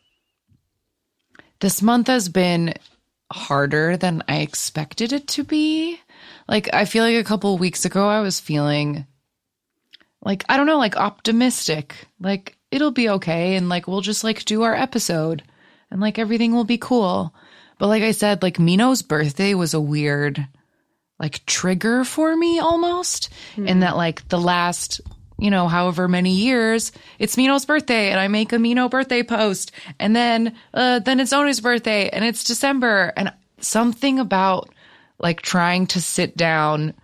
this 1.61 1.83
month 1.83 2.09
has 2.09 2.29
been 2.29 2.75
harder 3.33 3.97
than 3.97 4.23
I 4.29 4.39
expected 4.39 5.13
it 5.13 5.27
to 5.29 5.45
be. 5.45 6.01
Like, 6.49 6.73
I 6.73 6.85
feel 6.85 7.05
like 7.05 7.17
a 7.17 7.25
couple 7.25 7.55
of 7.55 7.61
weeks 7.61 7.85
ago, 7.85 8.09
I 8.09 8.21
was 8.21 8.41
feeling 8.41 9.07
like, 10.23 10.45
I 10.49 10.57
don't 10.57 10.67
know, 10.67 10.79
like 10.79 10.97
optimistic. 10.97 11.95
Like, 12.21 12.57
it'll 12.71 12.93
be 12.93 13.09
okay. 13.09 13.57
And 13.57 13.69
like, 13.69 13.89
we'll 13.89 14.01
just 14.01 14.25
like 14.25 14.45
do 14.45 14.63
our 14.63 14.75
episode 14.75 15.43
and 15.91 16.01
like 16.01 16.19
everything 16.19 16.53
will 16.53 16.65
be 16.65 16.79
cool. 16.79 17.35
But 17.79 17.89
like 17.89 18.03
I 18.03 18.13
said, 18.13 18.43
like 18.43 18.57
Minho's 18.57 19.03
birthday 19.03 19.55
was 19.55 19.75
a 19.75 19.81
weird 19.81 20.47
like 21.19 21.45
trigger 21.47 22.05
for 22.05 22.37
me 22.37 22.59
almost 22.59 23.31
in 23.57 23.67
hmm. 23.67 23.81
that 23.81 23.97
like 23.97 24.29
the 24.29 24.41
last 24.41 25.01
you 25.39 25.51
know 25.51 25.69
however 25.69 26.09
many 26.09 26.35
years 26.35 26.93
it's 27.19 27.37
Minho's 27.37 27.67
birthday 27.67 28.11
and 28.11 28.21
I 28.21 28.29
make 28.29 28.53
a 28.53 28.59
Minho 28.59 28.89
birthday 28.89 29.23
post 29.23 29.73
and 29.99 30.15
then 30.15 30.55
uh 30.75 30.99
then 31.01 31.21
it's 31.21 31.33
Onew's 31.33 31.61
birthday 31.61 32.09
and 32.09 32.25
it's 32.25 32.45
December 32.45 33.13
and 33.17 33.33
something 33.61 34.19
about 34.19 34.71
like 35.19 35.43
trying 35.43 35.87
to 35.89 36.01
sit 36.01 36.37
down 36.37 36.95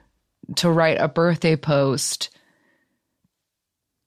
to 0.57 0.71
write 0.71 1.01
a 1.01 1.09
birthday 1.09 1.57
post 1.57 2.31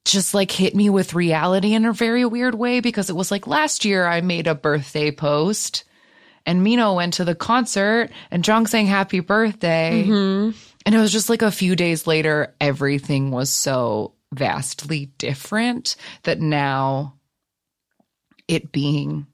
just 0.06 0.34
like 0.36 0.52
hit 0.52 0.76
me 0.76 0.90
with 0.90 1.16
reality 1.16 1.74
in 1.74 1.86
a 1.86 1.94
very 1.94 2.26
weird 2.26 2.54
way 2.56 2.80
because 2.80 3.10
it 3.10 3.16
was 3.16 3.32
like 3.32 3.48
last 3.48 3.86
year 3.86 4.06
I 4.06 4.22
made 4.22 4.46
a 4.48 4.54
birthday 4.56 5.12
post 5.12 5.84
and 6.46 6.64
Minho 6.64 6.94
went 6.94 7.16
to 7.16 7.26
the 7.26 7.36
concert 7.36 8.12
and 8.30 8.48
Jung 8.48 8.68
sang 8.68 8.86
happy 8.86 9.20
birthday. 9.20 10.04
And 10.86 10.94
it 10.94 11.00
was 11.00 11.12
just 11.12 11.30
like 11.30 11.42
a 11.42 11.52
few 11.52 11.76
days 11.76 12.06
later, 12.06 12.54
everything 12.62 13.32
was 13.32 13.50
so 13.50 14.14
vastly 14.34 15.08
different 15.18 15.96
that 16.24 16.40
now 16.40 17.16
it 18.48 18.72
being 18.72 19.28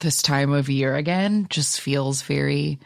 this 0.00 0.22
time 0.22 0.52
of 0.52 0.68
year 0.68 0.94
again 0.94 1.46
just 1.50 1.80
feels 1.80 2.22
very 2.22 2.78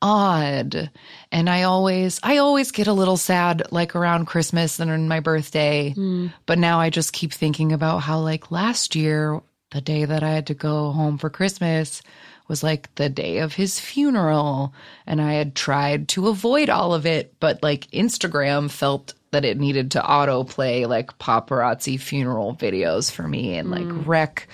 odd. 0.00 0.90
And 1.32 1.50
I 1.50 1.64
always, 1.64 2.20
I 2.22 2.38
always 2.38 2.70
get 2.70 2.86
a 2.86 2.92
little 2.92 3.16
sad 3.16 3.70
like 3.70 3.94
around 3.94 4.26
Christmas 4.26 4.78
and 4.78 4.90
on 4.90 5.08
my 5.08 5.20
birthday. 5.20 5.90
Hmm. 5.90 6.28
But 6.46 6.58
now 6.58 6.80
I 6.80 6.90
just 6.90 7.12
keep 7.12 7.32
thinking 7.32 7.72
about 7.72 7.98
how 7.98 8.20
like 8.20 8.50
last 8.50 8.94
year, 8.94 9.40
the 9.70 9.80
day 9.80 10.04
that 10.04 10.22
I 10.22 10.30
had 10.30 10.46
to 10.46 10.54
go 10.54 10.92
home 10.92 11.18
for 11.18 11.28
Christmas 11.28 12.00
was 12.48 12.62
like 12.62 12.94
the 12.94 13.10
day 13.10 13.38
of 13.38 13.54
his 13.54 13.78
funeral. 13.78 14.72
And 15.06 15.20
I 15.20 15.34
had 15.34 15.54
tried 15.54 16.08
to 16.08 16.28
avoid 16.28 16.70
all 16.70 16.94
of 16.94 17.04
it, 17.04 17.34
but 17.38 17.62
like 17.62 17.90
Instagram 17.90 18.70
felt 18.70 19.12
that 19.30 19.44
it 19.44 19.58
needed 19.58 19.90
to 19.92 20.00
autoplay 20.00 20.88
like 20.88 21.18
paparazzi 21.18 22.00
funeral 22.00 22.54
videos 22.54 23.10
for 23.10 23.26
me 23.26 23.56
and 23.56 23.70
like 23.70 23.84
hmm. 23.84 24.02
wreck 24.02 24.48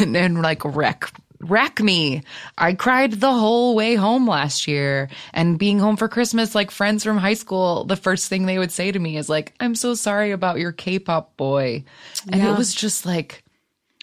and, 0.00 0.16
and 0.16 0.42
like 0.42 0.64
wreck 0.64 1.10
wreck 1.40 1.80
me. 1.80 2.22
I 2.58 2.74
cried 2.74 3.12
the 3.12 3.32
whole 3.32 3.74
way 3.74 3.94
home 3.94 4.28
last 4.28 4.68
year 4.68 5.08
and 5.32 5.58
being 5.58 5.78
home 5.78 5.96
for 5.96 6.08
Christmas 6.08 6.54
like 6.54 6.70
friends 6.70 7.02
from 7.02 7.16
high 7.16 7.34
school 7.34 7.84
the 7.84 7.96
first 7.96 8.28
thing 8.28 8.46
they 8.46 8.58
would 8.58 8.72
say 8.72 8.92
to 8.92 8.98
me 8.98 9.16
is 9.16 9.28
like 9.28 9.54
I'm 9.58 9.74
so 9.74 9.94
sorry 9.94 10.32
about 10.32 10.58
your 10.58 10.72
K-pop 10.72 11.36
boy. 11.36 11.84
And 12.30 12.42
Yeah. 12.42 12.52
it 12.52 12.58
was 12.58 12.74
just 12.74 13.06
like 13.06 13.44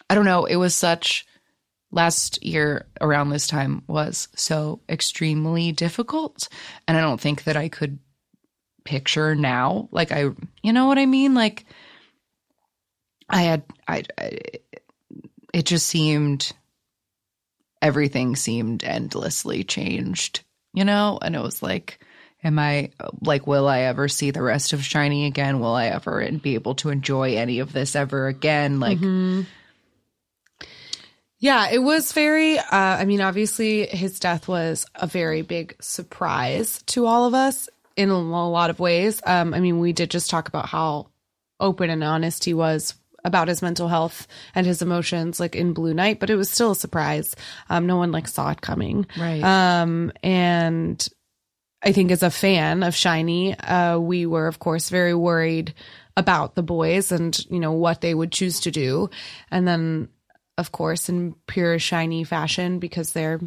I 0.10 0.16
don't 0.16 0.26
know, 0.26 0.46
it 0.46 0.56
was 0.56 0.76
such 0.76 1.26
last 1.92 2.44
year 2.44 2.86
around 3.00 3.30
this 3.30 3.48
time 3.48 3.84
was 3.88 4.28
so 4.36 4.82
extremely 4.90 5.72
difficult 5.72 6.50
and 6.88 6.98
I 6.98 7.02
don't 7.02 7.22
think 7.22 7.44
that 7.46 7.56
I 7.56 7.70
could 7.70 8.00
picture 8.88 9.36
now. 9.36 9.90
Like 9.92 10.14
I, 10.14 10.30
you 10.64 10.72
know 10.72 10.88
what 10.88 10.98
I 10.98 11.06
mean? 11.06 11.34
Like 11.34 11.66
I 13.30 13.42
had, 13.42 13.64
I, 13.86 14.04
I 14.18 14.40
it 15.54 15.66
just 15.66 15.88
seemed, 15.88 16.54
everything 17.82 18.38
seemed 18.38 18.86
endlessly 18.86 19.66
changed, 19.66 20.44
you 20.74 20.86
know? 20.86 21.20
And 21.22 21.36
it 21.36 21.42
was 21.42 21.62
like, 21.62 22.00
am 22.44 22.60
I, 22.60 22.92
like, 23.22 23.46
will 23.46 23.68
I 23.68 23.82
ever 23.82 24.08
see 24.08 24.32
the 24.32 24.42
rest 24.42 24.72
of 24.72 24.80
SHINee 24.80 25.28
again? 25.28 25.60
Will 25.60 25.74
I 25.74 25.88
ever 25.88 26.32
be 26.32 26.56
able 26.56 26.76
to 26.76 26.90
enjoy 26.90 27.36
any 27.36 27.60
of 27.60 27.74
this 27.74 27.96
ever 27.96 28.28
again? 28.28 28.80
Like, 28.80 29.00
Yeah, 31.40 31.70
it 31.70 31.80
was 31.80 32.14
very, 32.14 32.58
uh, 32.58 32.64
I 32.72 33.06
mean, 33.06 33.22
obviously, 33.22 33.86
his 33.86 34.20
death 34.20 34.48
was 34.48 34.88
a 34.96 35.06
very 35.06 35.44
big 35.44 35.76
surprise 35.80 36.82
to 36.88 37.06
all 37.06 37.26
of 37.26 37.36
us 37.36 37.70
in 37.98 38.10
a 38.10 38.18
lot 38.18 38.70
of 38.70 38.80
ways. 38.80 39.22
Um, 39.26 39.54
I 39.54 39.60
mean, 39.60 39.80
we 39.80 39.92
did 39.92 40.12
just 40.12 40.30
talk 40.30 40.48
about 40.48 40.68
how 40.68 41.10
open 41.60 41.90
and 41.90 42.04
honest 42.04 42.46
he 42.46 42.54
was 42.54 42.94
about 43.24 43.48
his 43.48 43.62
mental 43.62 43.88
health 43.88 44.28
and 44.56 44.66
his 44.66 44.82
emotions, 44.82 45.40
like 45.40 45.56
in 45.56 45.74
Blue 45.74 45.94
Night, 45.94 46.20
but 46.20 46.30
it 46.30 46.36
was 46.36 46.50
still 46.50 46.72
a 46.72 46.76
surprise. 46.76 47.36
Um, 47.70 47.88
no 47.88 47.98
one 47.98 48.12
like 48.12 48.28
saw 48.28 48.52
it 48.52 48.62
coming. 48.62 49.08
Right. 49.20 49.44
Um, 49.44 50.14
and 50.24 51.06
I 51.84 51.92
think 51.92 52.12
as 52.12 52.24
a 52.24 52.30
fan 52.30 52.84
of 52.84 52.94
SHINee, 52.94 53.56
uh, 53.60 54.00
we 54.00 54.26
were 54.26 54.48
of 54.48 54.60
course 54.60 54.90
very 54.90 55.16
worried 55.16 55.74
about 56.16 56.56
the 56.56 56.64
boys 56.64 57.12
and 57.12 57.38
you 57.50 57.60
know 57.60 57.74
what 57.74 58.02
they 58.02 58.14
would 58.14 58.32
choose 58.32 58.62
to 58.62 58.72
do, 58.72 59.10
and 59.52 59.68
then 59.68 60.10
of 60.58 60.72
course 60.72 61.10
in 61.10 61.36
pure 61.48 61.78
SHINee 61.78 62.26
fashion 62.26 62.80
because 62.80 63.12
they're 63.12 63.40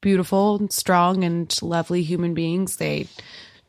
beautiful 0.00 0.56
and 0.56 0.72
strong 0.72 1.24
and 1.24 1.56
lovely 1.62 2.02
human 2.02 2.34
beings, 2.34 2.76
they 2.76 3.06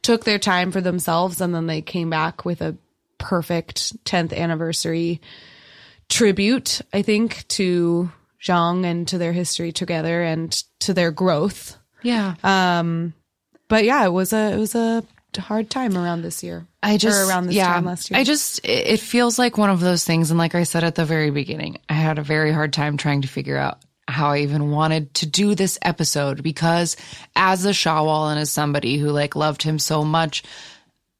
took 0.04 0.24
their 0.24 0.38
time 0.38 0.72
for 0.72 0.82
themselves 0.82 1.41
and 1.41 1.56
then 1.56 1.66
they 1.66 1.82
came 1.82 2.10
back 2.12 2.45
with 2.45 2.62
a 2.62 2.78
perfect 3.18 4.04
10th 4.06 4.38
anniversary 4.38 5.22
tribute, 6.10 6.82
I 6.93 7.01
think, 7.01 7.47
to 7.49 8.12
Zhang 8.41 8.86
and 8.86 9.08
to 9.08 9.18
their 9.18 9.34
history 9.34 9.72
together 9.72 10.22
and 10.22 10.51
to 10.82 10.93
their 10.93 11.12
growth. 11.12 11.78
yeah. 12.04 12.36
Um, 12.43 13.14
but 13.70 13.86
yeah, 13.86 14.06
it 14.06 14.12
was 14.12 14.34
a 14.34 14.51
it 14.54 14.58
was 14.58 14.76
a 14.76 15.04
hard 15.39 15.70
time 15.70 15.97
around 15.97 16.22
this 16.22 16.43
year. 16.43 16.68
I 16.84 16.97
just 16.97 17.20
or 17.20 17.30
around 17.30 17.47
this 17.47 17.56
yeah, 17.56 17.74
time 17.74 17.86
last 17.86 18.12
year. 18.12 18.20
I 18.20 18.24
just 18.24 18.60
it 18.64 18.88
it 18.88 18.99
feels 18.99 19.39
like 19.39 19.58
one 19.58 19.70
of 19.70 19.80
those 19.80 20.04
things, 20.04 20.30
and 20.30 20.38
like 20.38 20.54
I 20.54 20.64
said 20.64 20.84
at 20.84 20.95
the 20.95 21.06
very 21.06 21.32
beginning, 21.32 21.78
I 21.89 21.93
had 21.93 22.20
a 22.20 22.24
very 22.24 22.51
hard 22.51 22.74
time 22.74 22.97
trying 22.97 23.22
to 23.24 23.28
figure 23.28 23.58
out 23.58 23.80
how 24.14 24.30
I 24.30 24.39
even 24.39 24.72
wanted 24.72 25.14
to 25.16 25.26
do 25.26 25.55
this 25.55 25.78
episode 25.82 26.43
because 26.43 26.95
as 27.36 27.66
a 27.66 27.72
Shawol 27.72 28.32
and 28.32 28.39
as 28.39 28.51
somebody 28.51 28.97
who 28.97 29.09
like 29.09 29.36
loved 29.36 29.64
him 29.64 29.80
so 29.80 30.03
much, 30.03 30.43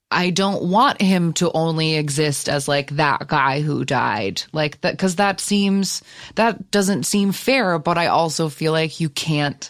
I 0.10 0.30
don't 0.30 0.66
want 0.66 1.02
him 1.02 1.34
to 1.34 1.52
only 1.52 1.96
exist 1.96 2.48
as 2.48 2.68
like 2.68 2.92
that 2.92 3.28
guy 3.28 3.62
who 3.62 3.84
died. 3.84 4.44
Like 4.54 4.80
that 4.82 4.98
cuz 4.98 5.16
that 5.16 5.40
seems 5.40 6.04
that 6.36 6.72
doesn't 6.72 7.06
seem 7.06 7.32
fair, 7.32 7.80
but 7.80 7.98
I 7.98 8.08
also 8.08 8.48
feel 8.50 8.72
like 8.72 9.00
you 9.00 9.10
can't 9.10 9.70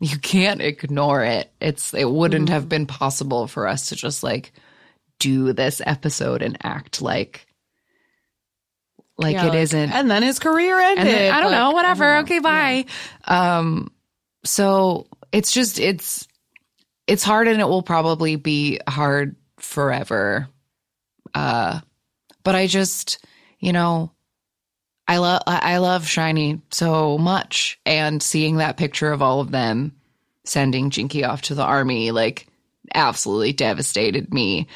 you 0.00 0.18
can't 0.18 0.60
ignore 0.60 1.24
it. 1.24 1.50
It's 1.60 1.94
it 1.94 2.10
wouldn't 2.10 2.46
mm-hmm. 2.46 2.54
have 2.54 2.68
been 2.68 2.86
possible 2.86 3.46
for 3.46 3.66
us 3.66 3.88
to 3.88 3.96
just 3.96 4.22
like 4.22 4.52
do 5.18 5.52
this 5.52 5.80
episode 5.84 6.42
and 6.42 6.56
act 6.62 7.02
like 7.02 7.46
like 9.20 9.34
Yeah, 9.34 9.46
it 9.46 9.48
like, 9.48 9.54
not 9.72 9.94
And 9.94 10.10
then 10.10 10.22
his 10.22 10.38
career 10.38 10.78
ended. 10.80 11.06
then, 11.06 11.32
I 11.32 11.40
don't 11.40 11.50
Like, 11.52 11.60
know, 11.60 11.70
whatever. 11.72 12.16
Okay, 12.18 12.38
bye. 12.38 12.84
Um, 13.24 13.90
so 14.44 15.06
it's 15.32 15.52
just 15.52 15.78
it's 15.78 16.26
it's 17.06 17.22
hard, 17.24 17.48
and 17.48 17.60
it 17.60 17.68
will 17.68 17.82
probably 17.82 18.36
be 18.36 18.80
hard 18.88 19.36
forever. 19.58 20.48
Uh, 21.34 21.80
but 22.42 22.54
I 22.54 22.66
just, 22.66 23.24
you 23.58 23.72
know, 23.72 24.12
I 25.06 25.18
love 25.18 25.42
I 25.46 25.78
love 25.78 26.04
SHINee 26.04 26.62
so 26.70 27.18
much, 27.18 27.78
and 27.84 28.22
seeing 28.22 28.56
that 28.56 28.76
picture 28.76 29.12
of 29.12 29.22
all 29.22 29.40
of 29.40 29.50
them 29.50 29.92
sending 30.44 30.90
Jinki 30.90 31.28
off 31.28 31.42
to 31.42 31.54
the 31.54 31.62
army, 31.64 32.10
like, 32.12 32.46
absolutely 32.94 33.52
devastated 33.52 34.32
me 34.32 34.66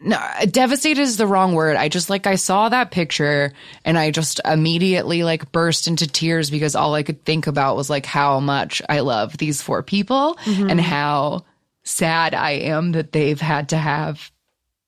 no, 0.00 0.20
devastated 0.50 1.00
is 1.00 1.16
the 1.16 1.26
wrong 1.26 1.54
word. 1.54 1.76
I 1.76 1.88
just 1.88 2.10
like 2.10 2.26
I 2.26 2.36
saw 2.36 2.68
that 2.68 2.90
picture 2.90 3.52
and 3.84 3.98
I 3.98 4.10
just 4.10 4.40
immediately 4.44 5.24
like 5.24 5.50
burst 5.52 5.86
into 5.86 6.06
tears 6.06 6.50
because 6.50 6.76
all 6.76 6.94
I 6.94 7.02
could 7.02 7.24
think 7.24 7.46
about 7.46 7.76
was 7.76 7.90
like 7.90 8.06
how 8.06 8.40
much 8.40 8.80
I 8.88 9.00
love 9.00 9.36
these 9.36 9.60
four 9.60 9.82
people 9.82 10.36
mm-hmm. 10.44 10.70
and 10.70 10.80
how 10.80 11.44
sad 11.84 12.34
I 12.34 12.52
am 12.52 12.92
that 12.92 13.12
they've 13.12 13.40
had 13.40 13.70
to 13.70 13.76
have 13.76 14.30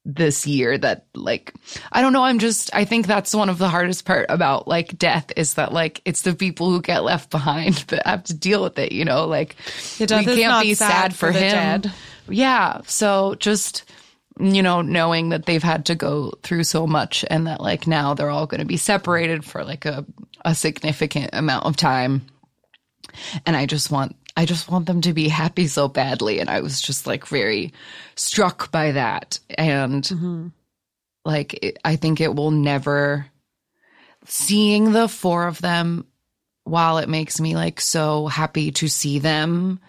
this 0.05 0.47
year 0.47 0.79
that 0.79 1.07
like 1.15 1.55
I 1.93 2.01
don't 2.01 2.13
know. 2.13 2.23
I'm 2.23 2.39
just 2.39 2.71
I 2.75 2.85
think 2.85 3.07
that's 3.07 3.35
one 3.35 3.49
of 3.49 3.59
the 3.59 3.69
hardest 3.69 4.05
part 4.05 4.27
about 4.29 4.69
like 4.69 4.97
death 4.97 5.33
is 5.37 5.55
that 5.55 5.73
like 5.73 6.01
it's 6.05 6.23
the 6.23 6.35
people 6.35 6.71
who 6.71 6.81
get 6.81 7.05
left 7.05 7.31
behind 7.31 7.75
that 7.89 8.07
have 8.07 8.25
to 8.25 8.35
deal 8.35 8.63
with 8.63 8.79
it 8.79 8.93
you 8.93 9.05
know? 9.05 9.27
Like 9.27 9.57
we 9.99 10.07
can't 10.07 10.63
be 10.63 10.75
sad 10.75 10.91
sad, 10.91 11.15
for 11.15 11.33
for, 11.33 11.39
him. 11.39 11.51
dead. 11.51 11.93
yeah. 12.29 12.81
So 12.87 13.35
just 13.39 13.91
you 14.41 14.63
know 14.63 14.83
knowing 14.83 15.31
that 15.31 15.47
they've 15.47 15.63
had 15.63 15.87
to 15.87 15.95
go 15.95 16.33
through 16.43 16.65
so 16.65 16.87
much 16.87 17.25
and 17.31 17.47
that 17.47 17.61
like 17.61 17.87
now 17.87 18.15
they're 18.15 18.31
all 18.31 18.47
going 18.47 18.61
to 18.61 18.67
be 18.67 18.77
separated 18.77 19.45
for 19.45 19.65
like 19.65 19.85
a 19.85 20.05
a 20.45 20.55
significant 20.55 21.31
amount 21.33 21.67
of 21.67 21.77
time. 21.77 22.23
And 23.47 23.57
I 23.57 23.67
just 23.67 23.91
want 23.91 24.17
I 24.37 24.47
just 24.47 24.71
want 24.71 24.87
them 24.87 25.01
to 25.03 25.13
be 25.13 25.29
happy 25.29 25.67
so 25.67 25.89
badly. 25.89 26.41
And 26.41 26.49
I 26.49 26.61
was 26.61 26.81
just 26.81 27.07
like 27.07 27.27
very 27.27 27.73
struck 28.15 28.71
by 28.71 28.93
that. 28.93 29.39
And 29.57 30.53
like 31.25 31.55
it, 31.63 31.79
I 31.85 31.97
think 31.97 32.21
it 32.21 32.35
will 32.35 32.51
never 32.51 33.27
seeing 34.27 34.93
the 34.93 35.09
four 35.09 35.47
of 35.47 35.61
them 35.61 36.07
while 36.65 36.99
it 36.99 37.09
makes 37.09 37.41
me 37.41 37.55
like 37.55 37.81
so 37.81 38.27
happy 38.27 38.71
to 38.71 38.89
see 38.89 39.19
them 39.19 39.81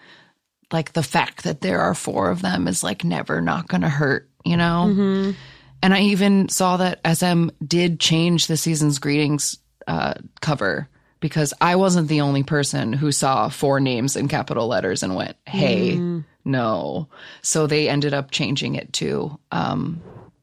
like 0.72 0.92
the 0.94 1.02
fact 1.02 1.44
that 1.44 1.60
there 1.60 1.80
are 1.80 1.94
four 1.94 2.30
of 2.30 2.40
them 2.42 2.66
is 2.66 2.82
like 2.82 3.04
never 3.04 3.40
not 3.40 3.68
going 3.68 3.82
to 3.82 3.88
hurt 3.88 4.28
you 4.44 4.56
know 4.56 5.34
and 5.82 5.92
I 5.94 6.02
even 6.02 6.48
saw 6.48 6.76
that 6.76 7.00
SM 7.04 7.48
did 7.66 7.98
change 7.98 8.46
the 8.46 8.56
season's 8.56 8.98
greetings 9.00 9.58
uh, 9.88 10.14
cover 10.40 10.88
because 11.18 11.52
I 11.60 11.76
wasn't 11.76 12.08
the 12.08 12.20
only 12.20 12.42
person 12.44 12.92
who 12.92 13.10
saw 13.12 13.48
four 13.48 13.80
names 13.80 14.16
in 14.16 14.28
capital 14.28 14.68
letters 14.68 15.02
and 15.02 15.16
went, 15.16 15.36
"Hey, 15.46 15.96
no." 16.44 17.08
So 17.42 17.66
they 17.66 17.88
ended 17.88 18.14
up 18.14 18.30
changing 18.30 18.76
it 18.76 18.92
to 18.94 19.38
um, 19.50 20.00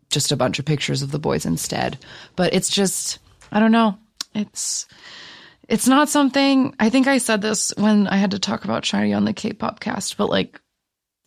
just 0.09 0.31
a 0.31 0.37
bunch 0.37 0.59
of 0.59 0.65
pictures 0.65 1.01
of 1.01 1.11
the 1.11 1.19
boys 1.19 1.45
instead. 1.45 1.97
But 2.35 2.53
it's 2.53 2.69
just, 2.69 3.19
I 3.51 3.59
don't 3.59 3.71
know. 3.71 3.97
It's 4.35 4.87
it's 5.69 5.87
not 5.87 6.09
something. 6.09 6.75
I 6.79 6.89
think 6.89 7.07
I 7.07 7.17
said 7.19 7.41
this 7.41 7.73
when 7.77 8.07
I 8.07 8.17
had 8.17 8.31
to 8.31 8.39
talk 8.39 8.65
about 8.65 8.83
SHINee 8.83 9.15
on 9.15 9.25
the 9.25 9.33
K-pop 9.33 9.79
cast, 9.79 10.17
but 10.17 10.29
like 10.29 10.59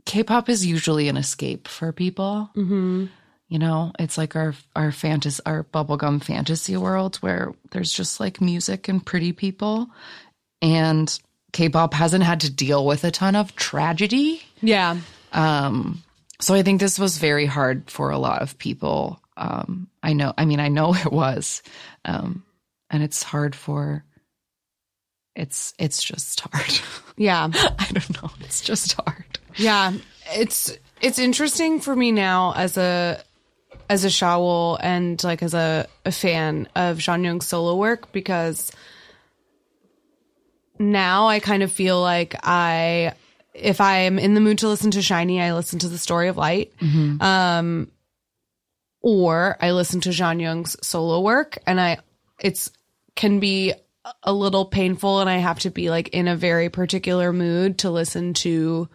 K-pop 0.05 0.49
is 0.49 0.67
usually 0.67 1.09
an 1.09 1.17
escape 1.17 1.69
for 1.69 1.93
people. 1.93 2.51
You 3.49 3.59
know, 3.59 3.93
it's 3.99 4.17
like 4.17 4.35
our 4.35 4.55
our 4.75 4.91
fantasy, 4.93 5.43
our 5.45 5.65
bubblegum 5.65 6.25
fantasy 6.25 6.77
world 6.77 7.17
where 7.17 7.53
there's 7.71 7.93
just 7.93 8.19
like 8.19 8.41
music 8.41 8.89
and 8.89 9.05
pretty 9.05 9.33
people, 9.33 9.89
and 10.63 11.19
K-pop 11.53 11.93
hasn't 11.93 12.25
had 12.25 12.41
to 12.41 12.51
deal 12.51 12.87
with 12.87 13.05
a 13.05 13.11
ton 13.11 13.37
of 13.37 13.55
tragedy. 13.57 14.43
yeah. 14.63 14.97
Um, 15.33 16.03
so 16.41 16.55
I 16.55 16.63
think 16.63 16.81
this 16.81 16.99
was 16.99 17.19
very 17.19 17.47
hard 17.47 17.91
for 17.91 18.11
a 18.11 18.19
lot 18.19 18.43
of 18.43 18.59
people. 18.59 19.21
Um, 19.37 19.89
I 20.03 20.13
know, 20.15 20.33
I 20.37 20.45
mean, 20.45 20.61
I 20.61 20.69
know 20.69 20.95
it 21.07 21.13
was, 21.13 21.63
um, 22.05 22.45
and 22.91 23.03
it's 23.03 23.23
hard 23.23 23.55
for. 23.55 24.05
It's 25.35 25.73
it's 25.79 26.03
just 26.03 26.41
hard. 26.41 26.81
Yeah. 27.19 27.49
I 27.53 27.87
don't 27.93 28.23
know. 28.23 28.31
It's 28.41 28.63
just 28.63 28.95
hard. 28.95 29.39
Yeah, 29.57 29.93
it's 30.35 30.77
it's 31.01 31.19
interesting 31.19 31.81
for 31.81 31.95
me 31.95 32.13
now 32.13 32.53
as 32.55 32.77
a 32.77 33.23
as 33.91 34.05
a 34.05 34.09
Shawol 34.09 34.79
and 34.81 35.23
like 35.23 35.43
as 35.43 35.55
a, 35.55 35.87
a 36.05 36.13
fan 36.13 36.69
of 36.75 36.99
Jonghyun's 36.99 37.47
solo 37.47 37.77
work 37.77 38.13
because 38.13 38.73
now 40.79 41.29
I 41.29 41.41
kind 41.41 41.63
of 41.63 41.71
feel 41.71 42.01
like 42.01 42.35
I 42.43 43.15
if 43.53 43.81
I'm 43.81 44.19
in 44.19 44.35
the 44.35 44.41
mood 44.41 44.59
to 44.59 44.69
listen 44.69 44.91
to 44.93 45.01
SHINee, 45.01 45.43
I 45.43 45.53
listen 45.53 45.79
to 45.81 45.89
the 45.89 45.99
Story 45.99 46.29
of 46.29 46.37
Light. 46.37 46.73
Um 47.21 47.91
or 49.03 49.57
I 49.61 49.73
listen 49.73 50.01
to 50.03 50.11
Jonghyun's 50.11 50.77
solo 50.87 51.21
work 51.21 51.59
and 51.67 51.81
I 51.81 51.99
it's 52.41 52.71
can 53.15 53.41
be 53.41 53.75
a 54.23 54.33
little 54.33 54.65
painful 54.65 55.21
and 55.21 55.29
I 55.29 55.37
have 55.37 55.59
to 55.61 55.71
be 55.71 55.91
like 55.91 56.09
in 56.09 56.29
a 56.29 56.37
very 56.37 56.71
particular 56.71 57.33
mood 57.33 57.79
to 57.79 57.91
listen 57.91 58.33
to 58.35 58.89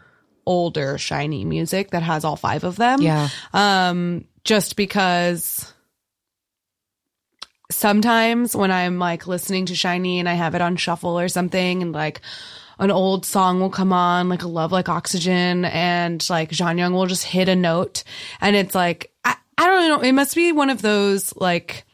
older 0.48 0.96
SHINee 0.96 1.46
music 1.46 1.92
that 1.92 2.02
has 2.02 2.26
all 2.26 2.36
five 2.36 2.64
of 2.64 2.78
them. 2.78 3.02
Yeah. 3.02 3.30
Um 3.54 4.26
just 4.44 4.76
because 4.76 5.72
sometimes 7.70 8.56
when 8.56 8.72
I'm 8.72 8.98
like 8.98 9.28
listening 9.28 9.66
to 9.68 9.74
SHINee 9.74 10.18
and 10.18 10.30
I 10.30 10.34
have 10.34 10.56
it 10.56 10.62
on 10.62 10.78
shuffle 10.78 11.20
or 11.20 11.28
something 11.28 11.82
and 11.82 11.92
like 11.92 12.22
an 12.80 12.92
old 12.92 13.26
song 13.26 13.60
will 13.60 13.70
come 13.70 13.92
on, 13.92 14.30
like 14.30 14.44
a 14.44 14.48
love 14.48 14.72
like 14.72 14.88
oxygen, 14.88 15.66
and 15.66 16.28
like 16.30 16.52
Jonghyun 16.52 16.94
will 16.94 17.08
just 17.08 17.24
hit 17.24 17.50
a 17.50 17.56
note. 17.56 18.04
And 18.40 18.56
it's 18.56 18.76
like, 18.76 19.12
I, 19.26 19.36
I 19.58 19.66
don't 19.66 19.90
know. 19.90 20.08
It 20.08 20.12
must 20.12 20.36
be 20.36 20.52
one 20.52 20.70
of 20.70 20.82
those 20.82 21.36
like 21.36 21.87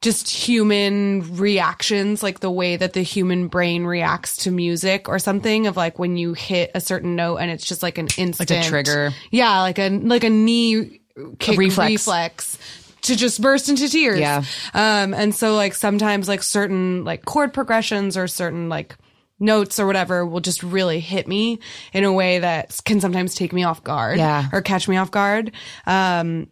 just 0.00 0.30
human 0.30 1.36
reactions, 1.36 2.22
like 2.22 2.40
the 2.40 2.50
way 2.50 2.76
that 2.76 2.94
the 2.94 3.02
human 3.02 3.48
brain 3.48 3.84
reacts 3.84 4.38
to 4.38 4.50
music 4.50 5.08
or 5.08 5.18
something 5.18 5.66
of 5.66 5.76
like 5.76 5.98
when 5.98 6.16
you 6.16 6.32
hit 6.32 6.70
a 6.74 6.80
certain 6.80 7.16
note 7.16 7.36
and 7.36 7.50
it's 7.50 7.66
just 7.66 7.82
like 7.82 7.98
an 7.98 8.08
instant 8.16 8.50
like 8.50 8.64
trigger. 8.66 9.10
Yeah. 9.30 9.60
Like 9.60 9.78
a, 9.78 9.90
like 9.90 10.24
a 10.24 10.30
knee 10.30 11.00
kick 11.38 11.58
reflex. 11.58 11.90
reflex 11.90 12.58
to 13.02 13.14
just 13.14 13.42
burst 13.42 13.68
into 13.68 13.88
tears. 13.90 14.20
Yeah. 14.20 14.42
Um, 14.72 15.12
and 15.12 15.34
so 15.34 15.54
like 15.54 15.74
sometimes 15.74 16.28
like 16.28 16.42
certain 16.42 17.04
like 17.04 17.26
chord 17.26 17.52
progressions 17.52 18.16
or 18.16 18.26
certain 18.26 18.70
like 18.70 18.96
notes 19.38 19.78
or 19.78 19.86
whatever 19.86 20.24
will 20.24 20.40
just 20.40 20.62
really 20.62 21.00
hit 21.00 21.28
me 21.28 21.58
in 21.92 22.04
a 22.04 22.12
way 22.12 22.38
that 22.38 22.78
can 22.86 23.00
sometimes 23.00 23.34
take 23.34 23.52
me 23.52 23.64
off 23.64 23.84
guard 23.84 24.16
Yeah. 24.18 24.48
or 24.50 24.62
catch 24.62 24.88
me 24.88 24.96
off 24.96 25.10
guard. 25.10 25.52
Um, 25.86 26.48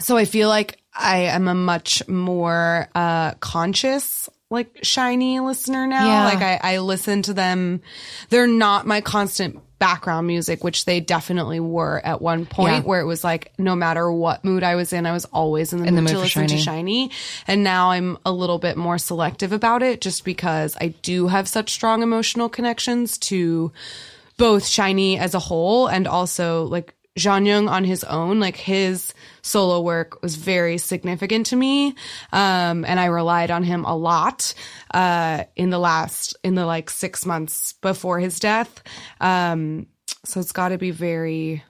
so 0.00 0.16
I 0.16 0.24
feel 0.24 0.48
like 0.48 0.78
I 0.94 1.18
am 1.20 1.48
a 1.48 1.54
much 1.54 2.06
more 2.08 2.88
uh 2.94 3.32
conscious 3.34 4.28
like 4.50 4.74
SHINee 4.82 5.42
listener 5.42 5.86
now. 5.86 6.06
Yeah. 6.06 6.24
Like 6.24 6.42
I, 6.42 6.74
I 6.74 6.78
listen 6.78 7.22
to 7.22 7.32
them. 7.32 7.80
They're 8.28 8.46
not 8.46 8.86
my 8.86 9.00
constant 9.00 9.58
background 9.78 10.26
music, 10.26 10.62
which 10.62 10.84
they 10.84 11.00
definitely 11.00 11.58
were 11.58 12.00
at 12.04 12.20
one 12.20 12.44
point 12.44 12.72
Yeah. 12.74 12.80
where 12.82 13.00
it 13.00 13.06
was 13.06 13.24
like 13.24 13.50
no 13.58 13.74
matter 13.74 14.12
what 14.12 14.44
mood 14.44 14.62
I 14.62 14.74
was 14.74 14.92
in, 14.92 15.06
I 15.06 15.12
was 15.12 15.24
always 15.24 15.72
in 15.72 15.80
the 15.80 15.86
In 15.88 15.94
the 15.94 16.02
mood 16.02 16.10
to 16.10 16.18
mood 16.18 16.30
for 16.30 16.40
listen 16.42 16.58
to 16.58 16.62
SHINee. 16.70 17.08
SHINee. 17.08 17.10
And 17.46 17.64
now 17.64 17.92
I'm 17.92 18.18
a 18.26 18.30
little 18.30 18.58
bit 18.58 18.76
more 18.76 18.98
selective 18.98 19.52
about 19.52 19.82
it 19.82 20.02
just 20.02 20.22
because 20.24 20.76
I 20.78 20.88
do 20.88 21.28
have 21.28 21.48
such 21.48 21.70
strong 21.70 22.02
emotional 22.02 22.50
connections 22.50 23.16
to 23.18 23.72
both 24.36 24.64
SHINee 24.64 25.18
as 25.18 25.34
a 25.34 25.38
whole 25.38 25.86
and 25.86 26.06
also 26.06 26.64
like 26.64 26.94
Jonghyun 27.18 27.68
on 27.68 27.84
his 27.84 28.04
own, 28.04 28.40
like 28.40 28.56
his 28.56 29.12
solo 29.42 29.80
work 29.80 30.22
was 30.22 30.36
very 30.36 30.78
significant 30.78 31.46
to 31.46 31.56
me. 31.56 31.88
Um, 32.32 32.84
and 32.86 32.98
I 32.98 33.06
relied 33.06 33.50
on 33.50 33.64
him 33.64 33.84
a 33.84 33.94
lot, 33.96 34.54
uh, 34.94 35.44
in 35.56 35.70
the 35.70 35.78
last, 35.78 36.36
in 36.42 36.54
the 36.54 36.64
like 36.64 36.88
six 36.88 37.26
months 37.26 37.74
before 37.74 38.18
his 38.18 38.40
death. 38.40 38.82
Um, 39.20 39.86
so 40.24 40.40
it's 40.40 40.52
got 40.52 40.70
to 40.70 40.78
be 40.78 40.90
very, 40.90 41.62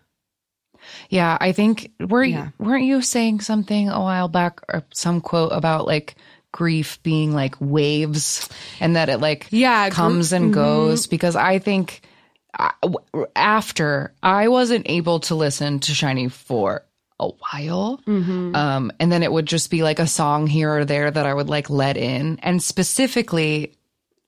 Yeah, 1.08 1.36
I 1.40 1.52
think 1.52 1.90
were 1.98 2.22
yeah. 2.24 2.50
weren't 2.58 2.84
you 2.84 3.02
saying 3.02 3.40
something 3.40 3.88
a 3.88 4.00
while 4.00 4.28
back 4.28 4.60
or 4.68 4.84
some 4.92 5.20
quote 5.20 5.52
about 5.52 5.86
like 5.86 6.14
grief 6.52 7.02
being 7.02 7.32
like 7.32 7.54
waves 7.60 8.48
and 8.78 8.94
that 8.96 9.08
it 9.08 9.18
like 9.18 9.46
Yeah, 9.50 9.88
gr- 9.88 9.94
comes 9.94 10.32
and 10.32 10.52
goes 10.52 11.06
because 11.06 11.34
I 11.34 11.58
think 11.58 12.02
after 13.34 14.12
I 14.22 14.48
wasn't 14.48 14.86
able 14.88 15.20
to 15.20 15.34
listen 15.34 15.80
to 15.80 15.92
SHINee 15.92 16.30
for 16.30 16.84
a 17.20 17.28
while 17.28 18.00
um 18.56 18.90
and 18.98 19.12
then 19.12 19.22
it 19.22 19.30
would 19.30 19.46
just 19.46 19.70
be 19.70 19.82
like 19.84 20.00
a 20.00 20.06
song 20.08 20.48
here 20.48 20.78
or 20.78 20.84
there 20.84 21.08
that 21.10 21.24
I 21.24 21.32
would 21.32 21.48
like 21.48 21.70
let 21.70 21.96
in 21.96 22.40
and 22.42 22.60
specifically 22.60 23.76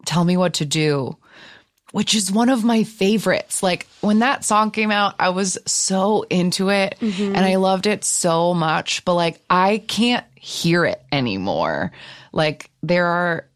tell 0.06 0.24
me 0.24 0.36
what 0.36 0.54
to 0.54 0.64
do 0.64 1.16
which 1.92 2.16
is 2.16 2.32
one 2.32 2.48
of 2.48 2.64
my 2.64 2.82
favorites. 2.82 3.62
Like 3.62 3.86
when 4.00 4.18
that 4.18 4.44
song 4.44 4.72
came 4.72 4.90
out, 4.90 5.14
I 5.20 5.28
was 5.28 5.56
so 5.64 6.22
into 6.28 6.68
it 6.70 6.96
and 7.00 7.36
I 7.36 7.54
loved 7.54 7.86
it 7.86 8.02
so 8.02 8.52
much, 8.52 9.04
but 9.04 9.14
like 9.14 9.40
I 9.48 9.78
can't 9.78 10.26
hear 10.34 10.84
it 10.86 11.00
anymore. 11.12 11.92
Like 12.32 12.68
there 12.82 13.06
are 13.06 13.46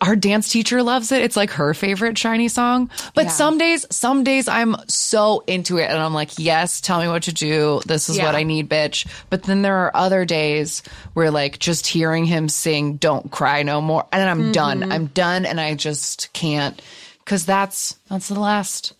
our 0.00 0.16
dance 0.16 0.48
teacher 0.48 0.82
loves 0.82 1.12
it. 1.12 1.20
It's 1.22 1.36
like 1.36 1.50
her 1.52 1.74
favorite 1.74 2.16
SHINee 2.16 2.50
song. 2.50 2.90
But 3.14 3.30
some 3.30 3.58
days, 3.58 3.84
some 3.90 4.24
days 4.24 4.48
I'm 4.48 4.76
so 4.88 5.44
into 5.46 5.76
it 5.78 5.90
and 5.90 5.98
I'm 6.00 6.14
like, 6.14 6.30
yes, 6.38 6.80
tell 6.80 7.00
me 7.00 7.08
what 7.08 7.24
to 7.24 7.34
do. 7.34 7.80
This 7.84 8.08
is 8.08 8.16
Yeah. 8.16 8.24
what 8.26 8.34
I 8.34 8.44
need, 8.44 8.70
bitch. 8.70 9.06
But 9.28 9.42
then 9.42 9.60
there 9.62 9.76
are 9.78 9.90
other 9.94 10.24
days 10.24 10.82
where 11.12 11.30
like 11.30 11.58
just 11.58 11.86
hearing 11.86 12.24
him 12.24 12.48
sing 12.48 12.96
Don't 12.96 13.30
Cry 13.30 13.62
No 13.62 13.80
More 13.82 14.06
and 14.10 14.28
I'm 14.28 14.52
done. 14.52 14.90
I'm 14.90 15.06
done 15.06 15.44
and 15.44 15.60
I 15.60 15.74
just 15.74 16.32
can't 16.32 16.80
cuz 17.26 17.44
that's 17.44 17.96
that's 18.08 18.28
the 18.28 18.40
last 18.40 18.94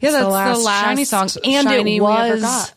yeah, 0.00 0.10
that's 0.10 0.24
the 0.24 0.28
last 0.28 0.64
last, 0.64 0.84
SHINee 0.98 1.06
song. 1.06 1.28
And 1.44 1.68
it 1.68 1.70
SHINee 1.80 1.96
ever 1.96 2.34
was- 2.40 2.72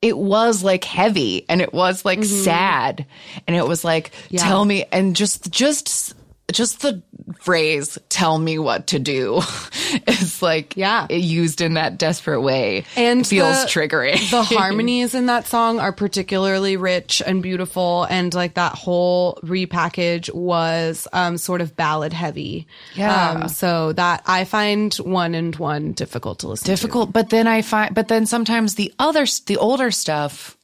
it 0.00 0.16
was 0.16 0.62
like 0.62 0.84
heavy 0.84 1.44
and 1.48 1.60
it 1.60 1.72
was 1.74 2.04
like 2.04 2.22
sad 2.22 3.04
and 3.46 3.56
it 3.56 3.66
was 3.66 3.82
like 3.82 4.12
Mm-hmm. 4.12 4.34
Yeah. 4.36 4.42
tell 4.42 4.64
me 4.64 4.84
and 4.92 5.16
just 5.16 5.50
just 5.50 6.14
just 6.52 6.80
the 6.80 7.02
phrase 7.40 7.98
tell 8.08 8.38
me 8.38 8.58
what 8.58 8.86
to 8.88 8.98
do 8.98 9.36
is 10.06 10.40
like 10.42 10.76
Yeah. 10.76 11.06
used 11.10 11.60
in 11.60 11.74
that 11.74 11.98
desperate 11.98 12.40
way. 12.40 12.84
And 12.96 13.26
feels 13.26 13.62
the- 13.64 13.68
triggering. 13.68 14.30
the 14.30 14.42
harmonies 14.56 15.14
in 15.14 15.26
that 15.26 15.46
song 15.46 15.78
are 15.78 15.92
particularly 15.92 16.76
rich 16.76 17.20
and 17.24 17.42
beautiful 17.42 18.04
and 18.08 18.32
like 18.32 18.54
that 18.54 18.74
whole 18.74 19.38
repackage 19.42 20.32
was 20.34 21.06
um 21.12 21.36
sort 21.36 21.60
of 21.60 21.76
ballad 21.76 22.12
heavy. 22.12 22.66
Yeah. 22.94 23.30
um 23.42 23.48
so 23.48 23.92
that 23.92 24.22
i 24.26 24.44
find 24.44 24.94
one 24.96 25.34
and 25.34 25.54
one 25.56 25.92
difficult 25.92 26.38
to 26.40 26.48
listen 26.48 26.66
difficult 26.66 27.12
but 27.12 27.28
then 27.30 27.46
i 27.46 27.62
find 27.62 27.94
but 27.94 28.08
then 28.08 28.24
sometimes 28.26 28.74
the 28.74 28.92
other 28.98 29.26
the 29.46 29.56
older 29.58 29.90
stuff 29.90 30.56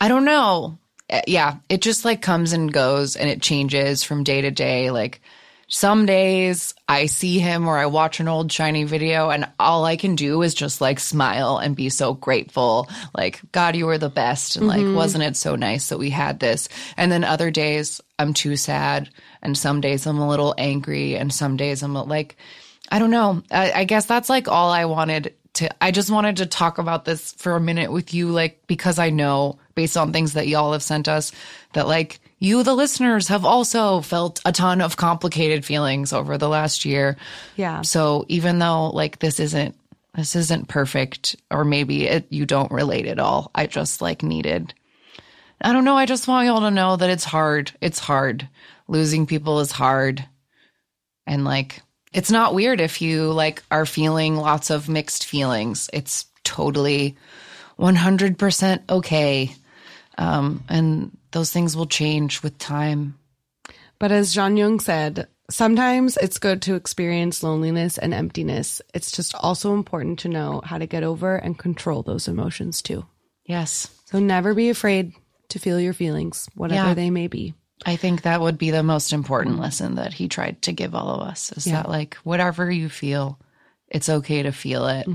i 0.00 0.08
don't 0.08 0.24
know 0.24 0.78
Uh, 1.12 1.20
yeah 1.26 1.56
it 1.68 1.82
just 1.82 2.04
like 2.06 2.22
comes 2.22 2.52
and 2.52 2.72
goes 2.72 3.16
and 3.16 3.28
it 3.28 3.42
changes 3.42 4.02
from 4.02 4.24
day 4.24 4.40
to 4.40 4.50
day 4.50 4.90
like 4.90 5.20
some 5.68 6.06
days 6.06 6.74
i 6.88 7.04
see 7.04 7.38
him 7.38 7.68
or 7.68 7.76
i 7.76 7.84
watch 7.84 8.18
an 8.18 8.28
old 8.28 8.48
SHINee 8.50 8.86
video 8.86 9.28
and 9.28 9.46
all 9.58 9.84
i 9.84 9.96
can 9.96 10.16
do 10.16 10.40
is 10.40 10.54
just 10.54 10.80
like 10.80 10.98
smile 10.98 11.58
and 11.58 11.76
be 11.76 11.90
so 11.90 12.14
grateful 12.14 12.88
like 13.14 13.40
god 13.52 13.76
you 13.76 13.84
were 13.84 13.98
the 13.98 14.08
best 14.08 14.56
and 14.56 14.66
like 14.66 14.80
mm-hmm. 14.80 14.94
wasn't 14.94 15.22
it 15.22 15.36
so 15.36 15.54
nice 15.54 15.90
that 15.90 15.98
we 15.98 16.08
had 16.08 16.40
this 16.40 16.70
and 16.96 17.12
then 17.12 17.24
other 17.24 17.50
days 17.50 18.00
i'm 18.18 18.32
too 18.32 18.56
sad 18.56 19.10
and 19.42 19.58
some 19.58 19.82
days 19.82 20.06
i'm 20.06 20.18
a 20.18 20.28
little 20.28 20.54
angry 20.56 21.14
and 21.14 21.32
some 21.32 21.58
days 21.58 21.82
i'm 21.82 21.92
like 21.92 22.36
I 22.92 22.98
don't 22.98 23.10
know. 23.10 23.42
I, 23.50 23.72
I 23.72 23.84
guess 23.84 24.04
that's 24.04 24.28
like 24.28 24.48
all 24.48 24.70
I 24.70 24.84
wanted 24.84 25.34
to. 25.54 25.70
I 25.82 25.92
just 25.92 26.10
wanted 26.10 26.36
to 26.36 26.46
talk 26.46 26.76
about 26.76 27.06
this 27.06 27.32
for 27.32 27.56
a 27.56 27.60
minute 27.60 27.90
with 27.90 28.12
you, 28.12 28.28
like, 28.28 28.62
because 28.66 28.98
I 28.98 29.08
know 29.08 29.58
based 29.74 29.96
on 29.96 30.12
things 30.12 30.34
that 30.34 30.48
y'all 30.48 30.72
have 30.72 30.82
sent 30.82 31.08
us 31.08 31.32
that, 31.72 31.88
like, 31.88 32.20
you, 32.38 32.62
the 32.62 32.74
listeners, 32.74 33.28
have 33.28 33.44
also 33.44 34.00
felt 34.00 34.40
a 34.44 34.52
ton 34.52 34.80
of 34.80 34.96
complicated 34.96 35.64
feelings 35.64 36.12
over 36.12 36.38
the 36.38 36.48
last 36.48 36.84
year. 36.84 37.16
Yeah. 37.56 37.82
So 37.82 38.24
even 38.28 38.58
though, 38.58 38.90
like, 38.90 39.18
this 39.18 39.38
isn't, 39.38 39.76
this 40.14 40.36
isn't 40.36 40.68
perfect, 40.68 41.36
or 41.50 41.64
maybe 41.64 42.06
it, 42.06 42.26
you 42.30 42.46
don't 42.46 42.72
relate 42.72 43.06
at 43.06 43.18
all, 43.18 43.50
I 43.54 43.66
just, 43.66 44.02
like, 44.02 44.22
needed. 44.22 44.74
I 45.60 45.72
don't 45.72 45.84
know. 45.84 45.96
I 45.96 46.06
just 46.06 46.26
want 46.26 46.46
y'all 46.46 46.60
to 46.62 46.70
know 46.70 46.96
that 46.96 47.10
it's 47.10 47.24
hard. 47.24 47.70
It's 47.80 48.00
hard. 48.00 48.48
Losing 48.88 49.26
people 49.26 49.60
is 49.60 49.70
hard 49.70 50.26
and 51.26 51.44
like 51.44 51.80
it's 52.12 52.30
not 52.30 52.54
weird 52.54 52.80
if 52.80 53.00
you 53.00 53.32
like 53.32 53.62
are 53.70 53.86
feeling 53.86 54.36
lots 54.36 54.70
of 54.70 54.88
mixed 54.88 55.26
feelings 55.26 55.88
it's 55.92 56.26
totally 56.44 57.16
100% 57.78 58.90
okay 58.90 59.54
um 60.18 60.62
and 60.68 61.16
those 61.32 61.50
things 61.50 61.76
will 61.76 61.86
change 61.86 62.42
with 62.42 62.58
time 62.58 63.14
But 63.98 64.12
as 64.12 64.34
Jonghyun 64.34 64.80
said, 64.80 65.28
sometimes 65.50 66.16
it's 66.16 66.38
good 66.38 66.60
to 66.62 66.74
experience 66.74 67.42
loneliness 67.42 67.98
and 67.98 68.12
emptiness. 68.12 68.82
It's 68.94 69.12
just 69.12 69.34
also 69.34 69.74
important 69.74 70.18
to 70.20 70.28
know 70.28 70.60
how 70.64 70.78
to 70.78 70.86
get 70.86 71.04
over 71.04 71.36
and 71.36 71.56
control 71.58 72.02
those 72.02 72.26
emotions 72.28 72.82
too. 72.82 73.06
yes 73.46 73.88
So 74.06 74.18
never 74.18 74.54
be 74.54 74.70
afraid 74.70 75.12
to 75.50 75.58
feel 75.58 75.78
your 75.80 75.92
feelings, 75.94 76.48
whatever 76.54 76.88
Yeah. 76.88 76.94
they 76.94 77.10
may 77.10 77.28
be. 77.28 77.54
i 77.86 77.96
think 77.96 78.22
that 78.22 78.40
would 78.40 78.58
be 78.58 78.70
the 78.70 78.82
most 78.82 79.12
important 79.12 79.58
lesson 79.58 79.94
that 79.96 80.12
he 80.14 80.26
tried 80.28 80.62
to 80.62 80.72
give 80.72 80.94
all 80.94 81.08
of 81.14 81.20
us 81.28 81.50
is 81.56 81.64
that 81.64 81.88
like 81.88 82.14
whatever 82.24 82.70
you 82.70 82.88
feel 82.88 83.38
it's 83.88 84.08
okay 84.08 84.42
to 84.42 84.52
feel 84.52 84.86
it 84.86 85.06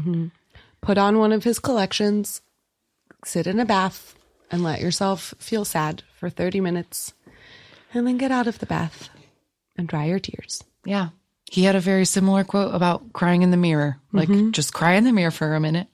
Put 0.82 0.98
on 0.98 1.18
one 1.18 1.34
of 1.34 1.44
his 1.44 1.60
collections, 1.60 2.42
sit 3.26 3.48
in 3.48 3.60
a 3.60 3.66
bath, 3.66 4.16
and 4.52 4.64
let 4.64 4.82
yourself 4.82 5.34
feel 5.40 5.66
sad 5.66 6.04
for 6.20 6.30
30 6.30 6.62
minutes, 6.62 7.14
and 7.94 8.06
then 8.08 8.18
get 8.18 8.32
out 8.32 8.48
of 8.48 8.60
the 8.60 8.66
bath 8.66 9.10
and 9.78 9.88
dry 9.88 10.06
your 10.06 10.20
tears. 10.20 10.64
yeah 10.86 11.10
he 11.50 11.64
had 11.64 11.76
a 11.76 11.80
very 11.80 12.04
similar 12.04 12.44
quote 12.44 12.76
about 12.76 13.14
crying 13.14 13.42
in 13.42 13.52
the 13.52 13.58
mirror 13.58 13.98
like 14.12 14.28
just 14.52 14.74
cry 14.74 14.94
in 14.96 15.04
the 15.06 15.14
mirror 15.14 15.32
for 15.32 15.56
a 15.56 15.60
minute 15.60 15.88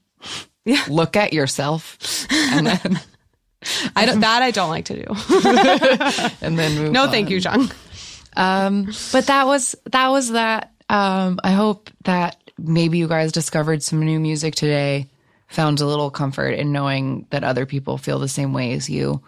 Yeah. 0.65 0.83
look 0.89 1.15
at 1.15 1.31
yourself 1.33 1.97
and 2.31 2.65
then 2.67 2.99
I 3.95 4.05
don't, 4.05 4.19
that 4.21 4.41
I 4.41 4.51
don't 4.51 4.69
like 4.69 4.85
to 4.85 4.95
do. 5.05 5.05
and 6.41 6.57
then 6.59 6.75
move 6.81 6.91
No, 6.91 7.03
on. 7.03 7.11
thank 7.11 7.29
you, 7.29 7.39
John. 7.39 7.69
Um, 8.35 8.91
but 9.13 9.27
that 9.27 9.45
was 9.45 9.75
that 9.91 10.09
was 10.09 10.31
that. 10.31 10.71
Um, 10.89 11.39
I 11.43 11.51
hope 11.51 11.89
that 12.03 12.35
maybe 12.57 12.97
you 12.97 13.07
guys 13.07 13.31
discovered 13.31 13.81
some 13.83 14.03
new 14.03 14.19
music 14.19 14.55
today, 14.55 15.07
found 15.53 15.79
a 15.79 15.85
little 15.85 16.09
comfort 16.09 16.51
in 16.51 16.71
knowing 16.71 17.27
that 17.29 17.43
other 17.43 17.65
people 17.65 17.97
feel 17.97 18.19
the 18.19 18.27
same 18.27 18.53
way 18.53 18.73
as 18.73 18.89
you. 18.89 19.21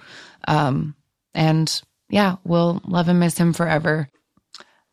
Um, 0.47 0.95
and 1.33 1.81
yeah, 2.09 2.37
we'll 2.43 2.81
love 2.85 3.07
and 3.07 3.19
miss 3.19 3.37
him 3.37 3.53
forever. 3.53 4.09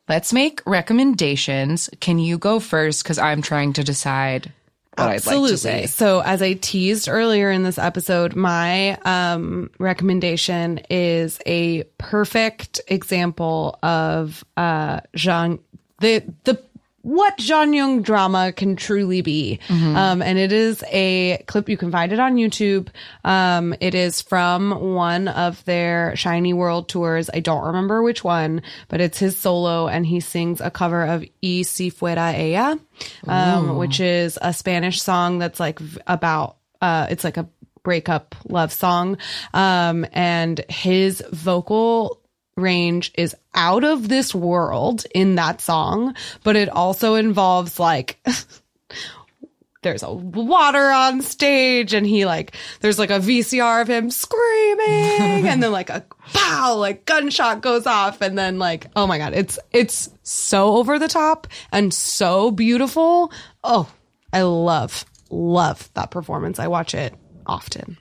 let's 0.08 0.32
make 0.32 0.60
recommendations. 0.66 1.88
Can 2.00 2.18
you 2.18 2.38
go 2.38 2.60
first? 2.60 3.02
Because 3.02 3.18
I'm 3.18 3.42
trying 3.42 3.72
to 3.74 3.84
decide 3.84 4.52
what 4.96 5.08
I'd 5.08 5.12
like 5.12 5.22
to 5.22 5.56
say. 5.56 5.82
Absolutely. 5.84 5.86
So, 5.86 6.20
as 6.20 6.42
I 6.42 6.52
teased 6.54 7.08
earlier 7.08 7.50
in 7.50 7.62
this 7.62 7.78
episode, 7.78 8.36
my 8.36 8.98
um, 9.04 9.70
recommendation 9.78 10.80
is 10.90 11.38
a 11.46 11.84
perfect 11.98 12.80
example 12.88 13.78
of 13.82 14.44
uh, 14.56 15.00
Jean 15.14 15.60
the 16.00 16.22
the 16.44 16.62
what 17.02 17.36
Jonghyun 17.36 18.02
drama 18.02 18.52
can 18.52 18.76
truly 18.76 19.20
be. 19.22 19.58
Um, 19.96 20.22
and 20.22 20.38
it 20.38 20.52
is 20.52 20.82
a 20.90 21.42
clip. 21.46 21.68
You 21.68 21.76
can 21.76 21.90
find 21.90 22.12
it 22.12 22.20
on 22.20 22.36
YouTube. 22.36 22.88
Um, 23.24 23.74
it 23.80 23.94
is 23.94 24.22
from 24.22 24.94
one 24.94 25.28
of 25.28 25.64
their 25.64 26.12
SHINee 26.14 26.54
World 26.54 26.88
tours. 26.88 27.28
I 27.32 27.40
don't 27.40 27.66
remember 27.66 28.02
which 28.02 28.22
one, 28.24 28.62
but 28.88 29.00
it's 29.00 29.18
his 29.18 29.36
solo 29.36 29.88
and 29.88 30.06
he 30.06 30.20
sings 30.20 30.60
a 30.60 30.70
cover 30.70 31.04
of 31.04 31.24
Y 31.42 31.62
Si 31.62 31.90
Fuera 31.90 32.32
Ella, 32.34 32.78
um, 33.26 33.76
which 33.76 33.98
is 34.00 34.38
a 34.40 34.52
Spanish 34.52 35.02
song 35.02 35.38
that's 35.38 35.58
like 35.60 35.80
about, 36.06 36.56
uh, 36.80 37.08
it's 37.10 37.24
like 37.24 37.36
a 37.36 37.48
breakup 37.82 38.36
love 38.48 38.72
song. 38.72 39.18
Um, 39.52 40.06
and 40.12 40.64
his 40.68 41.22
vocal 41.32 42.21
range 42.56 43.12
is 43.14 43.34
out 43.54 43.84
of 43.84 44.08
this 44.08 44.34
world 44.34 45.04
in 45.14 45.36
that 45.36 45.60
song, 45.60 46.14
but 46.44 46.56
it 46.56 46.68
also 46.68 47.14
involves 47.14 47.78
like 47.78 48.18
there's 49.82 50.02
a 50.02 50.12
water 50.12 50.90
on 50.90 51.20
stage 51.20 51.92
and 51.92 52.06
he 52.06 52.24
like 52.24 52.54
there's 52.80 52.98
like 52.98 53.10
a 53.10 53.18
VCR 53.18 53.82
of 53.82 53.88
him 53.88 54.10
screaming 54.10 55.46
and 55.48 55.62
then 55.62 55.72
like 55.72 55.90
a 55.90 56.04
pow 56.32 56.76
like 56.76 57.04
gunshot 57.04 57.60
goes 57.60 57.86
off 57.86 58.20
and 58.20 58.38
then 58.38 58.58
like 58.58 58.86
oh 58.94 59.06
my 59.06 59.18
god 59.18 59.34
it's 59.34 59.58
it's 59.72 60.08
so 60.22 60.76
over 60.76 60.98
the 60.98 61.08
top 61.08 61.46
and 61.72 61.92
so 61.92 62.50
beautiful. 62.50 63.32
Oh, 63.64 63.90
I 64.32 64.42
love 64.42 65.04
love 65.30 65.90
that 65.94 66.10
performance. 66.10 66.58
I 66.58 66.68
watch 66.68 66.94
it 66.94 67.14
often. 67.46 67.98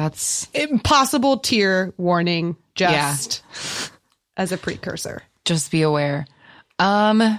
That's 0.00 0.48
Impossible 0.54 1.40
tear 1.40 1.92
warning 1.98 2.56
just 2.74 3.44
as 4.34 4.50
a 4.50 4.56
precursor. 4.56 5.22
just 5.44 5.70
be 5.70 5.82
aware. 5.82 6.26
Um, 6.78 7.38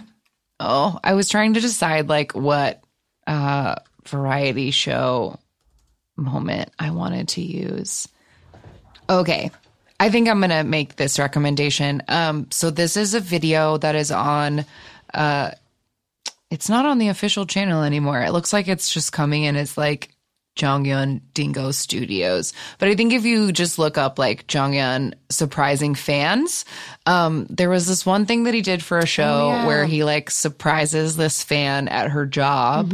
oh, 0.59 0.99
I 1.03 1.15
was 1.15 1.27
trying 1.27 1.55
to 1.55 1.59
decide 1.59 2.07
like 2.07 2.33
what 2.33 2.83
uh 3.25 3.77
variety 4.05 4.69
show 4.69 5.39
moment 6.15 6.69
I 6.77 6.91
wanted 6.91 7.29
to 7.29 7.41
use. 7.41 8.07
Okay. 9.09 9.49
I 9.99 10.11
think 10.11 10.29
I'm 10.29 10.39
going 10.39 10.51
to 10.51 10.63
make 10.63 10.97
this 10.97 11.17
recommendation. 11.17 12.03
Um 12.07 12.45
so 12.51 12.69
this 12.69 12.95
is 12.95 13.15
a 13.15 13.19
video 13.19 13.77
that 13.77 13.95
is 13.95 14.11
on 14.11 14.65
uh 15.15 15.49
it's 16.51 16.69
not 16.69 16.85
on 16.85 16.99
the 16.99 17.07
official 17.07 17.47
channel 17.47 17.81
anymore. 17.81 18.21
It 18.21 18.33
looks 18.33 18.53
like 18.53 18.67
it's 18.67 18.93
just 18.93 19.11
coming 19.11 19.45
in 19.45 19.55
as 19.55 19.79
like 19.79 20.10
Jonghyun 20.55 21.21
Dingo 21.33 21.71
Studios. 21.71 22.53
But 22.77 22.89
I 22.89 22.95
think 22.95 23.13
if 23.13 23.23
you 23.23 23.51
just 23.51 23.79
look 23.79 23.97
up 23.97 24.19
like 24.19 24.47
Jonghyun 24.47 25.13
surprising 25.29 25.95
fans, 25.95 26.65
um, 27.05 27.47
there 27.49 27.69
was 27.69 27.87
this 27.87 28.05
one 28.05 28.25
thing 28.25 28.43
that 28.43 28.53
he 28.53 28.61
did 28.61 28.83
for 28.83 28.99
a 28.99 29.05
show 29.05 29.63
where 29.65 29.85
he 29.85 30.03
like 30.03 30.29
surprises 30.29 31.15
this 31.15 31.41
fan 31.41 31.87
at 31.87 32.11
her 32.11 32.25
job, 32.25 32.91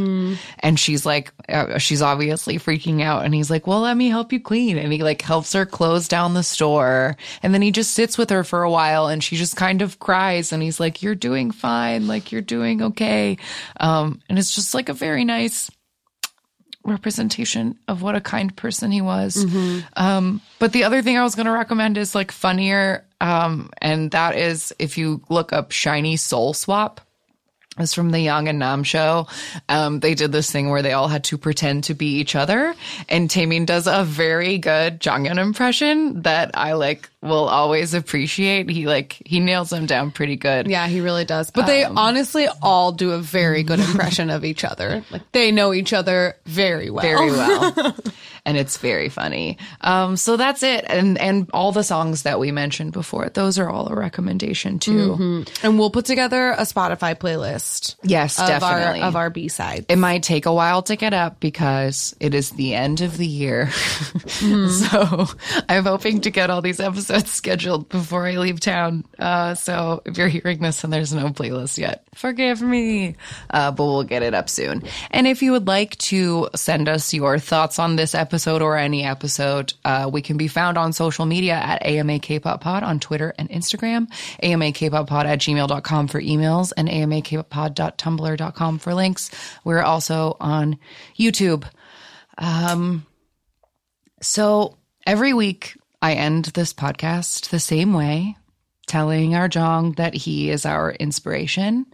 and 0.60 0.80
she's 0.80 1.06
like, 1.06 1.34
uh, 1.50 1.78
she's 1.80 2.02
obviously 2.02 2.60
freaking 2.60 3.02
out, 3.02 3.26
and 3.26 3.34
he's 3.34 3.50
like, 3.50 3.66
"Well, 3.66 3.82
let 3.82 3.98
me 3.98 4.10
help 4.10 4.32
you 4.32 4.40
clean," 4.40 4.78
and 4.78 4.94
he 4.94 5.02
like 5.04 5.22
helps 5.22 5.54
her 5.54 5.66
close 5.66 6.08
down 6.08 6.36
the 6.36 6.44
store, 6.44 7.18
and 7.42 7.54
then 7.54 7.62
he 7.62 7.72
just 7.72 7.94
sits 7.94 8.18
with 8.18 8.30
her 8.30 8.44
for 8.44 8.64
a 8.64 8.72
while, 8.72 9.08
and 9.08 9.24
she 9.24 9.36
just 9.36 9.56
kind 9.56 9.82
of 9.82 10.00
cries, 10.00 10.54
and 10.54 10.62
he's 10.62 10.80
like, 10.80 11.02
"You're 11.02 11.16
doing 11.16 11.52
fine, 11.52 12.08
like 12.08 12.32
you're 12.32 12.42
doing 12.42 12.82
okay," 12.84 13.38
um, 13.80 14.22
and 14.30 14.38
it's 14.38 14.54
just 14.54 14.74
like 14.74 14.90
a 14.90 14.94
very 14.94 15.26
nice 15.26 15.72
representation 16.88 17.78
of 17.88 18.02
what 18.02 18.16
a 18.16 18.22
kind 18.22 18.56
person 18.56 18.92
he 18.92 19.02
was. 19.02 19.46
Um, 19.96 20.42
but 20.60 20.74
the 20.74 20.84
other 20.86 21.02
thing 21.02 21.18
I 21.18 21.24
was 21.24 21.36
going 21.36 21.46
to 21.46 21.52
recommend 21.52 21.98
is 21.98 22.16
like 22.16 22.32
funnier. 22.32 23.04
Um, 23.22 23.70
and 23.80 24.12
that 24.12 24.36
is 24.36 24.74
if 24.80 24.98
you 24.98 25.22
look 25.30 25.54
up 25.54 25.72
SHINee 25.72 26.18
Soul 26.18 26.54
Swap. 26.54 27.02
It's 27.78 27.94
from 27.94 28.12
the 28.12 28.20
Yang 28.20 28.49
and 28.49 28.60
Nam 28.60 28.84
show. 28.84 29.28
Um, 29.70 29.99
they 29.99 30.16
did 30.16 30.32
this 30.32 30.52
thing 30.52 30.70
where 30.70 30.82
they 30.82 30.94
all 30.94 31.08
had 31.08 31.24
to 31.26 31.38
pretend 31.38 31.86
to 31.86 31.94
be 31.94 32.18
each 32.20 32.36
other. 32.36 32.74
And 33.10 33.30
Taemin 33.30 33.66
does 33.66 33.88
a 33.88 34.04
very 34.04 34.58
good 34.58 34.99
Jonghyun 34.99 35.38
impression 35.38 36.22
that 36.24 36.52
I 36.54 36.74
like 36.74 37.10
will 37.22 37.48
always 37.48 37.94
appreciate. 37.94 38.70
He 38.70 38.88
like, 38.88 39.22
he 39.26 39.40
nails 39.40 39.70
them 39.70 39.86
down 39.86 40.12
pretty 40.12 40.36
good. 40.36 40.68
Yeah, 40.68 40.88
he 40.88 41.02
really 41.02 41.26
does. 41.26 41.52
But 41.52 41.66
they 41.66 41.84
honestly 41.84 42.48
all 42.62 42.91
do 42.91 43.12
a 43.12 43.20
very 43.20 43.64
good 43.64 43.80
impression 43.80 44.30
of 44.30 44.45
each 44.45 44.64
other. 44.64 45.04
Like 45.12 45.24
they 45.32 45.52
know 45.52 45.74
each 45.74 45.94
other 45.94 46.36
very 46.45 46.90
well. 46.90 47.04
very 47.04 47.32
well. 47.32 47.95
and 48.48 48.57
it's 48.57 48.78
very 48.78 49.10
funny. 49.10 49.57
Um, 49.82 50.15
so 50.18 50.38
that's 50.38 50.64
it. 50.64 50.86
And 50.88 51.18
and 51.19 51.49
all 51.53 51.72
the 51.74 51.84
songs 51.84 52.22
that 52.24 52.40
we 52.40 52.52
mentioned 52.52 52.94
before, 52.94 53.28
those 53.30 53.60
are 53.60 53.69
all 53.69 53.90
a 53.90 53.95
recommendation 53.95 54.80
too. 54.80 55.44
And 55.61 55.78
we'll 55.78 55.91
put 55.91 56.06
together 56.06 56.52
a 56.52 56.61
Spotify 56.61 57.14
playlist 57.14 57.95
Yes, 58.03 58.40
of 58.40 58.48
definitely. 58.48 59.02
our 59.02 59.07
of 59.10 59.15
our 59.18 59.30
B 59.30 59.49
sides. 59.49 59.86
it 59.90 59.98
might 59.98 60.24
take 60.24 60.45
a 60.45 60.53
while 60.53 60.82
to 60.84 60.95
get 60.95 61.14
up 61.14 61.41
because 61.41 62.15
it 62.22 62.34
is 62.34 62.52
the 62.52 62.74
end 62.74 63.02
of 63.02 63.18
the 63.18 63.28
year. 63.28 63.69
so 64.28 65.26
I'm 65.68 65.84
hoping 65.84 66.22
to 66.22 66.32
get 66.32 66.49
all 66.49 66.61
these 66.61 66.80
episodes 66.80 67.30
scheduled 67.41 67.90
before 67.90 68.26
I 68.26 68.38
leave 68.38 68.61
town. 68.61 69.03
Uh, 69.19 69.56
so 69.56 70.02
if 70.06 70.18
you're 70.18 70.30
hearing 70.30 70.60
this 70.61 70.84
and 70.86 70.94
there's 70.94 71.14
no 71.14 71.28
playlist 71.30 71.78
yet, 71.78 72.06
forgive 72.15 72.61
me. 72.61 73.18
Uh, 73.49 73.72
but 73.72 73.84
we'll 73.84 74.03
get 74.03 74.24
it 74.24 74.34
up 74.34 74.48
soon. 74.49 74.84
And 75.11 75.28
if 75.28 75.41
you 75.41 75.52
would 75.52 75.68
like 75.68 75.98
to 75.98 76.48
send 76.56 76.88
us 76.88 77.14
your 77.14 77.40
thoughts 77.40 77.78
on 77.78 77.98
this 77.98 78.15
episode 78.15 78.37
or 78.46 78.78
any 78.78 79.04
episode, 79.04 79.74
uh, 79.86 80.10
we 80.12 80.22
can 80.22 80.38
be 80.38 80.48
found 80.48 80.78
on 80.78 80.94
social 80.94 81.26
media 81.26 81.54
at 81.54 81.86
AMA 81.86 82.20
Kpop 82.20 82.62
Pod 82.62 82.84
on 82.84 83.00
Twitter 83.00 83.34
and 83.40 83.50
Instagram, 83.50 84.08
AMA 84.44 84.66
Kpop 84.66 85.08
Pod 85.08 85.26
at 85.26 85.40
gmail.com 85.40 86.08
for 86.08 86.22
emails, 86.22 86.74
and 86.76 86.90
AMA 86.90 87.22
Kpop.tumblr.com 87.22 88.80
for 88.80 88.94
links. 88.94 89.32
We're 89.64 89.82
also 89.82 90.38
on 90.40 90.78
YouTube. 91.18 91.66
Um, 92.38 93.06
so 94.22 94.78
every 95.06 95.34
week 95.34 95.78
I 96.02 96.14
end 96.14 96.46
this 96.46 96.74
podcast 96.74 97.50
the 97.50 97.60
same 97.60 97.94
way, 97.94 98.36
telling 98.86 99.36
our 99.36 99.48
Jong 99.48 99.94
that 99.94 100.14
he 100.14 100.50
is 100.50 100.66
our 100.66 100.92
inspiration. 100.92 101.86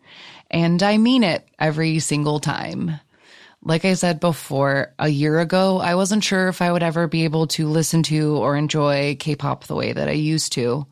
And 0.52 0.84
I 0.84 0.98
mean 0.98 1.24
it 1.24 1.48
every 1.60 2.00
single 2.00 2.40
time. 2.40 3.00
Like 3.66 3.86
I 3.86 3.94
said 3.94 4.20
before, 4.20 4.94
a 5.00 5.08
year 5.08 5.40
ago, 5.40 5.80
I 5.80 5.96
wasn't 5.96 6.24
sure 6.24 6.50
if 6.50 6.62
I 6.62 6.70
would 6.70 6.84
ever 6.84 7.08
be 7.08 7.24
able 7.24 7.48
to 7.48 7.68
listen 7.68 8.04
to 8.04 8.36
or 8.36 8.58
enjoy 8.58 9.16
K 9.18 9.36
pop 9.36 9.64
the 9.66 9.76
way 9.76 9.94
that 9.94 10.10
I 10.10 10.14
used 10.14 10.52
to. 10.54 10.86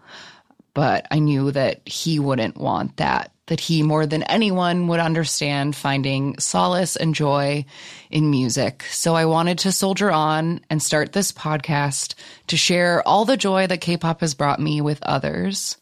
But 0.73 1.05
I 1.11 1.19
knew 1.19 1.51
that 1.51 1.85
he 1.85 2.17
wouldn't 2.17 2.55
want 2.55 2.95
that, 2.97 3.33
that 3.47 3.59
he 3.59 3.83
more 3.83 4.05
than 4.05 4.23
anyone 4.23 4.87
would 4.87 5.01
understand 5.01 5.75
finding 5.75 6.39
solace 6.39 6.95
and 6.95 7.13
joy 7.13 7.65
in 8.09 8.31
music. 8.31 8.83
So 8.83 9.15
I 9.15 9.25
wanted 9.25 9.59
to 9.59 9.73
soldier 9.73 10.09
on 10.09 10.61
and 10.69 10.81
start 10.81 11.11
this 11.11 11.33
podcast 11.33 12.13
to 12.47 12.55
share 12.55 13.05
all 13.05 13.25
the 13.25 13.35
joy 13.35 13.67
that 13.67 13.81
K 13.81 13.97
pop 13.97 14.21
has 14.21 14.33
brought 14.33 14.61
me 14.61 14.79
with 14.79 15.03
others. 15.03 15.75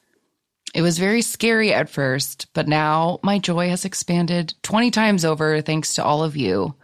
It 0.73 0.81
was 0.81 0.99
very 0.99 1.21
scary 1.21 1.73
at 1.73 1.89
first, 1.89 2.47
but 2.53 2.67
now 2.67 3.19
my 3.23 3.39
joy 3.39 3.69
has 3.69 3.85
expanded 3.85 4.53
20 4.61 4.91
times 4.91 5.25
over 5.25 5.61
thanks 5.61 5.95
to 5.95 6.03
all 6.03 6.23
of 6.23 6.37
you. 6.37 6.75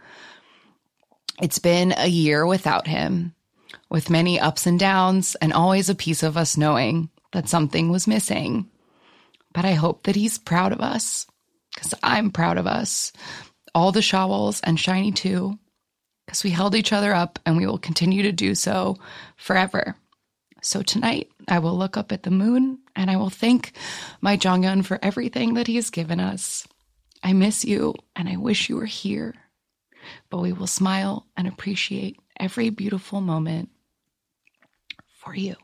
It's 1.40 1.58
been 1.58 1.94
a 1.96 2.08
year 2.08 2.46
without 2.46 2.86
him, 2.86 3.34
with 3.88 4.10
many 4.10 4.40
ups 4.40 4.66
and 4.66 4.78
downs, 4.78 5.36
and 5.36 5.52
always 5.52 5.88
a 5.88 5.94
piece 5.94 6.22
of 6.22 6.36
us 6.36 6.56
knowing 6.56 7.10
that 7.32 7.48
something 7.48 7.90
was 7.90 8.06
missing. 8.06 8.68
But 9.52 9.64
I 9.64 9.72
hope 9.72 10.04
that 10.04 10.16
he's 10.16 10.38
proud 10.38 10.72
of 10.72 10.80
us, 10.80 11.26
because 11.74 11.94
I'm 12.02 12.30
proud 12.30 12.58
of 12.58 12.66
us. 12.66 13.12
All 13.74 13.92
the 13.92 14.00
Shawols 14.00 14.60
and 14.64 14.78
SHINee 14.78 15.14
too, 15.14 15.58
because 16.26 16.42
we 16.42 16.50
held 16.50 16.74
each 16.74 16.92
other 16.92 17.14
up 17.14 17.38
and 17.46 17.56
we 17.56 17.66
will 17.66 17.78
continue 17.78 18.22
to 18.22 18.32
do 18.32 18.54
so 18.54 18.96
forever. 19.36 19.94
So 20.66 20.82
tonight, 20.82 21.30
I 21.46 21.60
will 21.60 21.78
look 21.78 21.96
up 21.96 22.10
at 22.10 22.24
the 22.24 22.32
moon 22.32 22.80
and 22.96 23.08
I 23.08 23.14
will 23.16 23.30
thank 23.30 23.70
my 24.20 24.36
Jonghyun 24.36 24.84
for 24.84 24.98
everything 25.00 25.54
that 25.54 25.68
he 25.68 25.76
has 25.76 25.90
given 25.90 26.18
us. 26.18 26.66
I 27.22 27.34
miss 27.34 27.64
you 27.64 27.94
and 28.16 28.28
I 28.28 28.34
wish 28.34 28.68
you 28.68 28.74
were 28.74 28.84
here. 28.84 29.32
But 30.28 30.38
we 30.38 30.52
will 30.52 30.66
smile 30.66 31.24
and 31.36 31.46
appreciate 31.46 32.18
every 32.40 32.70
beautiful 32.70 33.20
moment 33.20 33.68
for 35.06 35.36
you. 35.36 35.54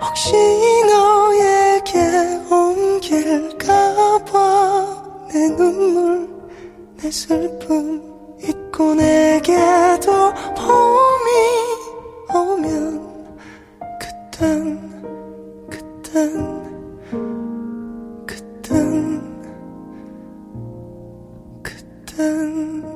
혹시 0.00 0.32
너에게 0.86 1.98
옮길까봐 2.48 4.04
내 5.34 5.48
눈물 5.56 6.28
내 6.96 7.10
슬픔 7.10 8.00
잊고 8.40 8.94
내게도 8.94 10.32
봄이 10.54 11.28
오면 12.32 13.36
그땐 14.30 14.78
그땐 15.68 16.64
그땐 18.24 19.20
그땐 21.64 22.93